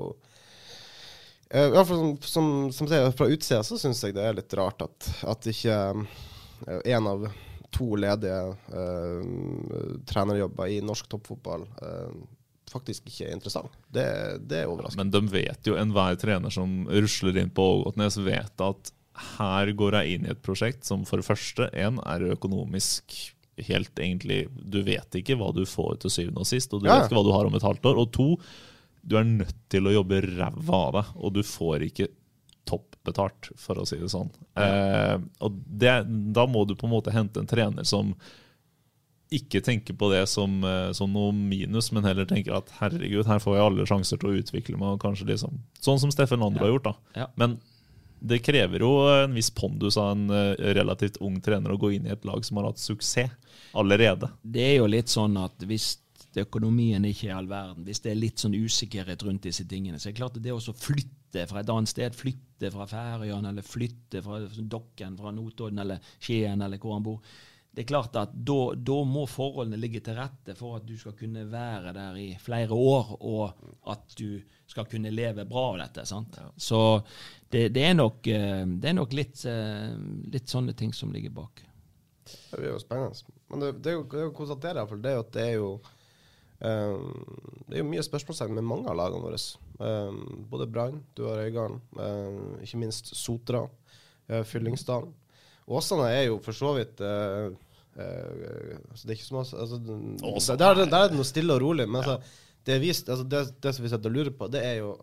eh, 1.50 1.66
I 1.66 1.74
hvert 1.74 1.90
fall 1.90 2.00
som, 2.00 2.14
som, 2.24 2.52
som 2.78 2.88
sier, 2.88 3.10
fra 3.18 3.28
utsida 3.28 3.60
så 3.66 3.76
syns 3.80 4.00
jeg 4.06 4.16
det 4.16 4.24
er 4.24 4.40
litt 4.40 4.56
rart 4.56 4.86
at, 4.88 5.10
at 5.28 5.52
ikke 5.52 5.76
En 6.88 7.12
av 7.12 7.28
to 7.76 7.90
ledige 8.00 8.40
eh, 8.72 10.00
trenerjobber 10.08 10.72
i 10.72 10.80
norsk 10.84 11.08
toppfotball 11.12 11.66
eh, 11.82 12.16
faktisk 12.72 13.06
ikke 13.10 13.28
er 13.28 13.36
interessant. 13.36 13.70
Det, 13.94 14.06
det 14.50 14.62
er 14.64 14.70
overraskende. 14.72 15.04
Men 15.06 15.12
de 15.14 15.32
vet 15.36 15.68
jo, 15.70 15.76
enhver 15.78 16.16
trener 16.20 16.50
som 16.54 16.82
rusler 16.90 17.38
inn 17.44 17.52
på 17.54 17.66
Ågotnes, 17.76 18.16
vet 18.26 18.64
at 18.64 18.92
her 19.38 19.70
går 19.78 19.94
jeg 20.00 20.16
inn 20.18 20.26
i 20.26 20.32
et 20.34 20.42
prosjekt 20.44 20.84
som 20.84 21.06
for 21.08 21.22
det 21.22 21.28
første 21.28 21.70
en 21.78 22.00
er 22.04 22.26
økonomisk 22.34 23.14
helt 23.64 23.96
egentlig 23.96 24.42
Du 24.68 24.82
vet 24.84 25.16
ikke 25.16 25.38
hva 25.40 25.46
du 25.56 25.62
får 25.64 26.02
til 26.02 26.12
syvende 26.12 26.42
og 26.42 26.48
sist, 26.50 26.74
og 26.76 26.82
du 26.82 26.90
Ja. 26.90 26.98
vet 26.98 27.06
ikke 27.08 27.16
hva 27.16 27.24
du 27.24 27.32
har 27.32 27.46
om 27.48 27.54
et 27.56 27.64
halvt 27.64 27.86
år. 27.88 27.96
Og 28.02 28.10
to, 28.12 28.26
du 29.06 29.16
er 29.16 29.24
nødt 29.24 29.54
til 29.72 29.86
å 29.88 29.94
jobbe 29.94 30.18
ræva 30.26 30.80
av 30.82 30.92
deg, 30.98 31.14
og 31.16 31.32
du 31.38 31.42
får 31.46 31.86
ikke 31.88 32.08
toppbetalt, 32.66 33.52
for 33.60 33.78
å 33.80 33.86
si 33.88 33.98
det 34.00 34.10
sånn. 34.12 34.32
Eh, 34.58 35.14
og 35.44 35.62
det, 35.66 35.94
da 36.36 36.46
må 36.50 36.64
du 36.66 36.74
på 36.78 36.88
en 36.88 36.96
måte 36.96 37.14
hente 37.14 37.42
en 37.42 37.48
trener 37.50 37.86
som 37.86 38.14
ikke 39.34 39.58
tenker 39.64 39.96
på 39.98 40.08
det 40.12 40.24
som, 40.30 40.58
eh, 40.64 40.92
som 40.94 41.10
noe 41.12 41.32
minus, 41.34 41.90
men 41.92 42.06
heller 42.06 42.28
tenker 42.30 42.54
at 42.54 42.70
herregud, 42.78 43.26
her 43.26 43.42
får 43.42 43.56
jeg 43.56 43.64
alle 43.66 43.86
sjanser 43.88 44.20
til 44.22 44.30
å 44.30 44.36
utvikle 44.42 44.78
meg. 44.78 45.00
kanskje 45.02 45.26
liksom, 45.32 45.58
Sånn 45.80 45.98
som 46.02 46.12
Steffen 46.14 46.40
Landro 46.40 46.62
har 46.64 46.74
gjort. 46.74 46.84
da. 46.84 46.94
Ja. 47.22 47.26
Men 47.36 47.58
det 48.20 48.42
krever 48.46 48.80
jo 48.80 48.92
en 49.10 49.34
viss 49.34 49.50
pondus 49.50 49.96
av 49.96 50.12
en 50.14 50.30
eh, 50.30 50.54
relativt 50.74 51.18
ung 51.20 51.40
trener 51.40 51.74
å 51.74 51.78
gå 51.78 51.92
inn 51.96 52.06
i 52.06 52.14
et 52.14 52.24
lag 52.24 52.44
som 52.44 52.56
har 52.56 52.70
hatt 52.70 52.78
suksess 52.78 53.30
allerede. 53.76 54.30
Det 54.42 54.62
er 54.62 54.76
jo 54.78 54.86
litt 54.86 55.12
sånn 55.12 55.36
at 55.36 55.58
hvis 55.66 55.98
økonomien 56.36 57.04
ikke 57.08 57.30
er 57.30 57.38
all 57.38 57.48
verden, 57.48 57.84
hvis 57.86 58.02
det 58.04 58.12
er 58.12 58.20
litt 58.20 58.42
sånn 58.42 58.56
usikkerhet 58.56 59.22
rundt 59.24 59.46
disse 59.48 59.64
tingene, 59.68 59.98
så 59.98 60.08
er 60.08 60.14
det 60.14 60.20
klart 60.20 60.36
at 60.36 60.44
det 60.44 60.52
å 60.52 60.60
så 60.60 60.74
flytte 61.36 61.50
fra 61.50 61.60
et 61.60 61.70
annet 61.70 61.90
sted, 61.90 62.14
flytte 62.16 62.70
fra 62.72 62.86
Færøyene 62.88 63.50
eller 63.50 63.62
flytte 63.62 64.22
fra 64.22 64.40
Dokken, 64.56 65.16
fra 65.18 65.32
Notodden 65.32 65.78
eller 65.78 66.00
Skien 66.18 66.62
eller 66.62 66.78
hvor 66.78 66.96
han 66.96 67.04
bor, 67.04 67.20
det 67.76 67.82
er 67.82 67.88
klart 67.90 68.16
at 68.16 68.32
da, 68.32 68.72
da 68.72 69.02
må 69.04 69.26
forholdene 69.28 69.76
ligge 69.76 70.00
til 70.00 70.16
rette 70.16 70.54
for 70.56 70.78
at 70.78 70.86
du 70.88 70.94
skal 70.96 71.12
kunne 71.12 71.44
være 71.50 71.92
der 71.92 72.16
i 72.16 72.30
flere 72.40 72.72
år, 72.72 73.10
og 73.20 73.90
at 73.92 74.16
du 74.16 74.40
skal 74.66 74.86
kunne 74.88 75.12
leve 75.12 75.44
bra 75.44 75.74
av 75.74 75.82
dette. 75.82 76.06
sant? 76.08 76.38
Så 76.56 77.02
det, 77.50 77.68
det, 77.74 77.84
er 77.84 77.98
nok, 77.98 78.26
eh, 78.32 78.64
det 78.64 78.88
er 78.88 78.96
nok 78.96 79.12
litt, 79.12 79.44
eh, 79.44 79.92
litt 80.32 80.48
sånne 80.48 80.72
ting 80.72 80.94
som 80.96 81.12
ligger 81.12 81.36
bak. 81.36 81.60
Det 82.24 82.56
blir 82.56 82.72
jo 82.72 82.80
spennende. 82.80 83.36
Men 83.52 83.60
det, 83.60 83.70
det 83.84 83.92
er 83.92 83.98
jo 83.98 84.08
det 84.08 84.22
er 84.22 84.24
jo 84.24 84.32
å 84.32 84.38
konstatere 84.40 84.86
det 84.96 85.12
er 85.12 85.18
jo 85.18 85.26
at 85.26 85.36
det 85.36 85.44
er 85.44 85.54
jo 85.58 85.70
um, 86.60 87.12
Det 87.66 87.76
er 87.76 87.82
jo 87.82 87.88
mye 87.90 88.04
spørsmålstegn 88.06 88.56
med 88.56 88.66
mange 88.66 88.90
av 88.90 88.98
lagene 88.98 89.24
våre. 89.24 89.40
Um, 89.80 90.46
både 90.50 90.68
Brann, 90.70 91.02
du 91.16 91.26
har 91.28 91.44
Øygarden, 91.44 91.80
um, 91.98 92.56
ikke 92.64 92.80
minst 92.82 93.12
Sotra, 93.16 93.64
uh, 93.66 94.42
Fyllingsdalen. 94.46 95.12
Åsane 95.66 96.10
er 96.14 96.28
jo 96.28 96.38
for 96.44 96.54
så 96.54 96.72
vidt 96.76 97.00
uh, 97.02 97.50
uh, 97.50 98.76
altså 98.92 99.02
Det 99.02 99.10
er 99.10 99.16
ikke 99.16 99.26
så 99.26 99.40
altså, 99.42 99.80
altså, 100.30 100.56
der, 100.56 100.84
der, 100.84 100.98
er 101.00 101.10
det 101.10 101.18
noe 101.18 101.26
stille 101.26 101.56
og 101.56 101.62
rolig. 101.64 101.88
Men 101.88 102.04
altså, 102.04 102.20
det, 102.66 102.76
er 102.76 102.82
vist, 102.84 103.08
altså, 103.08 103.26
det, 103.26 103.44
det 103.62 103.74
som 103.74 103.86
vi 103.86 103.92
sitter 103.92 104.12
og 104.12 104.18
lurer 104.18 104.34
på, 104.36 104.50
det 104.52 104.62
er 104.64 104.80
jo 104.84 104.94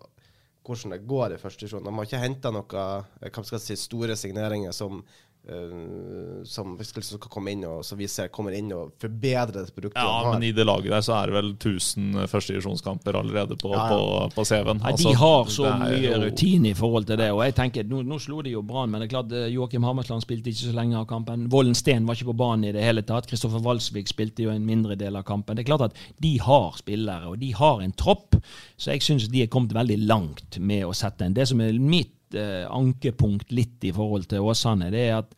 hvordan 0.63 0.95
det 0.95 1.07
går 1.07 1.35
i 1.35 1.41
første 1.41 1.65
divisjon. 1.65 1.83
De 1.83 1.91
har 1.91 2.07
ikke 2.07 2.21
henta 2.21 2.51
noe 2.53 2.63
hva 2.71 3.43
skal 3.43 3.59
si, 3.59 3.75
store 3.79 4.15
signeringer 4.19 4.71
som 4.75 5.01
Uh, 5.43 6.39
som 6.47 6.77
skal 6.79 7.19
komme 7.19 7.51
inn 7.51 7.65
og 7.67 7.81
så 7.83 7.97
vi 7.99 8.05
ser 8.07 8.29
kommer 8.31 8.53
inn 8.55 8.69
og 8.71 8.93
forbedrer 9.01 9.65
det 9.65 9.73
produktet. 9.75 9.99
Ja, 9.99 10.31
men 10.31 10.45
i 10.47 10.53
det 10.55 10.63
laget 10.63 10.93
der 10.93 11.03
så 11.03 11.17
er 11.17 11.27
det 11.27 11.35
vel 11.35 11.49
1000 11.57 12.29
førstedivisjonskamper 12.31 13.17
allerede 13.19 13.57
på, 13.59 13.73
ja, 13.75 13.81
ja. 13.83 13.89
på, 13.91 14.29
på 14.37 14.45
CV-en. 14.47 14.79
Ja, 14.79 14.93
de 14.93 14.93
altså, 14.93 15.13
har 15.19 15.51
så 15.51 15.73
mye 15.81 15.99
jo... 16.05 16.21
rutine 16.23 16.71
i 16.71 16.77
forhold 16.79 17.09
til 17.09 17.19
det. 17.19 17.27
Og 17.35 17.43
jeg 17.43 17.57
tenker, 17.59 17.83
Nå, 17.91 18.05
nå 18.07 18.21
slo 18.23 18.39
de 18.45 18.55
jo 18.55 18.63
Brann, 18.63 18.93
men 18.93 19.03
det 19.03 19.09
er 19.09 19.13
klart 19.17 19.35
eh, 19.35 19.49
Joakim 19.51 19.83
Hammersland 19.83 20.23
spilte 20.23 20.53
ikke 20.53 20.69
så 20.69 20.77
lenge 20.79 20.95
av 21.01 21.09
kampen. 21.11 21.45
Vollen 21.51 21.75
Steen 21.75 22.07
var 22.07 22.15
ikke 22.15 22.31
på 22.31 22.39
banen 22.45 22.69
i 22.71 22.73
det 22.77 22.87
hele 22.87 23.03
tatt. 23.03 23.27
Kristoffer 23.27 23.67
Walsvik 23.67 24.07
spilte 24.15 24.47
jo 24.47 24.55
en 24.55 24.63
mindre 24.63 24.95
del 24.95 25.19
av 25.19 25.27
kampen. 25.27 25.59
Det 25.59 25.67
er 25.67 25.71
klart 25.73 25.89
at 25.89 26.03
de 26.23 26.37
har 26.39 26.79
spillere, 26.79 27.33
og 27.33 27.43
de 27.43 27.51
har 27.59 27.83
en 27.83 27.95
tropp, 27.99 28.39
så 28.79 28.95
jeg 28.95 29.03
syns 29.03 29.27
de 29.27 29.43
er 29.43 29.51
kommet 29.51 29.75
veldig 29.75 29.99
langt 30.07 30.61
med 30.63 30.87
å 30.87 30.95
sette 30.95 31.27
en. 31.27 31.35
Det 31.35 31.51
som 31.51 31.59
er 31.67 31.75
mitt 31.75 32.15
eh, 32.37 32.63
ankepunkt 32.69 33.53
litt 33.55 33.83
i 33.85 33.93
forhold 33.95 34.27
til 34.31 34.47
Åsane, 34.49 34.91
det 34.93 35.05
er 35.09 35.21
at 35.21 35.37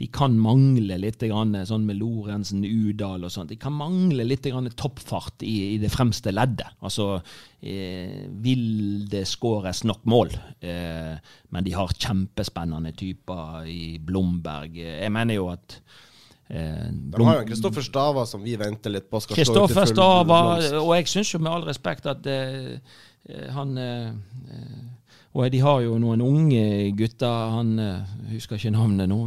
de 0.00 0.08
kan 0.10 0.34
mangle 0.34 0.96
litt 0.98 1.20
grann, 1.20 1.54
sånn 1.68 1.84
med 1.86 2.00
Lorentzen, 2.00 2.64
Udal 2.64 3.22
og 3.22 3.30
sånt. 3.30 3.52
De 3.52 3.58
kan 3.60 3.74
mangle 3.76 4.24
litt 4.26 4.48
grann 4.48 4.66
toppfart 4.74 5.44
i, 5.46 5.76
i 5.76 5.78
det 5.78 5.92
fremste 5.92 6.32
leddet. 6.32 6.72
Altså 6.82 7.20
eh, 7.60 8.24
vil 8.42 9.04
det 9.12 9.22
skåres 9.30 9.84
nok 9.86 10.02
mål? 10.10 10.32
Eh, 10.58 11.12
men 11.54 11.68
de 11.68 11.76
har 11.76 11.94
kjempespennende 11.94 12.96
typer 12.98 13.68
i 13.70 14.00
Blomberg. 14.02 14.80
Jeg 14.80 15.12
mener 15.14 15.38
jo 15.38 15.52
at 15.52 15.78
Eh, 16.52 16.88
De 16.92 17.24
har 17.24 17.38
jo 17.40 17.46
Kristoffer 17.48 17.84
Stava 17.86 18.26
som 18.28 18.42
vi 18.44 18.56
venter 18.60 18.92
litt 18.92 19.08
på. 19.10 19.20
Kristoffer 19.32 19.88
Stava, 19.88 20.40
og 20.82 20.90
jeg 20.98 21.08
syns 21.08 21.30
jo 21.32 21.40
med 21.40 21.52
all 21.54 21.64
respekt 21.64 22.08
at 22.10 22.26
eh, 22.28 22.74
eh 23.28 23.46
han 23.56 23.78
eh, 23.78 24.10
eh 24.52 24.82
og 25.32 25.46
de 25.52 25.60
har 25.64 25.80
jo 25.80 25.94
noen 25.96 26.20
unge 26.20 26.64
gutter. 26.96 27.54
Han 27.54 27.70
jeg 27.80 28.34
husker 28.34 28.58
ikke 28.58 28.74
navnet 28.74 29.08
nå. 29.08 29.20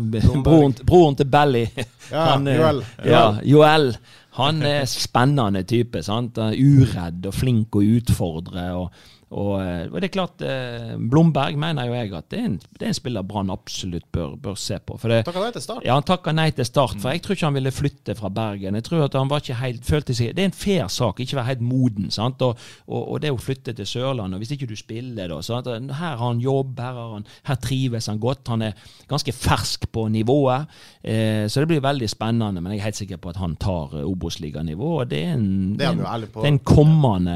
Broren, 0.46 0.76
broren, 0.86 1.18
til 1.18 1.30
Belly. 1.34 1.64
Ja, 2.12 2.28
han, 2.36 2.46
Joel. 2.46 2.84
Ja, 3.06 3.26
Joel. 3.42 3.96
Han 4.38 4.62
er 4.68 4.86
spennende 4.90 5.64
type. 5.66 6.04
sant? 6.06 6.38
Uredd 6.38 7.26
og 7.26 7.34
flink 7.34 7.78
å 7.80 7.84
utfordre. 7.98 8.68
og 8.78 9.15
og, 9.34 9.56
eh, 9.58 9.88
og, 9.90 9.96
det 9.98 10.10
er 10.10 10.14
klart, 10.14 10.42
eh, 10.46 10.92
Blomberg 11.02 11.58
mener 11.58 11.88
jo 11.90 11.96
jeg 11.96 12.12
at 12.14 12.28
det 12.30 12.40
er 12.40 12.46
en, 12.46 12.58
det 12.78 12.86
er 12.86 12.92
en 12.92 12.98
spiller 12.98 13.26
Brann 13.26 13.50
absolutt 13.50 14.06
bør, 14.14 14.36
bør, 14.38 14.58
se 14.60 14.78
på. 14.78 15.00
For 15.02 15.10
det, 15.10 15.24
takka 15.26 15.42
nei 15.42 15.52
til 15.56 15.64
start? 15.66 15.86
Ja, 15.88 15.96
han 15.98 16.06
takka 16.06 16.34
nei 16.36 16.52
til 16.54 16.68
start. 16.68 17.00
For 17.02 17.10
jeg 17.10 17.24
tror 17.26 17.38
ikke 17.38 17.50
han 17.50 17.58
ville 17.58 17.74
flytte 17.74 18.16
fra 18.20 18.30
Bergen. 18.30 18.78
Jeg 18.78 18.86
tror 18.86 19.08
at 19.08 19.18
han 19.18 19.32
var 19.32 19.42
ikke 19.42 19.58
helt, 19.64 19.86
følte 19.88 20.14
seg, 20.14 20.36
Det 20.38 20.46
er 20.46 20.52
en 20.52 20.56
fair 20.56 20.92
sak, 20.94 21.20
ikke 21.20 21.40
være 21.40 21.50
helt 21.50 21.66
moden. 21.66 22.12
sant? 22.14 22.42
Og, 22.46 22.62
og, 22.86 23.02
og 23.16 23.24
det 23.24 23.34
å 23.34 23.42
flytte 23.42 23.74
til 23.74 23.90
Sørlandet, 23.90 24.44
hvis 24.44 24.54
ikke 24.56 24.70
du 24.70 24.76
spiller 24.78 25.34
da 25.34 25.42
sant? 25.42 25.72
Her 25.74 25.90
har 25.98 26.22
han 26.22 26.44
jobb, 26.44 26.78
her, 26.80 27.02
har 27.02 27.18
han, 27.18 27.28
her 27.50 27.60
trives 27.66 28.12
han 28.12 28.22
godt. 28.22 28.54
Han 28.54 28.68
er 28.70 28.78
ganske 29.10 29.34
fersk 29.34 29.90
på 29.90 30.06
nivået. 30.14 30.70
Eh, 31.02 31.48
så 31.50 31.64
det 31.64 31.72
blir 31.74 31.82
veldig 31.82 32.12
spennende. 32.14 32.62
Men 32.62 32.76
jeg 32.76 32.84
er 32.84 32.90
helt 32.92 33.02
sikker 33.02 33.24
på 33.26 33.34
at 33.34 33.42
han 33.42 33.58
tar 33.58 33.98
uh, 33.98 34.06
Obos-liganivå. 34.06 34.94
Det 35.10 35.24
er 35.26 35.34
en, 35.34 35.50
det 35.80 35.90
er, 35.90 35.98
en, 35.98 36.30
det 36.30 36.46
er 36.46 36.54
en 36.54 36.62
kommende 36.62 37.36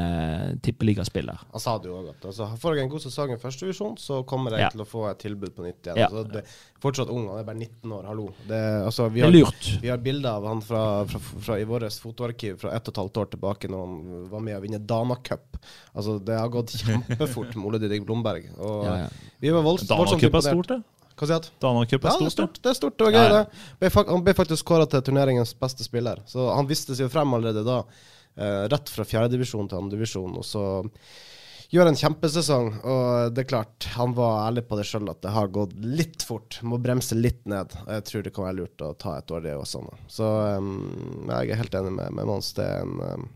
tippeligaspiller. 0.62 1.42
Han 1.50 1.62
sa 1.62 1.79
det 1.82 1.90
jo 1.90 1.96
òg 1.98 2.08
at 2.12 2.26
altså, 2.30 2.46
får 2.62 2.76
jeg 2.76 2.86
en 2.86 2.90
god 2.92 3.02
sesong 3.04 3.32
i 3.34 3.38
førstedivisjon, 3.40 3.96
så 4.00 4.20
kommer 4.28 4.56
jeg 4.56 4.64
ja. 4.66 4.68
til 4.74 4.82
å 4.84 4.86
få 4.88 5.04
et 5.10 5.20
tilbud 5.22 5.54
på 5.56 5.64
nytt 5.64 5.88
igjen. 5.88 6.00
Ja. 6.02 6.08
Altså, 6.10 6.24
det, 6.34 6.42
fortsatt 6.82 7.12
ung, 7.12 7.26
han 7.32 7.40
er 7.40 7.48
bare 7.48 7.58
19 7.58 7.94
år, 7.96 8.04
hallo. 8.10 8.26
Det, 8.48 8.60
altså, 8.86 9.08
vi 9.14 9.24
har, 9.24 9.32
det 9.32 9.40
er 9.40 9.48
lurt. 9.48 9.70
Vi 9.82 9.92
har 9.92 10.04
bilder 10.04 10.30
av 10.38 10.48
han 10.50 10.62
fra, 10.64 10.84
fra, 11.10 11.22
fra, 11.32 11.58
i 11.60 11.66
vårt 11.68 11.98
fotoarkiv 12.04 12.60
fra 12.62 12.74
ett 12.76 12.86
og 12.86 12.94
et 12.94 13.02
halvt 13.02 13.22
år 13.24 13.32
tilbake, 13.34 13.72
når 13.72 13.84
han 13.86 14.28
var 14.34 14.46
med 14.46 14.58
å 14.58 14.62
vinne 14.66 14.82
Dana 14.92 15.18
Cup. 15.26 15.58
Altså, 15.94 16.20
det 16.22 16.38
har 16.38 16.52
gått 16.52 16.76
kjempefort 16.80 17.56
med 17.56 17.66
Ole 17.70 17.82
Didrik 17.82 18.06
Blomberg. 18.08 18.46
Og, 18.58 18.86
ja, 18.86 19.10
Vi 19.42 19.52
var 19.56 19.66
voldsomt 19.66 19.92
Dana 19.92 20.20
Cup 20.20 20.40
er 20.40 20.48
stort, 20.50 20.72
det. 20.76 20.80
Hva 21.20 21.28
sier 21.28 21.42
du? 21.44 21.50
Dana 21.60 21.82
Cup 21.84 22.06
er 22.06 22.14
ja, 22.14 22.20
det 22.22 22.30
er 22.30 22.36
stort. 22.36 22.62
Det 22.62 22.70
er 22.70 22.78
stort, 22.78 22.96
det 22.96 23.10
var 23.10 23.18
gøy, 23.18 23.34
det. 23.34 23.92
Han 24.14 24.24
ble 24.24 24.36
faktisk 24.38 24.68
kåra 24.70 24.86
til 24.88 25.02
turneringens 25.04 25.52
beste 25.60 25.84
spiller, 25.84 26.22
så 26.30 26.52
han 26.54 26.68
viste 26.70 26.96
seg 26.96 27.08
jo 27.08 27.12
frem 27.12 27.36
allerede 27.36 27.66
da. 27.66 27.82
Eh, 28.40 28.62
rett 28.72 28.88
fra 28.88 29.04
fjerdedivisjon 29.04 29.68
til 29.68 29.82
andredivisjon. 29.82 30.38
Og 30.38 30.46
så 30.46 30.62
gjør 31.70 31.90
en 31.90 31.98
kjempesesong. 31.98 32.70
Og 32.82 33.34
det 33.34 33.44
er 33.44 33.50
klart, 33.52 33.88
han 33.96 34.14
var 34.16 34.46
ærlig 34.48 34.66
på 34.68 34.78
det 34.78 34.86
sjøl 34.88 35.10
at 35.12 35.22
det 35.24 35.34
har 35.34 35.52
gått 35.54 35.74
litt 35.84 36.24
fort. 36.26 36.60
Må 36.66 36.80
bremse 36.82 37.18
litt 37.18 37.42
ned. 37.50 37.74
Jeg 37.86 38.06
tror 38.08 38.24
det 38.26 38.34
kan 38.36 38.48
være 38.48 38.58
lurt 38.62 38.86
å 38.86 38.94
ta 38.98 39.18
et 39.18 39.34
år, 39.34 39.44
det 39.46 39.58
også. 39.58 39.84
Så 40.10 40.30
um, 40.58 41.28
jeg 41.30 41.52
er 41.52 41.62
helt 41.62 41.76
enig 41.80 41.94
med, 41.98 42.16
med 42.18 42.30
Mons. 42.30 42.54
Det 42.58 42.66
er 42.66 42.82
en 42.86 42.96
um, 43.00 43.28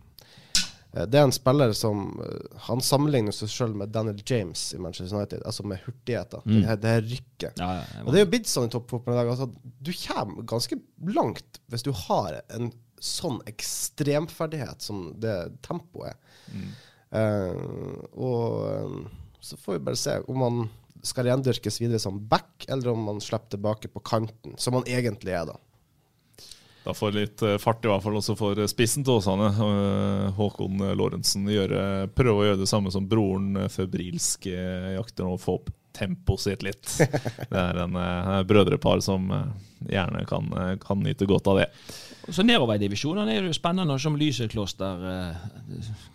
det 0.94 1.18
er 1.18 1.24
en 1.26 1.32
spiller 1.34 1.72
som 1.74 2.20
Han 2.68 2.78
sammenligner 2.84 3.34
seg 3.34 3.50
sjøl 3.50 3.72
med 3.74 3.90
Daniel 3.90 4.20
James 4.30 4.60
i 4.76 4.78
Manchester 4.78 5.16
United, 5.16 5.42
altså 5.42 5.64
med 5.66 5.82
hurtigheter. 5.82 6.44
Mm. 6.46 6.52
Det, 6.52 6.68
her, 6.68 6.78
det 6.78 6.92
her 6.92 7.04
rykket. 7.08 7.58
Ja, 7.58 7.70
ja, 7.80 8.04
og 8.04 8.12
det 8.12 8.20
er 8.20 8.26
jo 8.26 8.30
blitt 8.36 8.50
sånn 8.50 8.68
i 8.68 8.70
toppfotballen 8.70 9.18
i 9.18 9.24
dag. 9.24 9.32
Altså, 9.32 9.48
du 9.82 9.90
kommer 10.04 10.46
ganske 10.54 10.78
langt 11.18 11.60
hvis 11.66 11.86
du 11.86 11.90
har 12.04 12.38
en 12.54 12.70
sånn 13.02 13.40
ekstremferdighet 13.50 14.86
som 14.86 15.08
det 15.20 15.34
tempoet 15.66 16.14
er. 16.14 16.44
Mm. 16.54 16.70
Uh, 17.14 18.00
og 18.18 18.86
um, 18.86 19.04
så 19.40 19.56
får 19.60 19.76
vi 19.76 19.84
bare 19.86 20.00
se 20.00 20.16
om 20.26 20.42
han 20.42 20.64
skal 21.04 21.28
rendyrkes 21.28 21.76
videre 21.82 22.00
som 22.00 22.18
back, 22.28 22.64
eller 22.68 22.94
om 22.94 23.06
han 23.12 23.20
slipper 23.20 23.54
tilbake 23.54 23.90
på 23.92 24.00
kanten, 24.00 24.54
som 24.56 24.78
han 24.78 24.88
egentlig 24.88 25.34
er, 25.36 25.50
da. 25.52 25.58
Da 26.84 26.92
får 26.96 27.12
litt 27.16 27.42
eh, 27.44 27.58
fart, 27.60 27.84
i 27.84 27.88
hvert 27.88 28.04
fall 28.04 28.16
også 28.18 28.34
for 28.36 28.58
spissen 28.68 29.04
til 29.04 29.18
Åsane. 29.18 29.50
Håkon 30.36 30.82
Lorentzen 30.96 31.46
prøver 31.48 32.32
å 32.32 32.46
gjøre 32.48 32.60
det 32.60 32.68
samme 32.68 32.92
som 32.92 33.06
broren 33.08 33.56
febrilsk 33.72 34.48
jakter 34.50 35.24
nå, 35.24 35.38
få 35.40 35.58
opp 35.60 35.70
tempoet 35.96 36.44
sitt 36.44 36.64
litt. 36.66 36.84
Det 37.52 37.60
er 37.60 37.80
en, 37.86 37.96
en 37.96 38.48
brødrepar 38.48 39.00
som 39.04 39.32
gjerne 39.88 40.24
kan, 40.28 40.52
kan 40.84 41.00
nyte 41.04 41.28
godt 41.30 41.48
av 41.52 41.62
det. 41.62 41.70
Så 42.32 42.44
Nedover 42.46 42.78
i 42.78 42.80
divisjonene 42.80 43.34
er 43.36 43.44
det 43.44 43.56
spennende 43.56 43.96
som 44.00 44.16
Lysekloster 44.16 45.02
eh, 45.10 45.42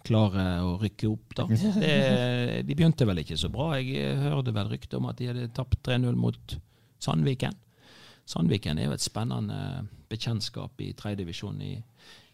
klarer 0.08 0.66
å 0.66 0.76
rykke 0.82 1.10
opp. 1.12 1.36
da. 1.38 1.46
Det, 1.50 2.64
de 2.66 2.76
begynte 2.78 3.06
vel 3.06 3.22
ikke 3.22 3.38
så 3.38 3.52
bra. 3.54 3.72
Jeg 3.78 4.18
hørte 4.24 4.54
vel 4.56 4.72
rykte 4.72 4.98
om 4.98 5.10
at 5.12 5.20
de 5.20 5.30
hadde 5.30 5.50
tapt 5.54 5.78
3-0 5.86 6.18
mot 6.18 6.56
Sandviken. 7.00 7.56
Sandviken 8.30 8.80
er 8.80 8.90
jo 8.90 8.98
et 8.98 9.06
spennende 9.06 9.60
bekjentskap 10.10 10.82
i 10.82 10.92
tredjedivisjon 10.98 11.62
i, 11.66 11.76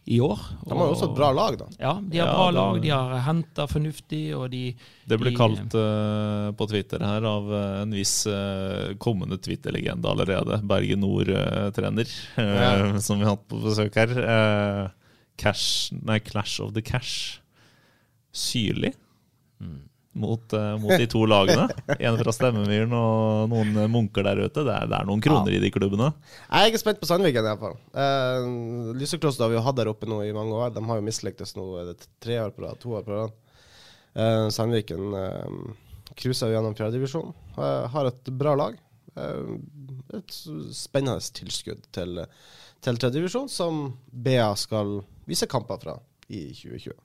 i 0.06 0.20
år. 0.22 0.40
De 0.62 0.70
har 0.78 0.86
jo 0.86 0.94
også 0.94 1.08
et 1.10 1.16
bra 1.18 1.32
lag, 1.34 1.56
da. 1.58 1.68
Ja, 1.82 1.94
de 1.98 2.20
har 2.22 2.28
ja, 2.30 2.34
bra 2.38 2.50
lag. 2.54 2.82
De 2.84 2.92
har 2.94 3.14
henta 3.26 3.66
fornuftig, 3.70 4.22
og 4.38 4.52
de 4.54 4.62
Det 5.10 5.18
ble 5.18 5.32
de, 5.34 5.38
kalt 5.40 5.78
uh, 5.78 6.52
på 6.58 6.68
Twitter 6.70 7.02
her 7.02 7.26
av 7.26 7.50
uh, 7.50 7.62
en 7.82 7.96
viss 7.98 8.14
uh, 8.30 8.94
kommende 9.02 9.40
Twitter-legende 9.42 10.12
allerede. 10.12 10.60
Bergen 10.70 11.02
Nord-trener, 11.02 12.14
ja. 12.38 12.70
som 13.06 13.18
vi 13.18 13.26
har 13.26 13.34
hatt 13.34 13.48
på 13.50 13.64
besøk 13.66 13.98
her. 13.98 14.14
Cash, 15.42 15.90
nei, 15.98 16.20
Clash 16.22 16.62
of 16.62 16.76
the 16.78 16.86
Cash. 16.86 17.42
Syrlig. 18.36 18.94
Mot, 20.16 20.54
eh, 20.54 20.78
mot 20.80 20.96
de 20.96 21.08
to 21.12 21.26
lagene. 21.28 21.66
En 22.00 22.16
fra 22.22 22.32
Stemmemyren 22.32 22.94
og 22.96 23.50
noen 23.52 23.74
eh, 23.82 23.90
munker 23.92 24.24
der 24.24 24.46
ute. 24.46 24.64
Det 24.64 24.72
er, 24.72 24.88
det 24.88 24.96
er 24.96 25.10
noen 25.10 25.24
kroner 25.24 25.52
i 25.52 25.60
de 25.60 25.72
klubbene. 25.76 26.08
Jeg 26.48 26.72
er 26.72 26.80
spent 26.80 27.02
på 27.02 27.10
Sandviken, 27.10 27.44
iallfall. 27.50 27.76
Uh, 27.92 28.94
Lysekloster 28.96 29.44
har 29.44 29.52
vi 29.52 29.58
jo 29.58 29.66
hatt 29.66 29.76
der 29.76 29.92
oppe 29.92 30.08
nå 30.08 30.22
i 30.24 30.32
mange 30.36 30.56
år. 30.56 30.72
De 30.72 30.86
har 30.88 31.02
jo 31.02 31.04
mislyktes 31.04 31.52
nå 31.60 31.68
er 31.82 31.92
det 31.92 32.08
tre 32.24 32.40
år 32.46 32.56
på 32.56 32.64
rad, 32.64 32.80
to 32.80 32.96
år 32.96 33.04
på 33.04 33.12
rad. 33.12 33.36
Uh, 34.16 34.48
Sandviken 34.56 35.20
uh, 35.20 35.76
cruiser 36.16 36.56
gjennom 36.56 36.80
fjerdedivisjon. 36.80 37.36
Uh, 37.60 37.84
har 37.92 38.08
et 38.14 38.36
bra 38.40 38.56
lag. 38.56 38.80
Uh, 39.20 39.58
et 40.16 40.40
spennende 40.80 41.20
tilskudd 41.36 41.84
til, 41.96 42.24
til 42.80 43.04
tredjedivisjon, 43.04 43.52
som 43.52 43.90
BA 44.08 44.48
skal 44.64 45.02
vise 45.28 45.52
kamper 45.52 45.84
fra 45.84 46.00
i 46.32 46.48
2020. 46.56 46.96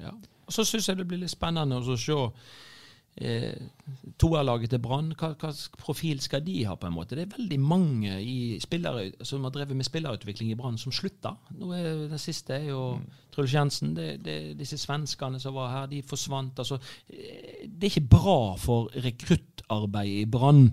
Ja. 0.00 0.16
Og 0.46 0.52
Så 0.52 0.66
syns 0.68 0.88
jeg 0.88 1.00
det 1.00 1.08
blir 1.08 1.22
litt 1.22 1.32
spennende 1.32 1.80
å 1.80 1.96
se 1.98 2.16
eh, 3.16 3.66
toerlaget 4.20 4.74
til 4.74 4.82
Brann. 4.84 5.12
Hva, 5.18 5.32
hva 5.40 5.52
profil 5.80 6.20
skal 6.24 6.44
de 6.46 6.56
ha? 6.68 6.76
på 6.76 6.88
en 6.88 6.96
måte? 6.96 7.16
Det 7.16 7.26
er 7.26 7.36
veldig 7.36 7.60
mange 7.62 8.16
i 8.22 8.58
spillere, 8.62 9.10
som 9.22 9.44
har 9.46 9.54
drevet 9.54 9.76
med 9.78 9.88
spillerutvikling 9.88 10.52
i 10.52 10.58
Brann, 10.58 10.78
som 10.80 10.94
slutter. 10.94 11.36
Nå 11.58 11.70
er, 11.76 11.90
den 12.12 12.22
siste 12.22 12.58
er 12.58 12.68
jo 12.72 12.82
Truls 13.34 13.54
Jensen. 13.54 13.94
Det, 13.96 14.10
det, 14.24 14.38
disse 14.58 14.78
svenskene 14.80 15.40
som 15.42 15.56
var 15.56 15.72
her, 15.72 15.88
de 15.90 16.02
forsvant. 16.06 16.58
Altså, 16.64 16.80
eh, 17.08 17.64
det 17.68 17.88
er 17.88 17.94
ikke 17.94 18.14
bra 18.18 18.38
for 18.60 18.92
rekruttarbeidet 19.04 20.24
i 20.26 20.30
Brann 20.30 20.68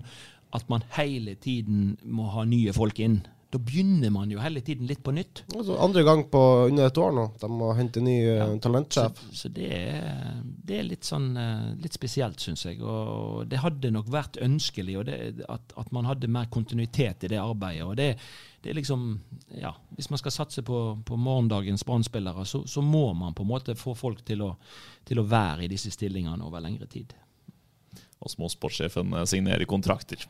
at 0.52 0.68
man 0.68 0.82
hele 0.98 1.34
tiden 1.40 1.96
må 2.04 2.28
ha 2.34 2.44
nye 2.44 2.74
folk 2.76 2.98
inn. 3.00 3.22
Da 3.52 3.58
begynner 3.60 4.08
man 4.10 4.30
jo 4.32 4.40
hele 4.40 4.62
tiden 4.64 4.86
litt 4.88 5.02
på 5.04 5.12
nytt. 5.12 5.42
Altså, 5.52 5.74
andre 5.84 6.02
gang 6.06 6.22
på 6.32 6.40
under 6.70 6.88
et 6.88 6.98
år 6.98 7.10
nå. 7.12 7.24
De 7.40 7.50
må 7.52 7.68
hente 7.76 8.00
ny 8.00 8.14
ja. 8.24 8.46
talentsjef. 8.64 9.18
Så, 9.26 9.34
så 9.42 9.50
det, 9.52 9.68
er, 9.76 10.38
det, 10.40 10.78
er, 10.78 10.86
litt 10.88 11.04
sånn 11.04 11.28
litt 11.82 11.92
spesielt, 11.92 12.40
syns 12.40 12.64
jeg. 12.64 12.80
Og 12.80 13.44
det 13.50 13.60
hadde 13.60 13.92
nok 13.92 14.08
vært 14.12 14.40
ønskelig 14.40 14.96
det, 15.04 15.18
at, 15.52 15.76
at, 15.76 15.92
man 15.92 16.08
hadde 16.08 16.32
mer 16.32 16.48
kontinuitet 16.52 17.28
i 17.28 17.32
det 17.34 17.42
arbeidet. 17.42 17.84
og 17.84 17.98
det, 18.00 18.14
det 18.64 18.72
er 18.72 18.78
liksom, 18.80 19.20
ja, 19.60 19.74
Hvis 19.98 20.08
man 20.08 20.22
skal 20.22 20.32
satse 20.32 20.64
på, 20.64 20.80
på 21.04 21.20
morgendagens 21.20 21.84
brann 21.84 22.08
så, 22.08 22.62
så, 22.64 22.80
må 22.80 23.12
man 23.12 23.34
på 23.34 23.44
en 23.44 23.52
måte 23.52 23.76
få 23.76 23.92
folk 23.94 24.24
til 24.24 24.48
å, 24.48 24.54
til 25.04 25.20
å 25.20 25.28
være 25.28 25.66
i 25.66 25.68
disse 25.68 25.90
stillingene 25.92 26.40
over 26.44 26.64
lengre 26.64 26.86
tid 26.86 27.12
og 28.22 28.30
så 28.30 28.38
må 28.38 28.48
sportssjefen 28.50 29.14
eh, 29.18 29.26
signere 29.28 29.66
kontrakter. 29.68 30.22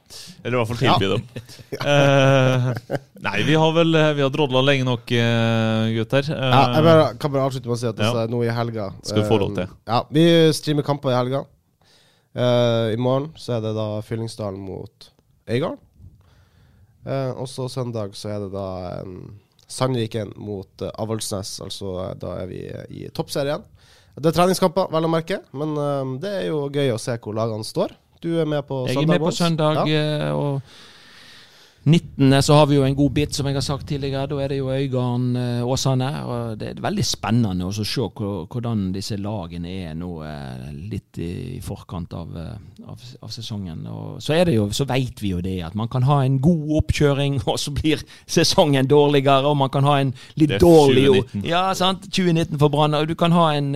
Eller 0.43 0.57
i 0.57 0.61
hvert 0.61 0.71
fall 0.71 0.81
tilby 0.81 1.09
ja. 1.09 1.13
dem. 1.13 1.25
uh, 1.85 2.99
nei, 3.27 3.37
vi 3.49 3.57
har 3.61 3.75
vel 3.77 3.99
eh, 3.99 4.13
vi 4.17 4.25
har 4.25 4.33
drodla 4.33 4.63
lenge 4.65 4.87
nok, 4.89 5.05
gutter. 5.97 6.31
Uh, 6.33 6.47
ja, 6.49 6.63
jeg 6.79 6.87
bare, 6.89 7.07
kan 7.21 7.35
bare 7.35 7.49
avslutte 7.51 7.69
med 7.69 7.77
å 7.77 7.81
si 7.83 7.91
at 7.91 7.99
det 7.99 8.09
ja. 8.09 8.25
er 8.25 8.33
noe 8.33 8.49
i 8.49 8.55
helga 8.55 8.89
Skal 9.05 9.23
vi 9.23 9.29
få 9.29 9.41
lov 9.43 9.57
til. 9.59 9.77
Ja, 9.91 10.03
Vi 10.13 10.27
streamer 10.57 10.87
kamper 10.87 11.13
i 11.13 11.19
helga. 11.19 11.45
I 12.33 12.97
morgen 12.97 13.29
så 13.37 13.59
er 13.59 13.65
det 13.67 13.75
da 13.77 13.87
Fyllingsdalen 14.07 14.63
mot 14.65 15.11
Øygarden. 15.53 15.77
og 17.37 17.45
så 17.51 17.67
søndag 17.69 18.15
så 18.17 18.31
er 18.33 18.39
det 18.47 18.55
da 18.55 18.69
Sandviken 19.69 20.33
mot 20.41 20.85
Avaldsnes. 20.95 21.59
Altså 21.61 22.15
da 22.17 22.39
er 22.41 22.49
vi 22.49 22.63
i 23.03 23.05
toppserien. 23.13 23.67
Det 24.13 24.29
er 24.29 24.37
treningskamper, 24.37 24.91
vel 24.93 25.09
å 25.09 25.11
merke, 25.11 25.39
men 25.57 25.77
uh, 25.79 26.17
det 26.21 26.33
er 26.43 26.49
jo 26.51 26.67
gøy 26.69 26.93
å 26.93 27.01
se 27.01 27.17
hvor 27.23 27.37
lagene 27.37 27.65
står. 27.65 27.95
Du 28.23 28.35
er 28.39 28.47
med 28.47 28.63
på 28.69 28.85
søndag? 28.85 28.95
Jeg 28.95 29.03
er 29.03 29.11
med 29.11 29.25
på 29.25 29.31
søndag. 29.35 29.81
Ja. 29.89 30.03
Eh, 30.03 30.33
og 30.37 30.61
19. 31.85 32.43
så 32.43 32.55
har 32.55 32.67
vi 32.67 32.77
jo 32.77 32.85
en 32.87 32.95
god 32.95 33.11
bit, 33.11 33.35
som 33.35 33.47
jeg 33.47 33.57
har 33.57 33.65
sagt 33.67 33.89
tidligere. 33.89 34.29
Da 34.31 34.39
er 34.43 34.53
det 34.53 34.59
jo 34.61 34.71
Øygarden 34.71 35.37
eh, 35.37 35.67
Åsane. 35.67 36.11
og 36.25 36.59
Det 36.59 36.69
er 36.69 36.83
veldig 36.83 37.05
spennende 37.05 37.67
å 37.67 37.73
se 37.75 38.09
hvordan 38.13 38.93
disse 38.95 39.19
lagene 39.19 39.73
er 39.89 39.97
nå 39.99 40.13
litt 40.93 41.19
i 41.19 41.59
forkant 41.65 42.15
av, 42.15 42.31
av, 42.87 43.05
av 43.23 43.35
sesongen. 43.35 43.85
Og 43.91 44.23
så 44.23 44.39
det 44.45 44.55
jo, 44.57 44.69
så 44.71 44.87
vet 44.89 45.23
vi 45.23 45.35
jo 45.35 45.43
det 45.43 45.59
at 45.67 45.75
man 45.79 45.91
kan 45.91 46.07
ha 46.07 46.23
en 46.25 46.39
god 46.43 46.79
oppkjøring, 46.83 47.41
og 47.51 47.59
så 47.59 47.75
blir 47.75 48.03
sesongen 48.27 48.87
dårligere. 48.87 49.47
Og 49.51 49.57
man 49.57 49.71
kan 49.73 49.85
ha 49.89 49.99
en 50.01 50.15
litt 50.39 50.59
dårlig 50.63 51.09
2019. 51.11 51.47
Ja, 51.51 51.69
sant? 51.75 52.07
2019 52.11 52.59
for 52.59 52.73
Brann. 52.73 52.99
Du 53.09 53.15
kan 53.19 53.35
ha 53.35 53.53
en 53.57 53.75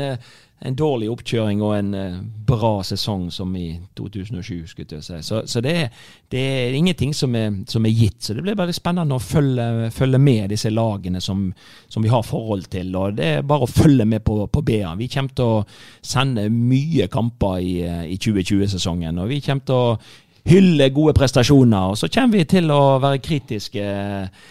en 0.64 0.76
dårlig 0.76 1.10
oppkjøring 1.12 1.60
og 1.60 1.74
en 1.76 1.90
uh, 1.94 2.20
bra 2.48 2.78
sesong 2.86 3.26
som 3.34 3.50
i 3.58 3.74
2007, 3.98 4.66
skulle 4.70 4.96
jeg 4.96 5.04
si. 5.04 5.18
Så, 5.26 5.42
så 5.50 5.60
det, 5.60 5.74
er, 5.76 6.06
det, 6.32 6.40
er, 6.40 6.76
ingenting 6.78 7.12
som 7.14 7.34
er, 7.36 7.58
som 7.68 7.84
er, 7.84 7.92
gitt. 7.92 8.22
Så 8.24 8.34
det 8.34 8.44
blir 8.46 8.56
veldig 8.56 8.76
spennende 8.76 9.18
å 9.18 9.22
følge, 9.22 9.90
følge 9.94 10.20
med 10.22 10.48
disse 10.54 10.72
lagene 10.72 11.20
som, 11.20 11.50
som, 11.88 12.02
vi 12.04 12.12
har 12.12 12.24
forhold 12.24 12.70
til. 12.72 12.94
og 12.96 13.18
Det 13.18 13.30
er 13.34 13.46
bare 13.46 13.68
å 13.68 13.70
følge 13.70 14.08
med 14.08 14.24
på, 14.24 14.38
på 14.48 14.64
BA. 14.64 14.94
Vi 14.96 15.10
kommer 15.12 15.36
til 15.36 15.58
å 15.58 15.64
sende 16.00 16.48
mye 16.52 17.10
kamper 17.12 17.60
i, 17.60 17.74
eh, 17.84 18.04
i 18.14 18.16
2020-sesongen. 18.16 19.20
og 19.20 19.28
vi 19.34 19.42
kommer 19.44 19.68
til 19.68 19.76
å 19.76 19.98
hylle 20.46 20.88
gode 20.94 21.14
prestasjoner. 21.16 21.92
Og 21.92 21.98
så 22.00 22.10
kommer 22.12 22.38
vi 22.40 22.44
til 22.48 22.70
å 22.72 22.98
være 23.02 23.22
kritiske. 23.24 23.86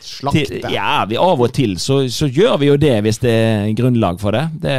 Slakte. 0.04 0.46
Til, 0.50 0.68
ja, 0.74 1.04
vi 1.10 1.20
av 1.22 1.42
og 1.42 1.54
til 1.56 1.78
så, 1.82 2.04
så, 2.12 2.30
gjør 2.32 2.60
vi 2.62 2.72
jo 2.72 2.80
det 2.82 2.98
hvis 3.06 3.22
det 3.24 3.32
er 3.32 3.72
grunnlag 3.78 4.20
for 4.22 4.36
det. 4.36 4.48
det 4.66 4.78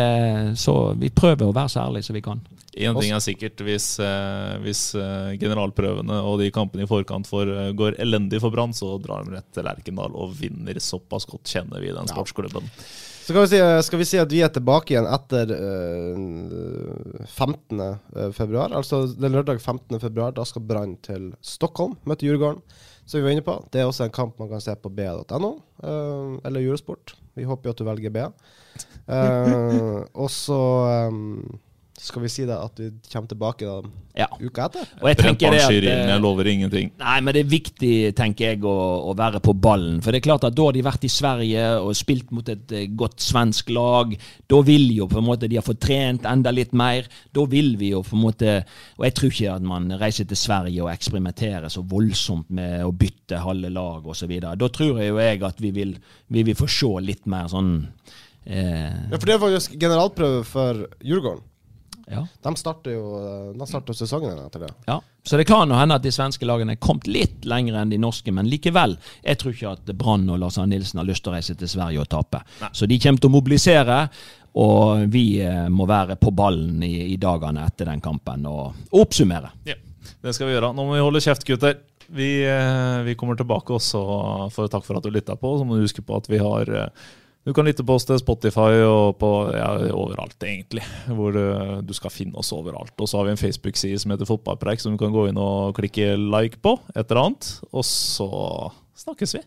så 0.60 0.76
vi 0.98 1.12
prøver 1.14 1.48
å 1.48 1.56
være 1.56 1.72
så 1.72 1.86
ærlige 1.86 2.08
som 2.10 2.18
vi 2.18 2.24
kan. 2.24 2.44
Én 2.76 2.92
ting 3.00 3.14
er 3.16 3.22
sikkert, 3.24 3.60
hvis, 3.64 3.86
eh, 4.04 4.56
hvis, 4.60 4.82
eh, 5.00 5.32
generalprøvene 5.40 6.18
og 6.28 6.42
de 6.42 6.50
kampene 6.52 6.84
i 6.84 6.90
forkant 6.90 7.24
for, 7.26 7.48
eh, 7.48 7.72
går 7.72 7.96
elendig 7.96 8.42
for 8.42 8.52
Brann, 8.52 8.76
så 8.76 9.00
drar 9.00 9.24
de 9.24 9.32
rett 9.32 9.48
til 9.50 9.64
Lerkendal 9.64 10.12
og 10.12 10.34
vinner. 10.36 10.76
Såpass 10.76 11.24
godt 11.24 11.48
kjenner 11.48 11.80
vi 11.80 11.94
den 11.96 12.10
sportsklubben. 12.12 12.68
Ja. 12.68 13.15
Så 13.26 13.34
vi, 13.34 13.46
si, 13.50 13.58
skal 13.82 13.98
vi, 13.98 14.04
si, 14.06 14.18
at 14.22 14.30
vi 14.30 14.38
er 14.46 14.52
tilbake 14.54 14.92
igjen 14.94 15.06
etter 15.10 15.50
uh, 15.50 17.24
15. 17.26 17.80
februar. 18.36 18.70
Altså 18.70 19.00
det 19.10 19.26
er 19.26 19.34
lørdag 19.34 19.58
15. 19.58 19.98
februar. 19.98 20.30
Da 20.36 20.44
skal 20.46 20.62
Brann 20.62 20.92
til 21.02 21.32
Stockholm, 21.42 21.96
møte 22.06 22.28
Djurgården. 22.28 22.62
Som 23.02 23.18
vi 23.18 23.26
var 23.26 23.34
inne 23.34 23.42
på. 23.46 23.56
Det 23.74 23.82
er 23.82 23.90
også 23.90 24.06
en 24.06 24.14
kamp 24.14 24.38
man 24.38 24.52
kan 24.52 24.62
se 24.62 24.76
på 24.78 24.92
ba.no, 24.94 25.50
uh, 25.82 26.38
eller 26.46 26.62
Eurosport. 26.62 27.16
Vi 27.34 27.50
håper 27.50 27.66
jo 27.66 27.74
at 27.74 27.82
du 27.82 27.86
velger 27.90 28.14
BA. 28.14 28.28
Uh, 29.10 30.06
og 30.22 30.30
så 30.30 30.62
um, 31.10 31.58
skal 32.00 32.22
vi 32.22 32.28
si 32.28 32.44
det 32.44 32.56
at 32.56 32.80
vi 32.80 32.90
kommer 33.08 33.28
tilbake 33.30 33.64
da 33.64 33.76
ja. 34.20 34.26
uka 34.36 34.66
etter? 34.68 34.88
Og 35.00 35.08
jeg 35.08 35.18
tenker 35.20 35.54
det 35.54 35.60
at, 35.64 35.76
jeg 35.76 35.92
eh, 36.12 36.18
lover 36.20 36.48
ingenting. 36.50 36.90
Nei, 37.00 37.14
men 37.24 37.32
det 37.32 37.42
er 37.42 37.48
viktig, 37.48 37.92
tenker 38.16 38.50
jeg, 38.50 38.60
å, 38.68 38.74
å, 39.08 39.14
være 39.16 39.40
på 39.44 39.54
ballen. 39.56 40.02
For 40.04 40.12
det 40.12 40.20
er 40.20 40.26
klart 40.26 40.44
at 40.48 40.56
da 40.56 40.66
har 40.68 40.76
de 40.76 40.84
vært 40.84 41.06
i 41.08 41.12
Sverige 41.12 41.64
og 41.80 41.96
spilt 41.96 42.34
mot 42.36 42.48
et 42.52 42.74
eh, 42.76 42.90
godt 42.92 43.24
svensk 43.24 43.72
lag. 43.72 44.12
Da 44.48 44.60
vil 44.66 44.90
jo 44.96 45.08
på 45.08 45.22
en 45.22 45.28
måte 45.28 45.48
de 45.48 45.56
har 45.56 45.64
fått 45.66 45.80
trent 45.86 46.28
enda 46.28 46.52
litt 46.52 46.76
mer. 46.76 47.08
Da 47.32 47.46
vil 47.48 47.74
vi 47.80 47.94
jo 47.94 48.04
på 48.04 48.16
en 48.16 48.24
måte 48.26 48.52
Og 48.96 49.04
jeg 49.06 49.16
tror 49.16 49.32
ikke 49.32 49.56
at 49.56 49.66
man 49.66 49.88
reiser 50.00 50.28
til 50.28 50.38
Sverige 50.40 50.84
og 50.84 50.92
eksperimenterer 50.92 51.72
så 51.72 51.82
voldsomt 51.86 52.52
med 52.54 52.84
å 52.84 52.92
bytte 52.92 53.40
halve 53.40 53.72
lag 53.72 54.06
osv. 54.06 54.36
Da 54.44 54.70
tror 54.72 55.00
jeg 55.00 55.10
jo 55.14 55.20
jeg 55.22 55.42
at 55.48 55.60
vi 55.64 55.72
vil, 55.74 55.96
vi 56.32 56.44
vil 56.46 56.58
få 56.58 56.68
se 56.70 56.92
litt 57.02 57.24
mer 57.30 57.48
sånn 57.52 57.74
eh, 58.44 59.10
Ja, 59.10 59.18
for 59.18 59.28
det 59.28 59.40
var 59.42 59.54
jo 59.54 59.66
generalprøve 59.72 60.46
for 60.48 60.86
Djurgården. 61.00 61.44
Ja. 62.06 62.20
De 62.42 62.52
starter 62.56 62.94
jo 62.94 63.04
de 63.58 63.66
starter 63.66 63.96
sesongen 63.98 64.38
etter 64.44 64.62
det. 64.66 64.70
Ja, 64.86 65.00
Så 65.26 65.36
det 65.40 65.48
kan 65.48 65.70
hende 65.74 65.96
at 65.98 66.04
de 66.04 66.12
svenske 66.14 66.46
lagene 66.46 66.76
er 66.76 66.82
kommet 66.82 67.08
litt 67.10 67.44
lenger 67.48 67.80
enn 67.80 67.90
de 67.90 67.98
norske, 67.98 68.30
men 68.30 68.46
likevel. 68.50 68.94
Jeg 69.24 69.40
tror 69.40 69.56
ikke 69.56 69.72
at 69.74 69.90
Brann 69.98 70.28
og 70.30 70.38
Lars 70.38 70.58
Arne 70.62 70.76
Nilsen 70.76 71.02
har 71.02 71.08
lyst 71.08 71.24
til 71.26 71.32
å 71.32 71.36
reise 71.36 71.56
til 71.58 71.70
Sverige 71.72 72.04
og 72.04 72.08
tape. 72.12 72.44
Nei. 72.62 72.70
Så 72.78 72.86
de 72.86 73.00
kommer 73.02 73.24
til 73.24 73.32
å 73.32 73.34
mobilisere, 73.34 73.98
og 74.56 75.10
vi 75.12 75.24
eh, 75.42 75.66
må 75.68 75.88
være 75.90 76.14
på 76.20 76.30
ballen 76.32 76.78
i, 76.86 76.94
i 77.12 77.18
dagene 77.20 77.66
etter 77.66 77.90
den 77.90 78.00
kampen 78.04 78.46
og 78.48 78.94
oppsummere. 78.96 79.50
Ja, 79.68 79.74
det 80.22 80.32
skal 80.36 80.48
vi 80.48 80.54
gjøre. 80.54 80.70
Nå 80.78 80.86
må 80.86 80.94
vi 80.94 81.02
holde 81.04 81.20
kjeft, 81.26 81.44
gutter. 81.48 81.80
Vi, 82.06 82.30
eh, 82.46 83.02
vi 83.02 83.16
kommer 83.18 83.34
tilbake 83.36 83.74
også 83.74 84.00
for 84.54 84.70
takk 84.70 84.86
for 84.86 85.00
at 85.00 85.04
du 85.04 85.10
lytta 85.10 85.34
på. 85.36 85.56
Så 85.58 85.66
må 85.66 85.76
du 85.76 85.82
huske 85.84 86.06
på 86.06 86.16
at 86.22 86.30
vi 86.30 86.38
har 86.38 86.70
eh, 86.70 87.08
du 87.46 87.52
kan 87.54 87.66
lytte 87.68 87.84
på 87.86 87.94
oss 87.94 88.02
til 88.08 88.18
Spotify 88.18 88.80
og 88.82 89.20
på 89.20 89.30
ja, 89.54 89.68
overalt, 89.94 90.34
egentlig. 90.42 90.82
Hvor 91.06 91.30
du, 91.30 91.44
du, 91.86 91.92
skal 91.94 92.10
finne 92.10 92.34
oss 92.42 92.50
overalt. 92.50 92.94
Og 92.98 93.06
så 93.06 93.20
har 93.20 93.28
vi 93.28 93.36
en 93.36 93.38
Facebook-side 93.38 94.00
som 94.02 94.10
heter 94.10 94.26
Fotballpreik, 94.26 94.82
som 94.82 94.96
du 94.96 94.98
kan 94.98 95.14
gå 95.14 95.28
inn 95.30 95.38
og 95.38 95.76
klikke 95.78 96.16
like 96.18 96.58
på. 96.58 96.74
Et 96.96 97.04
eller 97.04 97.22
annet. 97.22 97.50
Og 97.70 97.86
så 97.86 98.26
snakkes 98.98 99.36
vi. 99.38 99.44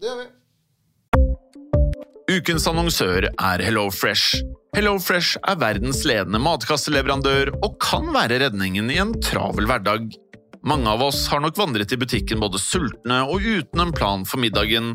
Det 0.00 0.08
gjør 0.08 0.22
vi. 0.22 0.30
Ukens 2.30 2.64
annonsør 2.70 3.28
er 3.28 3.66
HelloFresh. 3.66 4.40
HelloFresh 4.78 5.42
er 5.50 5.60
verdens 5.60 6.00
ledende 6.08 6.40
matkasseleverandør 6.40 7.52
og 7.58 7.76
kan 7.84 8.08
være 8.16 8.40
redningen 8.46 8.88
i 8.94 8.96
en 9.02 9.12
travel 9.20 9.68
hverdag. 9.68 10.08
Mange 10.64 10.88
av 10.88 11.04
oss 11.04 11.26
har 11.28 11.44
nok 11.44 11.60
vandret 11.60 11.92
i 11.92 12.00
butikken 12.00 12.40
både 12.40 12.60
sultne 12.62 13.26
og 13.28 13.44
uten 13.44 13.84
en 13.84 13.92
plan 13.92 14.24
for 14.24 14.40
middagen 14.40 14.94